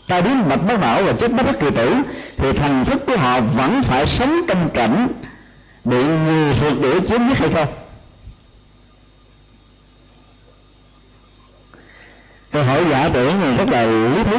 ta 0.07 0.21
biến 0.21 0.49
mạch 0.49 0.65
máu 0.65 0.79
não 0.79 1.03
và 1.03 1.13
chết 1.13 1.33
bất 1.33 1.47
đắc 1.47 1.55
kỳ 1.61 1.71
tử 1.71 1.95
thì 2.37 2.53
thần 2.53 2.85
thức 2.85 3.03
của 3.07 3.17
họ 3.17 3.41
vẫn 3.41 3.83
phải 3.83 4.07
sống 4.07 4.41
trong 4.49 4.71
cảnh 4.75 5.09
bị 5.85 6.05
người 6.05 6.55
thuộc 6.55 6.81
đuổi 6.83 7.01
chiếm 7.09 7.29
giết 7.29 7.39
hay 7.39 7.51
không? 7.55 7.69
Câu 12.51 12.65
hỏi 12.65 12.85
giả 12.91 13.11
tưởng 13.13 13.41
này 13.41 13.57
rất 13.57 13.69
là 13.69 13.85
lý 13.85 14.25
thú. 14.25 14.39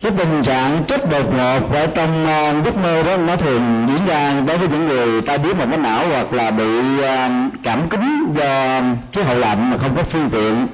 Cái 0.00 0.12
tình 0.18 0.42
trạng 0.44 0.84
chết 0.88 1.10
đột 1.10 1.34
ngột 1.36 1.72
ở 1.72 1.86
trong 1.86 2.24
uh, 2.24 2.64
giấc 2.64 2.76
mơ 2.76 3.02
đó 3.02 3.16
nó 3.16 3.36
thường 3.36 3.86
diễn 3.88 4.06
ra 4.06 4.40
đối 4.46 4.58
với 4.58 4.68
những 4.68 4.88
người 4.88 5.22
ta 5.22 5.36
biết 5.38 5.56
một 5.56 5.66
cái 5.70 5.78
não 5.78 6.08
hoặc 6.08 6.32
là 6.32 6.50
bị 6.50 6.80
uh, 6.98 7.52
cảm 7.62 7.88
cúm 7.88 8.26
do 8.34 8.80
khí 9.12 9.22
hậu 9.22 9.38
lạnh 9.38 9.70
mà 9.70 9.78
không 9.78 9.96
có 9.96 10.02
phương 10.02 10.30
tiện 10.30 10.66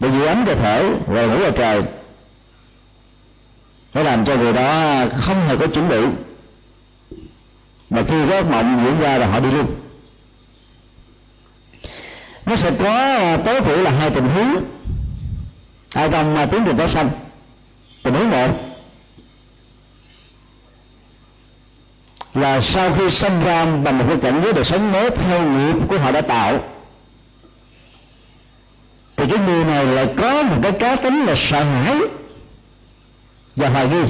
để 0.00 0.10
giữ 0.10 0.24
ấm 0.24 0.46
cơ 0.46 0.54
thể, 0.54 0.92
rồi 1.08 1.28
ngủ 1.28 1.36
vào 1.38 1.50
trời. 1.50 1.82
Nó 3.94 4.02
làm 4.02 4.24
cho 4.24 4.36
người 4.36 4.52
đó 4.52 5.00
không 5.16 5.48
hề 5.48 5.56
có 5.56 5.66
chuẩn 5.66 5.88
bị. 5.88 6.00
Mà 7.90 8.02
khi 8.08 8.30
có 8.30 8.42
mộng 8.42 8.80
diễn 8.84 9.00
ra 9.00 9.18
là 9.18 9.26
họ 9.26 9.40
đi 9.40 9.50
luôn. 9.50 9.66
Nó 12.46 12.56
sẽ 12.56 12.70
có 12.78 12.90
à, 12.96 13.36
tối 13.36 13.60
thiểu 13.60 13.76
là 13.76 13.90
hai 13.90 14.10
tình 14.10 14.28
huống. 14.28 14.64
Ở 15.94 16.08
trong 16.08 16.48
tiến 16.50 16.62
trình 16.66 16.76
tái 16.76 16.88
sanh 16.88 17.10
tình 18.02 18.14
huống 18.14 18.30
một 18.30 18.48
là 22.34 22.60
sau 22.60 22.94
khi 22.94 23.10
sinh 23.10 23.44
ra 23.44 23.64
bằng 23.64 23.98
một 23.98 24.04
cái 24.08 24.16
cảnh 24.22 24.40
giới 24.44 24.52
đời 24.52 24.64
sống 24.64 24.92
mới 24.92 25.10
theo 25.10 25.42
nghiệp 25.42 25.74
của 25.88 25.98
họ 25.98 26.10
đã 26.10 26.20
tạo 26.20 26.60
thì 29.26 29.36
cái 29.36 29.46
người 29.46 29.64
này 29.64 29.86
lại 29.86 30.08
có 30.16 30.42
một 30.42 30.56
cái 30.62 30.72
cá 30.72 30.96
tính 30.96 31.24
là 31.24 31.34
sợ 31.36 31.62
hãi 31.62 31.98
và 33.56 33.68
hoài 33.68 33.88
nghi. 33.88 34.02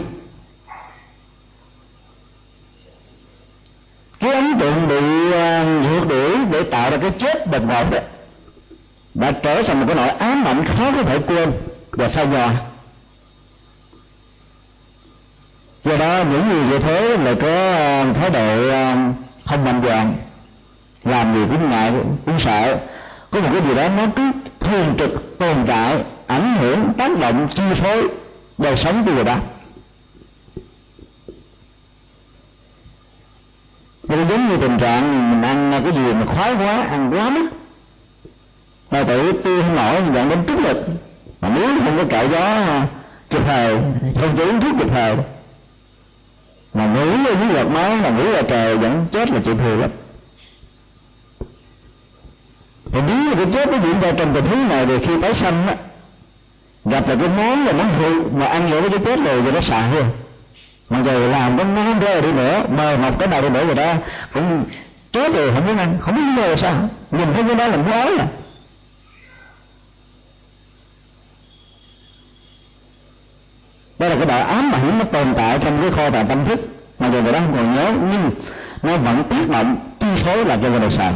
Cái 4.20 4.32
ấn 4.32 4.58
tượng 4.58 4.88
bị 4.88 5.32
à, 5.32 5.64
ngược 5.64 6.08
đuổi 6.08 6.36
để 6.50 6.62
tạo 6.62 6.90
ra 6.90 6.96
cái 6.96 7.10
chết 7.18 7.50
đột 7.50 7.62
ngột 7.62 7.90
đó, 7.90 7.98
đã 9.14 9.32
trở 9.32 9.62
thành 9.62 9.80
một 9.80 9.86
cái 9.86 9.96
nỗi 9.96 10.08
ám 10.08 10.44
ảnh 10.44 10.64
khó 10.66 10.92
có 10.96 11.02
thể 11.02 11.18
quên 11.18 11.52
và 11.90 12.10
sao 12.14 12.26
nhòa. 12.26 12.54
Do 15.84 15.96
đó, 15.96 16.24
những 16.30 16.48
người 16.48 16.64
như 16.70 16.78
thế 16.78 17.16
lại 17.16 17.34
có 17.42 17.72
à, 17.72 18.12
thái 18.14 18.30
độ 18.30 18.68
à, 18.70 19.12
không 19.44 19.64
mạnh 19.64 19.82
dạn, 19.86 20.16
làm 21.04 21.34
gì 21.34 21.40
cũng 21.48 21.70
ngại, 21.70 21.92
cũng 22.26 22.40
sợ 22.40 22.78
có 23.36 23.42
một 23.42 23.48
cái 23.52 23.68
gì 23.68 23.74
đó 23.74 23.88
nó 23.88 24.06
cứ 24.16 24.22
thường 24.60 24.94
trực, 24.98 25.38
tồn 25.38 25.56
tại, 25.66 26.04
ảnh 26.26 26.56
hưởng, 26.60 26.92
tác 26.98 27.18
động, 27.18 27.48
chi 27.54 27.62
phối 27.74 28.08
đời 28.58 28.76
sống 28.76 29.04
của 29.06 29.12
người 29.12 29.24
đó 29.24 29.36
nó 34.08 34.16
giống 34.28 34.48
như 34.48 34.56
tình 34.56 34.78
trạng 34.78 35.30
mình 35.30 35.42
ăn 35.42 35.80
cái 35.84 35.92
gì 35.92 36.12
mà 36.12 36.26
khoái 36.34 36.54
quá, 36.54 36.82
ăn 36.82 37.10
quá 37.14 37.30
mức. 37.30 37.48
Mà 38.90 39.02
tự 39.02 39.32
tiêu 39.32 39.62
không 39.62 39.76
nổi 39.76 40.02
dẫn 40.14 40.28
đến 40.28 40.38
tức 40.46 40.58
lực. 40.58 40.86
Mà 41.40 41.48
nếu 41.54 41.68
không 41.84 41.98
có 41.98 42.04
cạo 42.10 42.28
gió 42.28 42.38
à, 42.38 42.86
kịp 43.30 43.42
thời, 43.46 43.76
không 44.20 44.36
có 44.38 44.44
uống 44.44 44.60
thuốc 44.60 44.74
kịp 44.78 44.88
thời. 44.90 45.16
Mà 46.74 46.86
ngủ 46.86 47.30
ở 47.30 47.34
dưới 47.40 47.54
giọt 47.54 47.68
máu, 47.68 47.96
mà 47.96 48.08
ngủ 48.10 48.24
là 48.24 48.42
trời 48.42 48.76
vẫn 48.76 49.06
chết 49.12 49.30
là 49.30 49.40
chuyện 49.44 49.58
thường 49.58 49.80
lắm 49.80 49.90
thì 52.96 53.02
nếu 53.06 53.34
cái 53.36 53.46
chết 53.52 53.68
nó 53.68 53.78
diễn 53.78 54.00
ra 54.00 54.12
trong 54.16 54.34
tình 54.34 54.46
huống 54.46 54.68
này 54.68 54.86
thì 54.86 55.06
khi 55.06 55.20
tái 55.22 55.34
sanh 55.34 55.66
á, 55.66 55.74
gặp 56.84 57.08
là 57.08 57.14
cái 57.14 57.28
món 57.28 57.66
là 57.66 57.72
món 57.72 57.98
hư 57.98 58.22
mà 58.22 58.46
ăn 58.46 58.70
vô 58.70 58.80
cái 58.80 58.98
chết 59.04 59.20
rồi 59.24 59.42
thì 59.44 59.52
nó 59.52 59.60
xài 59.60 59.82
hơn 59.82 60.04
mà 60.88 61.02
giờ 61.02 61.28
làm 61.28 61.58
có 61.58 61.64
món 61.64 62.00
ra 62.00 62.20
đi 62.20 62.32
nữa, 62.32 62.62
mời 62.76 62.98
một 62.98 63.18
cái 63.18 63.28
nào 63.28 63.42
đi 63.42 63.48
nữa 63.48 63.64
rồi 63.64 63.74
đó, 63.74 63.94
cũng 64.32 64.64
chết 65.12 65.34
rồi 65.34 65.50
không 65.54 65.66
biết 65.66 65.72
ăn, 65.78 65.98
không 66.00 66.14
biết 66.14 66.42
lý 66.42 66.56
sao. 66.56 66.88
Nhìn 67.10 67.34
thấy 67.34 67.44
cái 67.44 67.54
đó 67.54 67.66
là 67.66 67.76
muốn 67.76 67.92
ói 67.92 68.16
à. 68.18 68.26
Đó 73.98 74.08
là 74.08 74.16
cái 74.16 74.26
đạo 74.26 74.46
ám 74.46 74.72
ảnh 74.72 74.98
nó 74.98 75.04
tồn 75.04 75.34
tại 75.34 75.58
trong 75.64 75.78
cái 75.80 75.90
kho 75.90 76.10
tàng 76.10 76.26
tâm 76.26 76.44
thức. 76.44 76.60
Mà 76.98 77.10
giờ 77.10 77.22
người 77.22 77.32
đó 77.32 77.38
không 77.38 77.56
còn 77.56 77.74
nhớ, 77.74 77.92
nhưng 78.12 78.30
nó 78.82 78.96
vẫn 78.96 79.24
tác 79.24 79.48
động 79.50 79.76
chi 80.00 80.06
phối 80.24 80.44
làm 80.44 80.62
cho 80.62 80.68
người 80.68 80.80
đời 80.80 80.90
sợ 80.90 81.12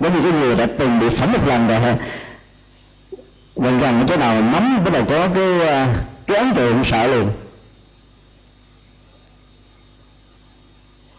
bởi 0.00 0.10
như 0.10 0.20
cái 0.22 0.32
người 0.32 0.56
đã 0.56 0.66
từng 0.78 1.00
bị 1.00 1.08
phỏng 1.16 1.32
một 1.32 1.46
lần 1.46 1.68
rồi 1.68 1.96
gần 3.56 3.80
gần 3.80 4.04
cái 4.08 4.16
nào 4.16 4.42
nắm 4.42 4.84
bắt 4.84 4.92
đầu 4.92 5.04
có 5.04 5.28
cái 5.34 5.68
à, 5.68 5.94
cái 6.26 6.36
ấn 6.36 6.54
tượng 6.54 6.82
sợ 6.84 7.06
liền. 7.06 7.30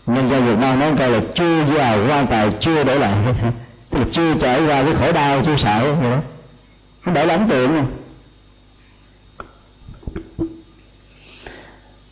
Nhân 0.05 0.29
dân 0.29 0.45
Việt 0.45 0.57
Nam 0.59 0.79
nói 0.79 0.93
câu 0.97 1.11
là 1.11 1.19
chưa 1.35 1.65
giàu 1.77 1.99
quan 2.09 2.27
tài 2.27 2.51
chưa 2.61 2.83
đổi 2.83 2.99
lại. 2.99 3.17
Tức 3.89 3.99
là 3.99 4.05
chưa 4.11 4.35
trải 4.41 4.61
qua 4.61 4.83
cái 4.83 4.95
khổ 4.99 5.11
đau 5.11 5.41
chưa 5.45 5.57
sợ 5.57 5.95
vậy 6.01 6.11
đó. 6.11 6.17
Không 7.05 7.13
để 7.13 7.25
là 7.25 7.33
ấn 7.33 7.49
tượng 7.49 7.75
này, 7.75 7.85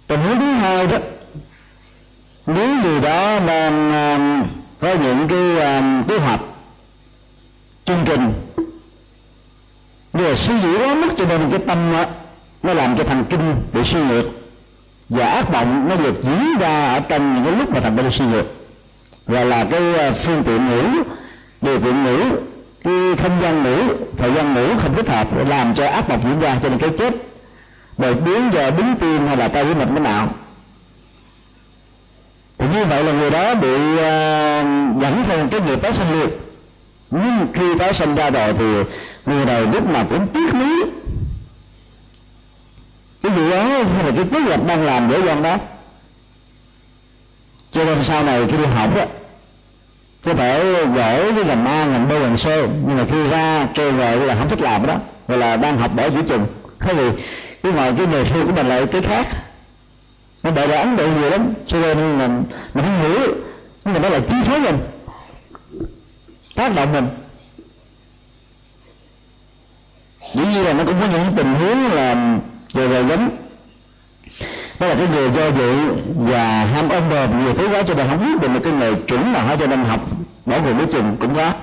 tình 0.08 0.20
huống 0.20 0.40
thứ 0.40 0.46
hai 0.46 0.88
đó 0.88 0.98
nếu 2.46 2.82
người 2.84 3.00
đó 3.02 3.40
đang 3.40 3.92
um, 3.92 4.48
có 4.80 4.94
những 4.94 5.28
cái 5.28 5.76
um, 5.76 6.04
kế 6.08 6.18
hoạch 6.18 6.40
chương 7.88 8.06
trình. 8.06 8.34
Để 10.14 10.36
suy 10.36 10.54
nghĩ 10.54 10.78
quá 10.78 10.96
mức 10.96 11.10
cho 11.18 11.26
nên 11.26 11.50
cái 11.50 11.60
tâm 11.60 11.92
nó, 11.92 12.06
nó 12.64 12.74
làm 12.74 12.98
cho 12.98 13.04
thần 13.04 13.26
kinh 13.30 13.56
bị 13.74 13.84
suy 13.84 14.00
nhược. 14.02 14.26
Và 15.10 15.30
ác 15.30 15.52
mộng 15.52 15.90
nó 15.90 15.96
được 15.96 16.24
diễn 16.24 16.58
ra 16.60 16.94
ở 16.94 17.00
trong 17.00 17.36
những 17.36 17.44
cái 17.46 17.56
lúc 17.56 17.70
mà 17.70 17.80
thần 17.80 17.98
kinh 17.98 18.12
suy 18.12 18.26
nhược. 18.26 18.46
Và 19.26 19.44
là 19.44 19.66
cái 19.72 19.96
à, 19.96 20.12
phương 20.12 20.44
tiện 20.44 20.70
ngủ 20.70 21.04
điều 21.62 21.80
kiện 21.80 22.04
ngủ 22.04 22.18
cái 22.84 22.94
không 23.18 23.38
gian 23.42 23.64
ngủ 23.64 23.94
thời 24.18 24.34
gian 24.34 24.54
ngủ 24.54 24.68
không 24.82 24.96
thích 24.96 25.10
hợp 25.10 25.48
làm 25.48 25.76
cho 25.76 25.88
ác 25.88 26.10
mộng 26.10 26.22
diễn 26.24 26.40
ra 26.40 26.58
cho 26.64 26.70
nên 26.70 26.80
cái 26.80 26.90
chết. 26.98 27.14
Bởi 27.98 28.14
biến 28.14 28.50
giờ 28.54 28.72
đứng 28.72 28.96
tim 29.00 29.28
hay 29.28 29.38
là 29.38 29.48
tay 29.48 29.64
với 29.64 29.76
mạch 29.76 29.92
mới 29.92 30.00
nào. 30.00 30.30
Thì 32.58 32.68
như 32.74 32.86
vậy 32.86 33.04
là 33.04 33.12
người 33.12 33.32
đó 33.32 33.56
bị 33.56 33.76
uh, 33.94 35.02
dẫn 35.02 35.24
theo 35.28 35.48
cái 35.52 35.62
nghiệp 35.62 35.82
tái 35.82 35.94
sinh 35.94 36.20
liệt 36.20 36.47
nhưng 37.12 37.48
khi 37.54 37.78
tái 37.80 37.94
sinh 37.94 38.16
ra 38.16 38.30
rồi 38.30 38.54
thì 38.54 38.66
người 39.26 39.46
này 39.46 39.62
lúc 39.62 39.90
nào 39.90 40.06
cũng 40.10 40.28
tiếc 40.28 40.54
nuối. 40.54 40.84
Cái 43.22 43.32
gì 43.36 43.50
đó 43.50 43.64
hay 43.64 44.04
là 44.06 44.12
cái 44.16 44.26
kế 44.32 44.40
lập 44.40 44.60
đang 44.68 44.84
làm 44.84 45.12
dễ 45.12 45.22
dàng 45.26 45.44
đó. 45.44 45.58
Cho 47.72 47.86
nên 47.86 48.04
sau 48.04 48.24
này 48.24 48.46
khi 48.52 48.58
đi 48.58 48.66
học 48.66 48.98
á 48.98 49.06
có 50.26 50.34
thể 50.34 50.86
giỏi 50.96 51.32
với 51.32 51.46
ngành 51.46 51.66
A, 51.66 51.86
ngành 51.86 52.08
B, 52.10 52.12
ngành 52.12 52.38
C 52.38 52.46
nhưng 52.88 52.98
mà 52.98 53.06
khi 53.12 53.30
ra 53.30 53.68
kêu 53.74 53.92
về 53.92 54.16
là 54.16 54.36
không 54.36 54.50
thích 54.50 54.62
làm 54.62 54.88
đó 54.88 54.96
gọi 55.28 55.38
là 55.38 55.56
đang 55.56 55.78
học 55.78 55.92
bỏ 55.96 56.10
giữa 56.10 56.22
chừng. 56.28 56.46
Thế 56.80 56.94
vì 56.94 57.10
cái 57.64 57.72
ngoài 57.72 57.94
cái 57.98 58.08
nghề 58.08 58.26
sư 58.26 58.44
của 58.46 58.52
mình 58.52 58.70
lại 58.70 58.86
cái 58.92 59.02
khác. 59.02 59.28
Nó 60.44 60.52
đợi 60.52 60.68
là 60.68 60.78
ấn 60.78 60.98
độ 60.98 61.08
nhiều 61.08 61.30
lắm. 61.30 61.54
Cho 61.68 61.78
nên 61.80 62.18
mình 62.18 62.44
mình 62.74 62.86
không 62.86 63.02
hiểu 63.02 63.36
nhưng 63.86 63.94
mà 63.94 64.00
nó 64.00 64.10
là 64.10 64.20
chi 64.20 64.36
phối 64.46 64.60
mình 64.60 64.78
tác 66.58 66.76
động 66.76 66.94
mình. 66.94 67.08
Dĩ 70.34 70.46
nhiên 70.46 70.64
là 70.64 70.74
nó 70.74 70.84
cũng 70.84 71.00
có 71.02 71.08
những 71.08 71.34
tình 71.36 71.54
huống 71.54 71.92
là 71.92 72.38
về 72.74 72.88
về 72.88 73.04
giống 73.10 73.30
đó 74.80 74.88
là 74.88 74.96
cái 74.96 75.08
người 75.08 75.32
do 75.32 75.48
dự 75.48 75.94
và 76.16 76.66
ham 76.66 76.90
ôm 76.90 77.10
đồm 77.10 77.44
nhiều 77.44 77.54
thứ 77.54 77.68
quá 77.70 77.84
cho 77.88 77.94
nên 77.94 78.08
không 78.08 78.26
biết 78.26 78.42
được 78.42 78.48
một 78.48 78.60
cái 78.64 78.74
nghề 78.74 78.94
chuẩn 78.94 79.34
nào 79.34 79.48
hết 79.48 79.56
cho 79.60 79.68
nên 79.68 79.86
học 79.86 80.02
bỏ 80.46 80.60
cuộc 80.62 80.74
đối 80.78 80.88
chừng 80.88 81.18
cũng 81.20 81.36
có. 81.36 81.54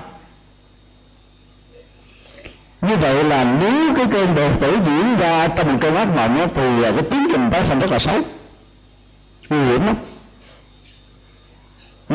Như 2.81 2.95
vậy 2.95 3.23
là 3.23 3.43
nếu 3.43 3.93
cái 3.95 4.05
cơn 4.11 4.35
đột 4.35 4.51
tử 4.61 4.77
diễn 4.85 5.17
ra 5.17 5.47
trong 5.47 5.73
một 5.73 5.77
cơn 5.81 5.95
ác 5.95 6.07
mộng 6.15 6.37
đó, 6.37 6.45
thì 6.55 6.81
cái 6.81 7.03
tiến 7.11 7.27
trình 7.31 7.49
tái 7.51 7.65
sanh 7.65 7.79
rất 7.79 7.91
là 7.91 7.99
xấu 7.99 8.19
nguy 9.49 9.65
hiểm 9.65 9.85
lắm 9.85 9.95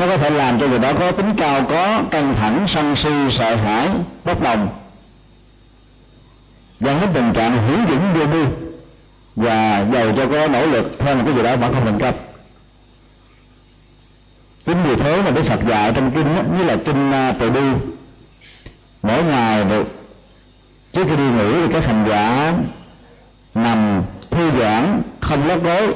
nó 0.00 0.06
có 0.06 0.16
thể 0.16 0.30
làm 0.30 0.60
cho 0.60 0.68
người 0.68 0.78
đó 0.78 0.92
có 0.98 1.12
tính 1.12 1.34
cao 1.36 1.64
có 1.68 2.02
căng 2.10 2.34
thẳng 2.34 2.64
sân 2.68 2.96
si 2.96 3.10
sợ 3.30 3.56
hãi 3.56 3.88
bất 4.24 4.42
đồng. 4.42 4.68
Dẫn 6.78 7.00
đến 7.00 7.10
tình 7.14 7.32
trạng 7.32 7.68
hữu 7.68 7.78
dũng 7.88 8.14
vô 8.14 8.26
mưu. 8.26 8.46
Và 9.36 9.86
giàu 9.92 10.12
cho 10.16 10.26
có 10.26 10.48
nỗ 10.48 10.66
lực 10.66 10.98
theo 10.98 11.16
một 11.16 11.22
cái 11.26 11.34
gì 11.34 11.42
đó 11.42 11.56
vẫn 11.56 11.74
không 11.74 11.84
thành 11.84 11.98
công 11.98 12.14
chính 14.66 14.82
vì 14.82 14.96
thế 14.96 15.22
mà 15.22 15.30
đức 15.30 15.42
phật 15.42 15.60
dạy 15.68 15.92
trong 15.94 16.10
kinh 16.10 16.36
đó, 16.36 16.42
như 16.58 16.64
là 16.64 16.76
kinh 16.84 17.12
à, 17.12 17.34
từ 17.38 17.50
bi. 17.50 17.60
Mỗi 19.02 19.24
ngày 19.24 19.64
được 19.64 19.86
trước 20.92 21.04
khi 21.08 21.16
đi 21.16 21.22
ngủ 21.22 21.52
thì 21.66 21.72
các 21.72 21.84
hành 21.84 22.06
giả 22.08 22.52
nằm 23.54 24.02
thư 24.30 24.50
giãn 24.60 25.02
không 25.20 25.48
lót 25.48 25.62
gối 25.62 25.94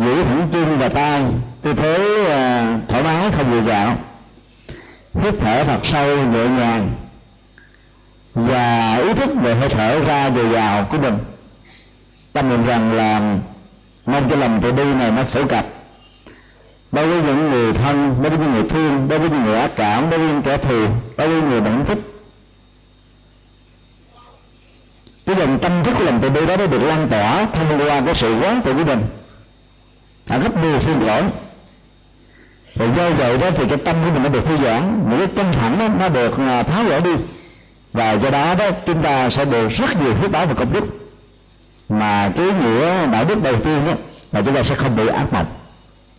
giữ 0.00 0.24
thẳng 0.24 0.48
chân 0.52 0.78
và 0.78 0.88
tay. 0.88 1.22
Tư 1.62 1.74
thế 1.74 2.20
uh, 2.22 2.88
thoải 2.88 3.02
mái 3.02 3.30
không 3.32 3.50
vừa 3.50 3.62
dạo 3.62 3.96
hít 5.14 5.34
thở 5.38 5.64
thật 5.64 5.80
sâu 5.84 6.16
nhẹ 6.16 6.48
nhàng. 6.48 6.90
Và 8.34 8.96
ý 8.96 9.14
thức 9.14 9.30
về 9.42 9.54
hơi 9.54 9.68
thở 9.68 10.00
ra 10.00 10.30
dồi 10.30 10.50
dào 10.50 10.86
của 10.90 10.98
mình. 10.98 11.18
Tâm 12.32 12.48
niệm 12.48 12.66
rằng 12.66 12.92
là 12.92 13.36
mong 14.06 14.30
cho 14.30 14.36
lòng 14.36 14.60
từ 14.62 14.72
bi 14.72 14.84
này 14.84 15.10
nó 15.10 15.24
phổ 15.24 15.46
cập. 15.46 15.66
Đối 16.92 17.06
với 17.06 17.22
những 17.22 17.50
người 17.50 17.72
thân 17.72 18.16
đối 18.22 18.30
với 18.30 18.38
những 18.38 18.52
người 18.52 18.68
thương 18.68 19.08
đối 19.08 19.18
với 19.18 19.30
những 19.30 19.44
người 19.44 19.58
ác 19.58 19.70
cảm 19.76 20.10
đối 20.10 20.18
với 20.18 20.28
những 20.28 20.42
kẻ 20.42 20.56
thù 20.56 20.86
đối 21.16 21.28
với 21.28 21.40
những 21.40 21.50
người 21.50 21.60
bạn 21.60 21.84
thích. 21.86 21.98
Cái 25.26 25.36
dòng 25.38 25.58
tâm 25.58 25.84
thức 25.84 25.94
của 25.98 26.04
lòng 26.04 26.18
từ 26.22 26.30
bi 26.30 26.46
đó 26.46 26.56
nó 26.56 26.66
được 26.66 26.82
lan 26.82 27.08
tỏa 27.08 27.46
thông 27.52 27.78
qua 27.78 28.00
cái 28.06 28.14
sự 28.14 28.40
quán 28.40 28.62
tự 28.64 28.74
của 28.74 28.84
mình 28.84 29.02
ở 30.28 30.38
gấp 30.38 30.62
nhiều 30.62 30.78
phiên 30.78 31.06
lỗi. 31.06 31.22
Rồi 32.74 32.88
do 32.96 33.10
vậy 33.10 33.38
đó 33.38 33.50
thì 33.50 33.64
cái 33.68 33.78
tâm 33.78 33.96
của 34.04 34.10
mình 34.10 34.22
nó 34.22 34.28
được 34.28 34.44
thư 34.44 34.56
giãn. 34.64 35.06
Những 35.10 35.18
cái 35.18 35.28
căng 35.36 35.52
thẳng 35.52 35.78
đó, 35.78 35.88
nó 35.98 36.08
được 36.08 36.38
à, 36.38 36.62
tháo 36.62 36.84
gỡ 36.84 37.00
đi. 37.00 37.14
Và 37.92 38.12
do 38.12 38.30
đó 38.30 38.54
đó 38.54 38.70
chúng 38.86 39.02
ta 39.02 39.30
sẽ 39.30 39.44
được 39.44 39.68
rất 39.68 40.02
nhiều 40.02 40.14
phước 40.14 40.30
báo 40.30 40.46
và 40.46 40.54
công 40.54 40.72
đức. 40.72 40.84
Mà 41.88 42.32
cái 42.36 42.46
nghĩa 42.46 43.06
đạo 43.06 43.24
đức 43.24 43.42
đầu 43.42 43.60
tiên 43.60 43.86
đó 43.86 43.92
là 44.32 44.42
chúng 44.42 44.54
ta 44.54 44.62
sẽ 44.62 44.74
không 44.74 44.96
bị 44.96 45.06
ác 45.06 45.32
mộng. 45.32 45.46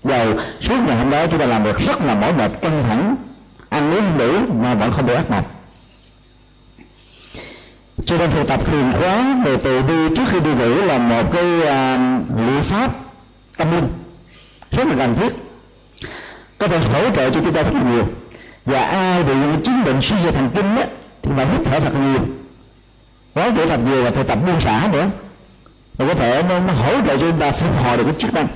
Dầu 0.03 0.33
suốt 0.61 0.75
ngày 0.87 0.97
hôm 0.97 1.09
đó 1.09 1.27
chúng 1.27 1.39
ta 1.39 1.45
làm 1.45 1.63
được 1.63 1.79
rất 1.79 2.01
là 2.01 2.15
mỏi 2.15 2.33
mệt 2.33 2.51
căng 2.61 2.83
thẳng 2.87 3.15
ăn 3.69 3.93
uống 3.93 4.01
không 4.01 4.17
đủ 4.17 4.53
mà 4.63 4.75
vẫn 4.75 4.91
không 4.91 5.05
bị 5.05 5.13
ác 5.13 5.31
mộng. 5.31 5.45
Cho 8.05 8.17
nên 8.17 8.31
thực 8.31 8.47
tập 8.47 8.65
thiền 8.65 8.91
quán 9.01 9.43
về 9.43 9.57
từ 9.57 9.81
bi 9.81 10.15
trước 10.15 10.23
khi 10.31 10.39
đi 10.39 10.53
ngủ 10.53 10.75
là 10.85 10.97
một 10.97 11.23
cái 11.33 11.43
uh, 11.43 12.39
liệu 12.47 12.61
pháp 12.61 12.91
tâm 13.63 13.75
linh. 13.75 13.89
Rất 14.71 14.87
là 14.87 14.95
cần 14.97 15.15
thiết 15.15 15.33
có 16.57 16.67
thể 16.67 16.77
hỗ 16.77 17.15
trợ 17.15 17.29
cho 17.29 17.39
chúng 17.45 17.53
ta 17.53 17.63
rất 17.63 17.73
là 17.73 17.83
nhiều. 17.91 18.07
Và 18.65 18.81
ai 18.81 19.23
bị 19.23 19.33
những 19.33 19.61
chứng 19.65 19.83
bệnh 19.83 20.01
suy 20.01 20.15
dây 20.23 20.31
thần 20.31 20.49
kinh 20.55 20.75
đó 20.75 20.83
thì 21.21 21.31
phải 21.35 21.47
hít 21.47 21.61
thở 21.65 21.79
thật 21.79 21.93
nhiều. 21.93 22.19
Nói 23.35 23.51
thở 23.55 23.65
thật 23.65 23.79
nhiều 23.85 24.03
và 24.03 24.09
thực 24.09 24.27
tập 24.27 24.37
buông 24.45 24.61
xả 24.61 24.89
nữa. 24.91 25.09
Và 25.97 26.07
có 26.07 26.13
thể 26.13 26.43
nó, 26.49 26.59
nó 26.59 26.73
hỗ 26.73 26.91
trợ 26.91 27.17
cho 27.17 27.17
chúng 27.17 27.39
ta 27.39 27.51
phục 27.51 27.83
hồi 27.83 27.97
được 27.97 28.03
cái 28.03 28.15
chức 28.19 28.33
năng. 28.33 28.47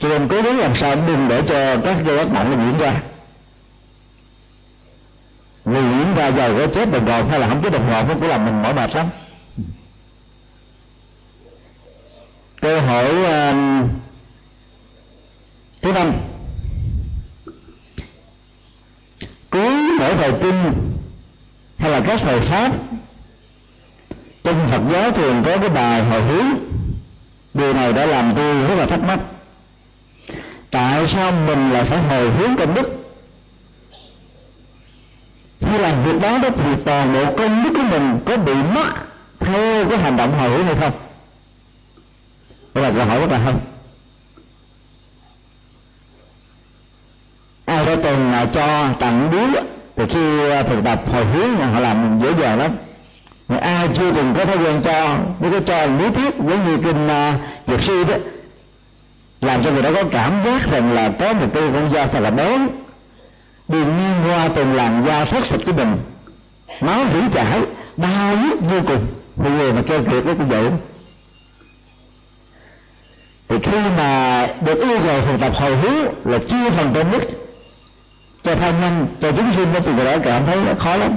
Cho 0.00 0.08
nên 0.08 0.28
cố 0.28 0.42
gắng 0.42 0.58
làm 0.58 0.76
sao 0.76 0.96
đừng 1.06 1.28
để 1.28 1.42
cho 1.48 1.76
các 1.84 1.96
cái 2.06 2.18
ác 2.18 2.28
mộng 2.28 2.50
nó 2.50 2.64
diễn 2.64 2.78
ra. 2.78 3.00
Vì 5.64 5.80
diễn 5.80 6.14
ra 6.14 6.26
giờ 6.28 6.54
có 6.58 6.66
chết 6.74 6.92
đồng 6.92 7.06
hồ 7.06 7.22
hay 7.30 7.40
là 7.40 7.48
không 7.48 7.62
chết 7.62 7.72
đồng 7.72 7.92
hồ 7.92 8.02
nó 8.08 8.14
cũng 8.14 8.28
làm 8.28 8.44
mình 8.44 8.62
mỏi 8.62 8.74
mệt 8.74 8.94
lắm. 8.94 9.06
Câu 12.60 12.80
hỏi 12.80 13.08
uh, 13.22 13.90
thứ 15.82 15.92
năm. 15.92 16.12
Cuối 19.50 19.72
mỗi 19.98 20.14
thời 20.14 20.32
kinh 20.42 20.72
hay 21.78 21.90
là 21.90 22.00
các 22.06 22.20
thời 22.22 22.40
pháp 22.40 22.72
trong 24.44 24.68
Phật 24.68 24.80
giáo 24.92 25.12
thường 25.12 25.42
có 25.44 25.58
cái 25.58 25.68
bài 25.68 26.04
hồi 26.04 26.22
hướng. 26.22 26.46
Điều 27.54 27.74
này 27.74 27.92
đã 27.92 28.06
làm 28.06 28.32
tôi 28.36 28.68
rất 28.68 28.74
là 28.74 28.86
thắc 28.86 29.00
mắc. 29.00 29.18
Tại 30.70 31.08
sao 31.08 31.32
mình 31.32 31.70
lại 31.70 31.84
phải 31.84 32.02
hồi 32.02 32.30
hướng 32.30 32.56
công 32.56 32.74
đức? 32.74 33.04
Khi 35.60 35.78
làm 35.78 36.04
việc 36.04 36.20
đó 36.20 36.38
đó 36.38 36.48
thì 36.56 36.70
toàn 36.84 37.14
bộ 37.14 37.36
công 37.36 37.64
đức 37.64 37.70
của 37.74 37.88
mình 37.90 38.20
có 38.26 38.36
bị 38.36 38.54
mất 38.54 38.86
theo 39.40 39.88
cái 39.88 39.98
hành 39.98 40.16
động 40.16 40.38
hồi 40.38 40.50
hướng 40.50 40.66
hay 40.66 40.74
không? 40.80 41.07
Đó 42.78 42.88
là 42.88 42.94
câu 42.94 43.06
hỏi 43.06 43.20
rất 43.20 43.30
là 43.30 43.38
hay. 43.38 43.54
Ai 47.64 47.86
đã 47.86 47.96
từng 48.02 48.30
là 48.30 48.46
cho 48.54 48.88
tặng 49.00 49.30
biếu 49.30 49.62
thì 49.96 50.04
khi 50.10 50.50
à, 50.50 50.62
thực 50.62 50.84
tập 50.84 51.02
hồi 51.12 51.24
hướng 51.24 51.58
họ 51.58 51.80
làm 51.80 52.20
dễ 52.22 52.32
dàng 52.40 52.58
lắm. 52.58 52.72
Mà 53.48 53.56
ai 53.56 53.88
chưa 53.98 54.12
từng 54.12 54.34
có 54.38 54.44
thói 54.44 54.58
quen 54.58 54.80
cho 54.84 55.18
nếu 55.40 55.52
có 55.52 55.60
cho 55.66 55.86
lý 55.86 56.10
thuyết 56.10 56.34
giống 56.36 56.66
như 56.66 56.78
kinh 56.84 57.08
à, 57.08 57.34
uh, 57.34 57.68
dược 57.68 57.82
sư 57.82 58.04
đó 58.04 58.14
làm 59.40 59.64
cho 59.64 59.70
người 59.70 59.82
đó 59.82 59.90
có 59.94 60.04
cảm 60.10 60.44
giác 60.44 60.70
rằng 60.70 60.92
là 60.92 61.12
có 61.20 61.32
một 61.32 61.46
cái 61.54 61.62
con 61.74 61.90
dao 61.92 62.06
thật 62.06 62.20
là 62.20 62.30
bén, 62.30 62.68
đi 63.68 63.78
ngang 63.78 64.22
qua 64.26 64.48
từng 64.56 64.74
làn 64.74 65.04
da 65.06 65.24
thất 65.24 65.44
thịt 65.48 65.60
của 65.66 65.72
mình. 65.72 65.98
Máu 66.80 67.04
rỉ 67.14 67.20
chảy 67.32 67.60
đau 67.96 68.36
nhức 68.36 68.60
vô 68.60 68.80
cùng. 68.86 69.06
Một 69.36 69.50
người 69.50 69.72
mà 69.72 69.82
kêu 69.86 70.04
kiệt 70.04 70.26
nó 70.26 70.34
cũng 70.34 70.48
vậy 70.48 70.70
thì 73.48 73.56
khi 73.62 73.78
mà 73.96 74.46
được 74.60 74.80
yêu 74.80 74.98
cầu 75.06 75.22
thực 75.22 75.40
tập 75.40 75.52
hồi 75.54 75.76
hướng 75.76 76.04
là 76.24 76.38
chia 76.38 76.70
phần 76.70 76.94
công 76.94 77.10
đức 77.10 77.22
cho 78.42 78.54
thân 78.54 78.80
nhân, 78.80 79.06
cho 79.20 79.32
chúng 79.32 79.52
sinh 79.56 79.72
đó, 79.72 79.80
thì 79.84 79.92
người 79.92 80.04
đó 80.04 80.16
cảm 80.24 80.46
thấy 80.46 80.56
nó 80.56 80.72
khó 80.78 80.96
lắm. 80.96 81.16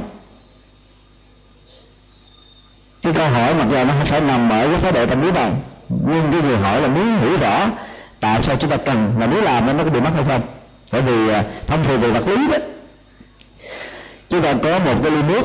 Cái 3.01 3.13
câu 3.13 3.29
hỏi 3.29 3.53
mặc 3.55 3.67
dù 3.71 3.85
nó 3.85 3.93
không 3.97 4.05
phải 4.05 4.21
nằm 4.21 4.49
ở 4.49 4.67
cái 4.67 4.81
thái 4.81 4.91
độ 4.91 5.05
tâm 5.05 5.21
lý 5.21 5.31
này 5.31 5.51
nhưng 5.89 6.31
cái 6.31 6.41
người 6.41 6.57
hỏi 6.57 6.81
là 6.81 6.87
muốn 6.87 7.19
hiểu 7.19 7.37
rõ 7.37 7.67
tại 8.19 8.41
sao 8.43 8.55
chúng 8.59 8.69
ta 8.69 8.77
cần 8.77 9.13
mà 9.19 9.27
nếu 9.27 9.41
làm 9.41 9.77
nó 9.77 9.83
có 9.83 9.89
bị 9.89 9.99
mất 9.99 10.09
hay 10.15 10.23
không. 10.27 10.41
Bởi 10.91 11.01
vì 11.01 11.29
à, 11.29 11.43
thông 11.67 11.83
thường 11.83 12.01
về 12.01 12.11
vật 12.11 12.27
lý 12.27 12.47
đó, 12.47 12.57
chúng 14.29 14.41
ta 14.41 14.53
có 14.63 14.79
một 14.79 14.95
cái 15.03 15.11
ly 15.11 15.23
nước 15.23 15.43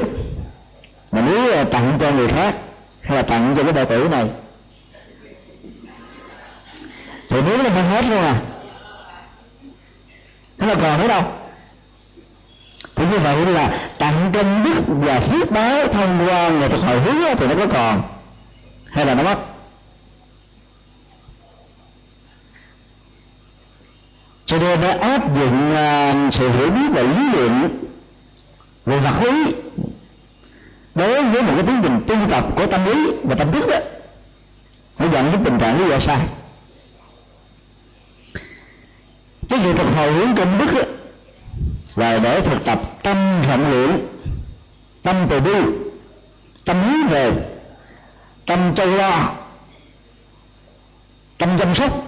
mà 1.13 1.23
nếu 1.27 1.53
à, 1.53 1.65
tặng 1.65 1.97
cho 2.01 2.11
người 2.11 2.29
khác, 2.29 2.55
hay 3.03 3.17
là 3.17 3.23
tặng 3.23 3.55
cho 3.57 3.63
cái 3.63 3.73
đệ 3.73 3.85
tử 3.85 4.09
này 4.11 4.27
thì 7.37 7.43
nếu 7.47 7.63
nó 7.63 7.83
hết 7.83 8.05
luôn 8.05 8.19
à. 8.19 8.41
Thế 10.59 10.67
là 10.67 10.75
còn 10.75 11.01
nữa 11.01 11.09
đâu? 11.09 11.23
Thì 12.95 13.05
như 13.11 13.19
vậy 13.19 13.47
là 13.47 13.91
tặng 13.99 14.31
công 14.35 14.65
đức 14.65 14.83
và 14.87 15.21
phước 15.21 15.51
báo 15.51 15.89
thông 15.89 16.27
qua 16.27 16.49
nghệ 16.49 16.69
thuật 16.69 16.81
hồi 16.81 17.01
hướng 17.01 17.37
thì 17.37 17.47
nó 17.47 17.55
có 17.55 17.67
còn. 17.73 18.03
Hay 18.91 19.07
là 19.07 19.15
nó 19.15 19.23
mất? 19.23 19.37
Cho 24.47 24.59
nên 24.59 24.81
nó 24.81 24.89
áp 24.89 25.35
dụng 25.35 25.73
uh, 25.73 26.35
sự 26.35 26.51
hiểu 26.51 26.71
biết 26.71 26.89
và 26.93 27.03
lý 27.03 27.31
luận 27.33 27.69
về 28.87 28.99
vật 28.99 29.23
lý 29.23 29.55
đối 30.95 31.23
với 31.23 31.43
một 31.43 31.53
cái 31.55 31.63
tiến 31.67 31.81
trình 31.83 32.01
tu 32.07 32.17
tập 32.31 32.47
của 32.57 32.67
tâm 32.67 32.85
lý 32.85 33.11
và 33.23 33.35
tâm 33.35 33.53
thức 33.53 33.67
đó 33.71 33.79
nó 34.99 35.07
dẫn 35.13 35.33
đến 35.33 35.45
tình 35.45 35.59
trạng 35.59 35.79
lý 35.79 35.91
do 35.91 36.01
sai 36.01 36.27
cái 39.49 39.59
việc 39.59 39.77
thực 39.77 39.91
hồi 39.97 40.13
hướng 40.13 40.37
công 40.37 40.59
đức 40.59 40.67
đó, 40.75 40.83
là 41.97 42.19
để 42.19 42.41
thực 42.41 42.65
tập 42.65 42.81
tâm 43.03 43.43
rộng 43.49 43.71
lượng 43.71 44.09
tâm 45.03 45.17
từ 45.31 45.41
bi 45.41 45.55
tâm 46.65 46.77
hướng 46.83 47.09
về 47.09 47.33
tâm 48.47 48.75
châu 48.75 48.87
lo 48.87 49.33
tâm 51.39 51.59
chăm 51.59 51.75
sóc 51.75 52.07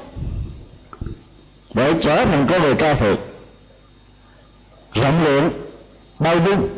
để 1.75 1.95
trở 2.03 2.25
thành 2.25 2.47
con 2.51 2.63
người 2.63 2.75
cao 2.75 2.95
thượng. 2.95 3.17
Rộng 4.93 5.25
lượng 5.25 5.51
bao 6.19 6.37
dung. 6.47 6.69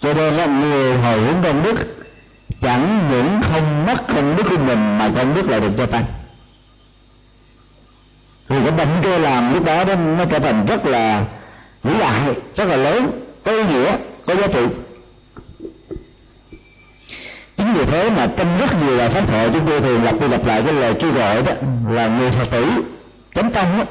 Cho 0.00 0.14
nên 0.14 0.34
là 0.34 0.46
người 0.46 0.98
hồi 0.98 1.20
hướng 1.20 1.42
công 1.42 1.62
đức 1.62 1.74
chẳng 2.60 3.08
những 3.10 3.40
không 3.52 3.86
mất 3.86 3.96
công 4.08 4.36
đức 4.36 4.42
của 4.50 4.58
mình 4.58 4.98
mà 4.98 5.10
công 5.16 5.34
đức 5.34 5.50
lại 5.50 5.60
được 5.60 5.70
gia 5.78 5.86
tăng 5.86 6.04
thì 8.50 8.56
cái 8.64 8.72
động 8.76 9.00
cơ 9.02 9.18
làm 9.18 9.54
lúc 9.54 9.64
đó 9.64 9.84
đó, 9.84 9.94
nó 9.94 10.24
trở 10.24 10.38
thành 10.38 10.66
rất 10.66 10.86
là 10.86 11.24
vĩ 11.82 11.92
đại, 12.00 12.34
rất 12.56 12.64
là 12.64 12.76
lớn, 12.76 13.10
có 13.44 13.52
ý 13.52 13.64
nghĩa, 13.64 13.96
có 14.26 14.34
giá 14.34 14.46
trị. 14.46 14.66
Chính 17.56 17.74
vì 17.74 17.84
thế 17.84 18.10
mà 18.10 18.28
trong 18.36 18.58
rất 18.60 18.82
nhiều 18.82 18.98
bài 18.98 19.10
pháp 19.10 19.26
thoại 19.26 19.50
chúng 19.52 19.66
tôi 19.66 19.80
thường 19.80 20.04
lặp 20.04 20.20
đi 20.20 20.28
lặp 20.28 20.46
lại 20.46 20.62
cái 20.62 20.74
lời 20.74 20.94
kêu 21.00 21.12
gọi 21.12 21.42
đó 21.42 21.52
là 21.90 22.08
người 22.08 22.30
phật 22.30 22.50
tử 22.50 22.66
chánh 23.34 23.50
tâm 23.50 23.66
đó, 23.78 23.84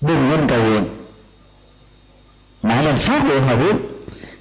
đừng 0.00 0.28
nên 0.30 0.48
cầu 0.48 0.62
nguyện. 0.62 0.84
Mà 2.62 2.82
là 2.82 2.92
phát 2.92 3.24
nguyện 3.24 3.42
hồi 3.42 3.56
hướng 3.56 3.76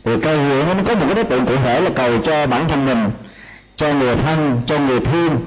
thì 0.04 0.12
cầu 0.22 0.38
nguyện 0.38 0.66
nó 0.68 0.84
có 0.88 0.96
một 0.96 1.06
cái 1.06 1.16
đối 1.16 1.24
tượng 1.24 1.46
cụ 1.46 1.56
thể 1.56 1.82
là 1.82 1.90
cầu 1.96 2.22
cho 2.26 2.48
bản 2.48 2.70
thân 2.70 2.86
mình, 2.86 3.12
cho 3.76 3.94
người 3.94 4.16
thân, 4.16 4.62
cho 4.66 4.80
người 4.80 5.00
thương, 5.00 5.46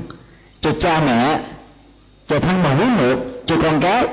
cho 0.60 0.70
cha 0.80 1.02
mẹ 1.06 1.38
cho 2.30 2.40
thân 2.40 2.62
bằng 2.62 2.78
quý 2.80 2.84
muội 2.84 3.16
cho 3.46 3.56
con 3.62 3.80
cái. 3.80 4.06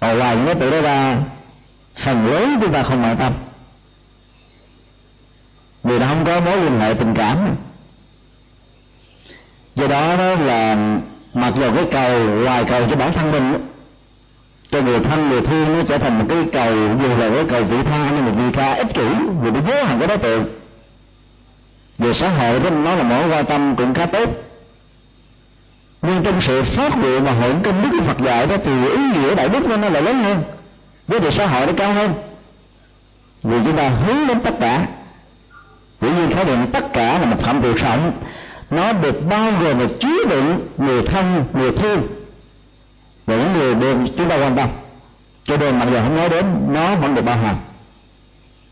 Và 0.00 0.12
ngoài 0.12 0.36
những 0.36 0.46
cái 0.46 0.54
tự 0.54 0.70
đó 0.70 0.80
ra, 0.80 1.16
phần 1.96 2.26
lớn 2.26 2.58
chúng 2.60 2.72
ta 2.72 2.82
không 2.82 3.02
quan 3.02 3.16
tâm. 3.16 3.32
Vì 5.82 5.98
nó 5.98 6.06
không 6.06 6.24
có 6.24 6.40
mối 6.40 6.56
liên 6.56 6.80
hệ 6.80 6.94
tình 6.94 7.14
cảm. 7.14 7.56
Do 9.74 9.86
đó 9.86 10.16
đó 10.16 10.34
là 10.34 10.76
mặc 11.34 11.54
dù 11.60 11.74
cái 11.74 11.84
cầu 11.90 12.28
ngoài 12.28 12.64
cầu 12.64 12.86
cho 12.90 12.96
bản 12.96 13.12
thân 13.12 13.32
mình, 13.32 13.66
cho 14.70 14.80
người 14.82 15.00
thân, 15.00 15.28
người 15.28 15.40
thương 15.40 15.78
nó 15.78 15.84
trở 15.88 15.98
thành 15.98 16.18
một 16.18 16.24
cái 16.28 16.38
cầu, 16.52 16.74
dù 17.02 17.08
là 17.08 17.30
cái 17.34 17.44
cầu 17.48 17.64
vị 17.64 17.76
tha 17.82 18.10
nhưng 18.14 18.24
mà 18.24 18.30
vị 18.30 18.52
tha 18.52 18.74
ích 18.74 18.94
kỷ, 18.94 19.08
vì 19.42 19.50
nó 19.50 19.60
vô 19.60 19.84
hạn 19.84 19.98
cái 19.98 20.08
đối 20.08 20.18
tượng. 20.18 20.44
Về 21.98 22.12
xã 22.12 22.28
hội 22.28 22.60
đó, 22.60 22.70
nó 22.70 22.94
là 22.94 23.02
mối 23.02 23.28
quan 23.28 23.46
tâm 23.46 23.76
cũng 23.76 23.94
khá 23.94 24.06
tốt 24.06 24.30
nhưng 26.02 26.22
trong 26.24 26.40
sự 26.40 26.62
phát 26.62 26.98
nguyện 26.98 27.24
mà 27.24 27.32
hưởng 27.32 27.62
công 27.62 27.82
đức 27.82 27.88
của 27.98 28.04
Phật 28.04 28.20
dạy 28.24 28.46
đó 28.46 28.56
thì 28.64 28.72
ý 28.88 29.02
nghĩa 29.14 29.34
đại 29.34 29.48
đức 29.48 29.60
của 29.60 29.76
nó 29.76 29.88
lại 29.88 30.02
lớn 30.02 30.22
hơn. 30.22 30.42
Với 31.08 31.20
đề 31.20 31.30
xã 31.30 31.46
hội 31.46 31.66
nó 31.66 31.72
cao 31.76 31.92
hơn. 31.92 32.14
Vì 33.42 33.58
chúng 33.64 33.76
ta 33.76 33.88
hướng 33.88 34.26
đến 34.26 34.40
tất 34.40 34.54
cả. 34.60 34.86
Dĩ 36.00 36.08
nhiên 36.10 36.30
khái 36.30 36.44
niệm 36.44 36.66
tất 36.72 36.92
cả 36.92 37.18
là 37.18 37.26
một 37.26 37.36
phạm 37.40 37.60
vi 37.60 37.72
rộng 37.72 38.12
nó 38.70 38.92
được 38.92 39.28
bao 39.28 39.52
gồm 39.60 39.78
và 39.78 39.86
chứa 40.00 40.24
đựng 40.30 40.68
người 40.78 41.02
thân, 41.02 41.44
người 41.52 41.72
thương. 41.72 42.02
Và 43.26 43.36
những 43.36 43.52
người 43.52 43.74
được 43.74 43.96
chúng 44.16 44.28
ta 44.28 44.36
quan 44.36 44.56
tâm. 44.56 44.68
Cho 45.44 45.56
nên 45.56 45.78
mặc 45.78 45.88
dù 45.90 45.98
không 45.98 46.16
nói 46.16 46.28
đến, 46.28 46.44
nó 46.68 46.96
vẫn 46.96 47.14
được 47.14 47.22
bao 47.24 47.36
hàm. 47.36 47.56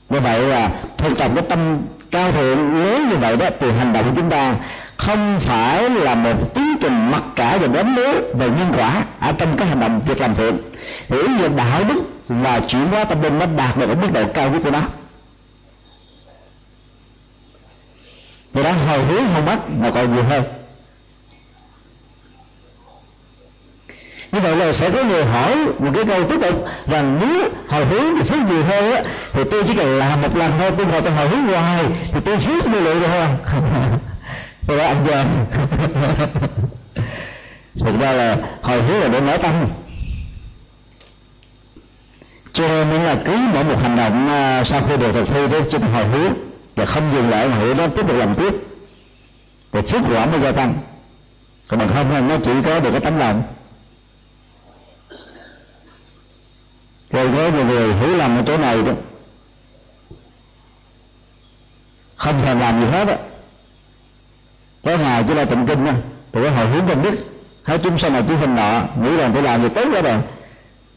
Như 0.08 0.20
vậy 0.20 0.40
là 0.40 0.70
thực 0.96 1.18
tập 1.18 1.30
cái 1.34 1.44
tâm 1.48 1.78
cao 2.10 2.32
thượng 2.32 2.84
lớn 2.84 3.08
như 3.08 3.16
vậy 3.16 3.36
đó 3.36 3.50
từ 3.60 3.72
hành 3.72 3.92
động 3.92 4.04
của 4.04 4.12
chúng 4.16 4.30
ta 4.30 4.54
không 4.98 5.40
phải 5.40 5.90
là 5.90 6.14
một 6.14 6.54
tiến 6.54 6.76
trình 6.80 7.10
mặc 7.10 7.22
cả 7.36 7.58
và 7.60 7.66
đánh 7.66 7.94
đố 7.94 8.12
về 8.38 8.48
nhân 8.48 8.72
quả 8.76 9.04
ở 9.20 9.32
trong 9.32 9.56
các 9.56 9.64
hành 9.64 9.80
động 9.80 10.00
việc 10.06 10.20
làm 10.20 10.34
thiện. 10.34 10.58
Thì 11.08 11.18
ý 11.18 11.28
nghĩa 11.28 11.48
đạo 11.48 11.84
đức 11.84 12.02
và 12.28 12.60
chuyển 12.60 12.88
hóa 12.88 13.04
tâm 13.04 13.22
linh 13.22 13.38
nó 13.38 13.46
đạt 13.46 13.76
được 13.76 13.88
ở 13.88 13.94
mức 13.94 14.08
độ 14.12 14.24
cao 14.34 14.50
nhất 14.50 14.60
của 14.64 14.70
nó. 14.70 14.82
Thì 18.54 18.62
đó, 18.62 18.72
hồi 18.72 19.04
hướng 19.04 19.22
không 19.34 19.46
mất 19.46 19.70
mà 19.78 19.90
còn 19.90 20.14
nhiều 20.14 20.24
hơn. 20.24 20.44
Như 24.32 24.40
vậy 24.40 24.56
là 24.56 24.72
sẽ 24.72 24.90
có 24.90 25.04
người 25.04 25.24
hỏi 25.24 25.56
một 25.78 25.90
cái 25.94 26.04
câu 26.04 26.24
tiếp 26.24 26.38
tục 26.42 26.64
rằng 26.86 27.18
nếu 27.20 27.48
hồi 27.68 27.84
hướng 27.84 28.16
thì 28.16 28.22
phước 28.28 28.38
nhiều 28.50 28.64
hơn 28.64 28.94
á, 28.94 29.02
thì 29.32 29.42
tôi 29.50 29.62
chỉ 29.66 29.74
cần 29.76 29.98
làm 29.98 30.22
một 30.22 30.36
lần 30.36 30.52
thôi, 30.58 30.72
tôi 30.76 30.86
ngồi 30.86 31.00
tôi 31.00 31.12
hồi 31.12 31.28
hướng 31.28 31.46
hoài, 31.46 31.84
thì 32.12 32.20
tôi 32.24 32.38
phước 32.38 32.64
tôi 32.72 32.82
lượng 32.82 33.00
được 33.00 33.06
không? 33.10 33.98
tôi 34.68 34.78
đã 34.78 34.86
ăn 34.86 35.04
giờ 35.06 35.24
thực 37.74 38.00
ra 38.00 38.12
là 38.12 38.38
hồi 38.62 38.82
hướng 38.82 39.00
là 39.00 39.08
để 39.08 39.20
mở 39.20 39.36
tâm. 39.36 39.66
Cho 42.52 42.84
nên 42.84 43.02
là 43.02 43.22
cứ 43.24 43.38
mỗi 43.54 43.64
một 43.64 43.76
hành 43.82 43.96
động 43.96 44.28
à, 44.28 44.64
sau 44.64 44.82
khi 44.88 44.96
được 44.96 45.12
thực 45.12 45.28
thi 45.28 45.48
đó 45.48 45.58
chúng 45.70 45.82
hồi 45.82 46.04
hướng 46.04 46.32
và 46.74 46.86
không 46.86 47.12
dừng 47.14 47.30
lại 47.30 47.50
hồi 47.50 47.74
đó 47.74 47.88
tiếp 47.88 48.02
tục 48.08 48.16
làm 48.16 48.34
tiếp. 48.34 48.54
Thì 49.72 49.80
phước 49.80 50.00
quả 50.10 50.26
mới 50.26 50.40
gia 50.40 50.52
tăng. 50.52 50.74
Còn 51.68 51.78
bằng 51.78 51.88
không 51.94 52.28
nó 52.28 52.36
chỉ 52.44 52.52
có 52.64 52.80
được 52.80 52.90
cái 52.90 53.00
tấm 53.00 53.18
lòng. 53.18 53.42
Rồi 57.10 57.30
có 57.36 57.50
một 57.50 57.64
người 57.64 57.94
hiểu 57.94 58.16
lầm 58.16 58.36
ở 58.36 58.42
chỗ 58.46 58.58
này 58.58 58.82
đó. 58.82 58.92
Không 62.16 62.42
thèm 62.44 62.58
làm 62.58 62.80
gì 62.80 62.86
hết 62.86 63.08
á 63.08 63.16
có 64.88 64.96
ngày 64.96 65.24
chỉ 65.28 65.34
là 65.34 65.44
tụng 65.44 65.66
kinh 65.66 65.84
thôi 65.84 65.94
rồi 66.32 66.44
có 66.44 66.50
hồi 66.50 66.66
hướng 66.66 66.88
công 66.88 67.02
đức 67.02 67.16
thấy 67.64 67.78
chúng 67.78 67.98
sanh 67.98 68.14
là 68.14 68.22
chúng 68.28 68.40
sanh 68.40 68.56
nọ 68.56 68.82
nghĩ 69.02 69.16
rằng 69.16 69.30
tôi 69.34 69.42
làm 69.42 69.62
việc 69.62 69.74
tốt 69.74 69.84
đó 69.94 70.02
rồi. 70.02 70.16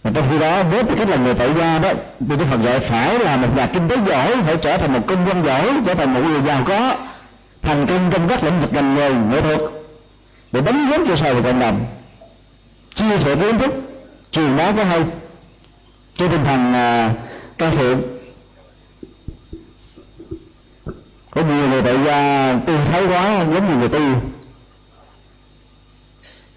Mà 0.04 0.12
trong 0.14 0.26
khi 0.32 0.40
đó 0.40 0.64
với 0.64 0.84
tư 0.84 0.96
cách 0.98 1.10
là 1.10 1.18
người 1.18 1.34
tại 1.34 1.50
gia 1.58 1.80
đó 1.80 1.90
thì 2.20 2.36
Đức 2.36 2.46
Phật 2.52 2.62
dạy 2.64 2.80
phải 2.80 3.20
là 3.20 3.38
một 3.38 3.48
nhà 3.56 3.66
kinh 3.74 3.88
tế 3.90 3.98
giỏi 4.08 4.36
phải 4.46 4.58
trở 4.58 4.78
thành 4.78 4.94
một 4.94 5.00
công 5.08 5.28
dân 5.28 5.46
giỏi 5.46 5.72
trở 5.86 5.94
thành 5.96 6.14
một 6.14 6.20
người 6.20 6.42
giàu 6.42 6.64
có 6.68 6.96
thành 7.62 7.88
công 7.88 8.10
trong 8.12 8.28
các 8.28 8.44
lĩnh 8.44 8.62
vực 8.62 8.74
ngành 8.74 8.96
nghề 8.96 9.14
nghệ 9.14 9.42
thuật 9.42 9.60
để 10.52 10.62
đánh 10.62 10.88
dấu 10.92 11.00
cho 11.08 11.16
xã 11.16 11.34
hội 11.34 11.44
cộng 11.44 11.60
đồng. 11.60 11.86
Chia 12.96 13.18
sẻ 13.20 13.36
kiến 13.36 13.60
thức 13.60 13.74
truyền 14.32 14.58
bá 14.58 14.72
cái 14.72 14.86
hay. 14.86 15.04
Trên 16.18 16.32
tinh 16.32 16.44
thần 16.44 16.70
uh, 16.70 16.76
à, 16.76 17.12
cao 17.58 17.72
thượng 17.72 18.02
có 21.32 21.42
nhiều 21.42 21.70
người 21.70 21.82
tại 21.82 21.98
gia 22.06 22.54
tư 22.66 22.78
thái 22.86 23.08
quá 23.08 23.40
giống 23.40 23.70
như 23.70 23.76
người 23.76 23.90
tu 23.90 24.22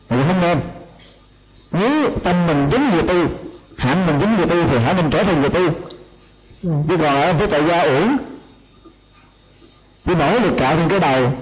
thì 0.09 0.17
không 0.27 0.41
nên. 0.41 0.61
Nếu 1.73 2.11
tâm 2.25 2.47
mình 2.47 2.69
giống 2.73 2.91
người 2.91 3.03
tu 3.03 3.35
hạnh 3.77 4.07
mình 4.07 4.19
giống 4.21 4.37
người 4.37 4.47
tu 4.47 4.67
thì 4.67 4.79
hãy 4.79 4.95
mình 4.95 5.11
trở 5.11 5.23
thành 5.23 5.41
người 5.41 5.51
tu 5.51 5.71
chứ 6.63 6.97
còn 6.97 7.17
ở 7.17 7.33
với 7.33 7.47
tại 7.47 7.65
gia 7.69 7.83
uổng 7.83 8.17
cứ 10.07 10.15
nỗ 10.15 10.39
lực 10.39 10.53
cạo 10.59 10.77
trên 10.77 10.89
cái 10.89 11.01
đầu 11.01 11.33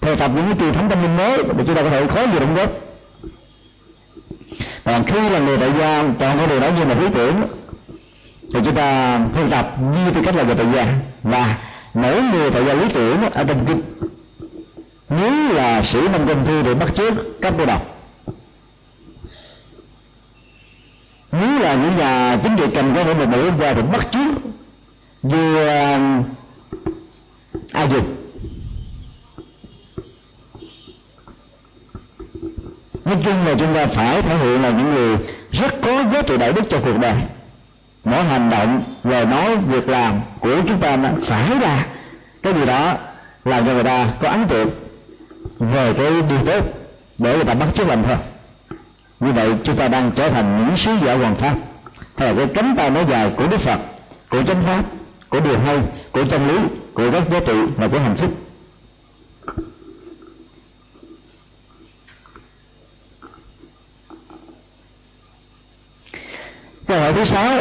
theo 0.00 0.16
tập 0.16 0.30
những 0.34 0.44
cái 0.46 0.56
truyền 0.58 0.72
thống 0.72 0.88
tâm 0.88 1.02
linh 1.02 1.16
mới 1.16 1.42
để 1.42 1.64
chúng 1.66 1.74
ta 1.74 1.82
có 1.82 1.90
thể 1.90 2.06
khó 2.06 2.22
gì 2.22 2.38
đóng 2.38 2.54
góp. 2.54 2.70
Còn 4.84 5.04
khi 5.06 5.28
là 5.28 5.38
người 5.38 5.58
tại 5.58 5.72
gia 5.78 6.02
chọn 6.18 6.38
cái 6.38 6.46
điều 6.46 6.60
đó 6.60 6.68
như 6.68 6.84
là 6.84 6.94
lý 6.94 7.06
tưởng 7.14 7.42
thì 8.54 8.60
chúng 8.64 8.74
ta 8.74 9.18
thực 9.34 9.50
tập 9.50 9.76
như 9.94 10.10
tư 10.10 10.20
cách 10.24 10.36
là 10.36 10.42
người 10.42 10.54
tại 10.54 10.66
gia. 10.74 10.86
Và 11.22 11.58
mỗi 11.94 12.22
người 12.22 12.50
tại 12.50 12.64
gia 12.64 12.74
lý 12.74 12.88
tưởng 12.94 13.30
ở 13.32 13.44
trong 13.44 13.66
kinh. 13.66 13.82
Nếu 15.08 15.52
là 15.52 15.82
sĩ 15.82 15.98
nông 16.08 16.28
công 16.28 16.46
thư 16.46 16.62
thì 16.62 16.74
bắt 16.74 16.88
trước 16.94 17.14
các 17.40 17.54
cô 17.58 17.66
đọc. 17.66 17.94
Nếu 21.32 21.58
là 21.58 21.74
những 21.74 21.96
nhà 21.96 22.38
chính 22.42 22.56
trị 22.56 22.64
cầm 22.74 22.94
cái 22.94 23.04
để 23.04 23.14
một 23.14 23.26
quốc 23.32 23.60
gia 23.60 23.74
thì 23.74 23.82
bắt 23.82 24.06
trước 24.12 24.28
như 25.22 25.68
um, 25.68 26.22
A 27.72 27.84
Dục. 27.84 28.06
Nói 33.04 33.16
chung 33.24 33.46
là 33.46 33.54
chúng 33.58 33.74
ta 33.74 33.86
phải 33.86 34.22
thể 34.22 34.36
hiện 34.36 34.62
là 34.62 34.70
những 34.70 34.94
người 34.94 35.16
rất 35.52 35.74
có 35.82 36.04
giá 36.12 36.22
trị 36.22 36.36
đạo 36.36 36.52
đức 36.52 36.62
cho 36.70 36.80
cuộc 36.84 36.98
đời 37.00 37.14
mỗi 38.04 38.24
hành 38.24 38.50
động, 38.50 38.82
lời 39.04 39.26
nói, 39.26 39.56
việc 39.56 39.88
làm 39.88 40.20
của 40.40 40.60
chúng 40.68 40.80
ta 40.80 40.96
nó 40.96 41.08
phải 41.22 41.50
là 41.60 41.86
cái 42.42 42.54
gì 42.54 42.66
đó 42.66 42.94
làm 43.44 43.66
cho 43.66 43.72
người 43.72 43.84
ta 43.84 44.08
có 44.20 44.28
ấn 44.28 44.46
tượng 44.48 44.70
về 45.58 45.92
cái 45.92 46.22
điều 46.28 46.38
tốt 46.46 46.64
để 47.18 47.36
người 47.36 47.44
ta 47.44 47.54
bắt 47.54 47.68
chước 47.76 47.88
làm 47.88 48.02
thôi 48.02 48.16
như 49.20 49.32
vậy, 49.32 49.54
chúng 49.64 49.76
ta 49.76 49.88
đang 49.88 50.10
trở 50.14 50.30
thành 50.30 50.66
những 50.66 50.76
sứ 50.76 51.06
giả 51.06 51.14
hoàng 51.14 51.36
pháp, 51.36 51.54
hay 52.16 52.28
là 52.28 52.34
cái 52.34 52.46
cánh 52.54 52.74
tay 52.76 52.90
nói 52.90 53.06
dài 53.10 53.30
của 53.36 53.46
đức 53.46 53.60
phật, 53.60 53.80
của 54.30 54.42
chánh 54.42 54.62
pháp, 54.62 54.84
của 55.28 55.40
điều 55.40 55.58
hay, 55.58 55.80
của 56.12 56.24
chân 56.30 56.48
lý, 56.48 56.58
của 56.94 57.10
các 57.10 57.22
giá 57.30 57.40
trị 57.46 57.54
và 57.76 57.88
của 57.88 57.98
hạnh 57.98 58.16
phúc. 58.16 58.30
Câu 66.86 67.00
hỏi 67.00 67.12
thứ 67.12 67.24
sáu 67.24 67.58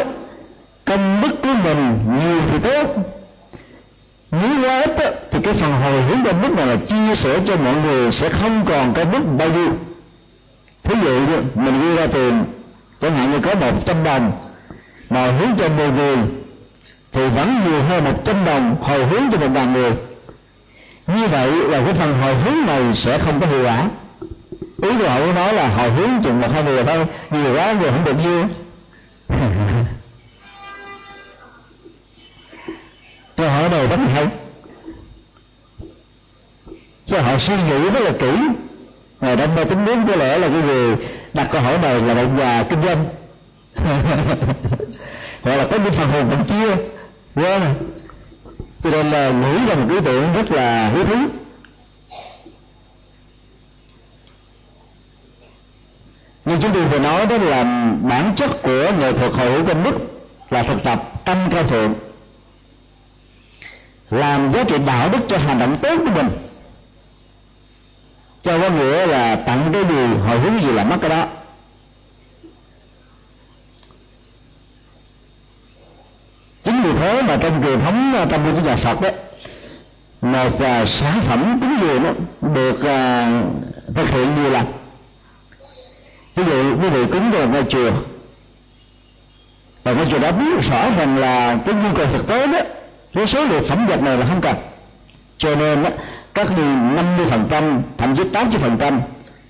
công 0.94 1.22
đức 1.22 1.42
của 1.44 1.54
mình 1.64 2.00
nhiều 2.20 2.42
thì 2.52 2.58
tốt. 2.60 2.96
Nếu 4.32 4.64
quá 4.64 4.82
ít 4.82 5.30
thì 5.32 5.40
cái 5.44 5.54
phần 5.54 5.74
hồi 5.74 6.02
hướng 6.02 6.26
công 6.26 6.42
đức 6.42 6.52
này 6.58 6.68
là 6.68 6.76
chia 6.76 7.16
sẻ 7.16 7.40
cho 7.48 7.56
mọi 7.58 7.76
người 7.76 8.12
sẽ 8.12 8.30
không 8.30 8.66
còn 8.66 8.94
cái 8.94 9.06
đức 9.06 9.20
bao 9.38 9.50
nhiêu. 9.50 9.72
Thí 10.84 10.96
dụ 11.04 11.12
như 11.12 11.44
mình 11.56 11.82
ghi 11.82 11.96
ra 11.96 12.08
tiền, 12.08 12.44
chẳng 13.02 13.16
hạn 13.16 13.32
như 13.32 13.40
có 13.40 13.56
một 13.56 13.86
trăm 13.86 14.04
đồng, 14.04 14.32
mà 15.10 15.32
hướng 15.32 15.50
cho 15.60 15.70
10 15.70 15.92
người, 15.92 16.18
thì 17.12 17.30
vẫn 17.30 17.62
nhiều 17.66 17.84
hơn 17.84 18.04
một 18.04 18.26
trăm 18.26 18.46
đồng 18.46 18.76
hồi 18.82 19.06
hướng 19.06 19.24
cho 19.32 19.38
một 19.38 19.50
ngàn 19.54 19.74
người. 19.74 19.92
Như 21.08 21.28
vậy 21.28 21.52
là 21.52 21.82
cái 21.86 21.94
phần 21.94 22.22
hồi 22.22 22.36
hướng 22.36 22.66
này 22.66 22.82
sẽ 22.96 23.18
không 23.18 23.42
có 23.42 23.48
hiệu 23.48 23.64
quả. 23.64 23.90
Ý 24.82 24.90
của 25.00 25.10
họ 25.10 25.20
nói 25.20 25.54
là 25.54 25.68
hồi 25.68 25.92
hướng 25.92 26.10
chừng 26.24 26.42
một 26.42 26.48
hai 26.54 26.64
người 26.64 26.84
thôi, 26.84 27.06
nhiều 27.32 27.56
quá 27.56 27.74
người 27.74 27.92
không 27.92 28.06
được 28.06 28.16
nhiêu 28.24 28.46
câu 33.44 33.52
hỏi 33.52 33.70
này 33.70 33.88
rất 33.88 34.00
là 34.00 34.08
hay 34.14 34.28
cho 37.08 37.22
họ 37.22 37.40
suy 37.40 37.56
nghĩ 37.56 37.90
rất 37.90 38.00
là 38.00 38.12
kỹ. 38.20 38.38
Và 39.20 39.36
đâm 39.36 39.56
mê 39.56 39.66
tính 39.66 39.86
đến 39.86 40.08
có 40.08 40.16
lẽ 40.16 40.38
là 40.38 40.48
cái 40.48 40.62
người 40.62 40.96
đặt 41.34 41.50
câu 41.52 41.62
hỏi 41.62 41.78
này 41.78 42.02
là 42.02 42.14
một 42.14 42.30
nhà 42.38 42.64
kinh 42.70 42.84
doanh. 42.84 43.06
Gọi 45.44 45.58
là 45.58 45.68
có 45.72 45.78
những 45.78 45.94
phần 45.94 46.10
hồn 46.10 46.30
vẫn 46.30 46.44
chia. 46.46 46.76
Quên 47.36 47.62
yeah. 47.62 47.76
cho 48.84 48.90
nên 48.90 49.12
là 49.12 49.32
nghĩ 49.32 49.66
ra 49.68 49.76
một 49.76 49.88
ý 49.90 50.00
tưởng 50.06 50.34
rất 50.34 50.52
là 50.52 50.90
hữu 50.90 51.06
thú. 51.06 51.16
Nhưng 56.46 56.62
chúng 56.62 56.74
tôi 56.74 56.86
vừa 56.86 57.00
nói, 57.00 57.26
đó 57.26 57.38
là 57.38 57.64
bản 58.02 58.34
chất 58.36 58.62
của 58.62 58.92
nghệ 59.00 59.14
thuật 59.14 59.32
hội 59.34 59.52
hữu 59.52 59.66
công 59.66 59.84
đức 59.84 59.96
là 60.50 60.64
thực 60.64 60.84
tập 60.84 61.26
tâm 61.26 61.38
cao 61.52 61.64
thượng 61.64 61.94
làm 64.14 64.52
giá 64.54 64.64
trị 64.64 64.76
đạo 64.86 65.10
đức 65.10 65.20
cho 65.30 65.38
hành 65.38 65.60
động 65.60 65.78
tốt 65.82 65.96
của 65.98 66.12
mình. 66.12 66.30
Cho 68.44 68.60
có 68.60 68.70
nghĩa 68.70 69.06
là 69.06 69.36
tặng 69.36 69.70
cái 69.74 69.84
điều 69.84 70.08
hồi 70.18 70.40
hướng 70.40 70.62
gì 70.62 70.72
là 70.72 70.84
mất 70.84 70.98
cái 71.02 71.10
đó. 71.10 71.28
Chính 76.64 76.84
vì 76.84 76.92
thế 77.00 77.22
mà 77.22 77.38
trong 77.42 77.64
truyền 77.64 77.80
thống 77.80 78.28
trong 78.32 78.56
của 78.56 78.62
nhà 78.62 78.76
Phật 78.76 79.02
đó 79.02 79.10
một 80.24 80.56
uh, 80.56 80.62
à, 80.62 80.86
sản 80.86 81.22
phẩm 81.22 81.60
cúng 81.62 81.78
dường 81.82 82.04
được 82.54 82.76
uh, 82.76 83.96
thực 83.96 84.10
hiện 84.10 84.36
nhiều 84.36 84.52
lần 84.52 84.66
ví 86.36 86.44
dụ 86.44 86.78
quý 86.82 86.90
vị 86.90 87.06
cúng 87.12 87.32
dường 87.34 87.52
ngôi 87.52 87.64
chùa 87.70 87.92
và 89.84 89.94
ngôi 89.94 90.06
chùa 90.12 90.20
đã 90.20 90.32
biết 90.32 90.62
rõ 90.72 90.90
rằng 90.98 91.18
là 91.18 91.58
cái 91.66 91.76
nhu 91.76 91.96
cầu 91.96 92.06
thực 92.14 92.28
tế 92.28 92.48
đó 92.48 92.60
với 93.14 93.28
số 93.28 93.46
lượng 93.46 93.64
phẩm 93.64 93.88
vật 93.88 94.02
này 94.02 94.18
là 94.18 94.26
không 94.26 94.42
cần. 94.42 94.56
Cho 95.38 95.56
nên 95.56 95.86
các 96.34 96.48
đi 96.58 96.64
50 96.64 97.26
phần 97.30 97.48
trăm 97.52 97.82
thậm 97.98 98.16
chí 98.16 98.24
80 98.34 98.60
phần 98.62 98.78
trăm 98.78 99.02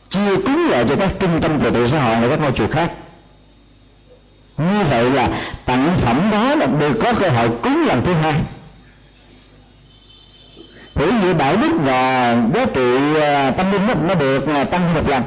chia 0.10 0.36
cúng 0.46 0.68
lại 0.70 0.86
cho 0.90 0.96
các 0.96 1.10
trung 1.20 1.42
tâm 1.42 1.60
từ 1.64 1.72
tự 1.72 1.88
xã 1.88 2.04
hội 2.04 2.16
và 2.22 2.28
các 2.30 2.42
ngôi 2.42 2.52
chùa 2.52 2.68
khác. 2.68 2.92
Như 4.58 4.84
vậy 4.90 5.12
là 5.12 5.30
tặng 5.66 5.98
phẩm 5.98 6.30
đó 6.32 6.56
là 6.56 6.66
được 6.66 6.94
có 7.04 7.14
cơ 7.14 7.30
hội 7.30 7.50
cúng 7.62 7.86
lần 7.88 8.02
thứ 8.06 8.14
hai. 8.14 8.42
Thử 10.96 11.12
như 11.12 11.34
đạo 11.34 11.58
đức 11.58 11.72
và 11.84 12.36
giá 12.54 12.66
trị 12.66 13.16
à, 13.22 13.52
tâm 13.52 13.72
linh 13.72 13.88
đó, 13.88 13.94
nó 14.08 14.16
được 14.16 14.48
à, 14.48 14.64
tăng 14.64 14.94
một 14.94 15.10
lần. 15.10 15.24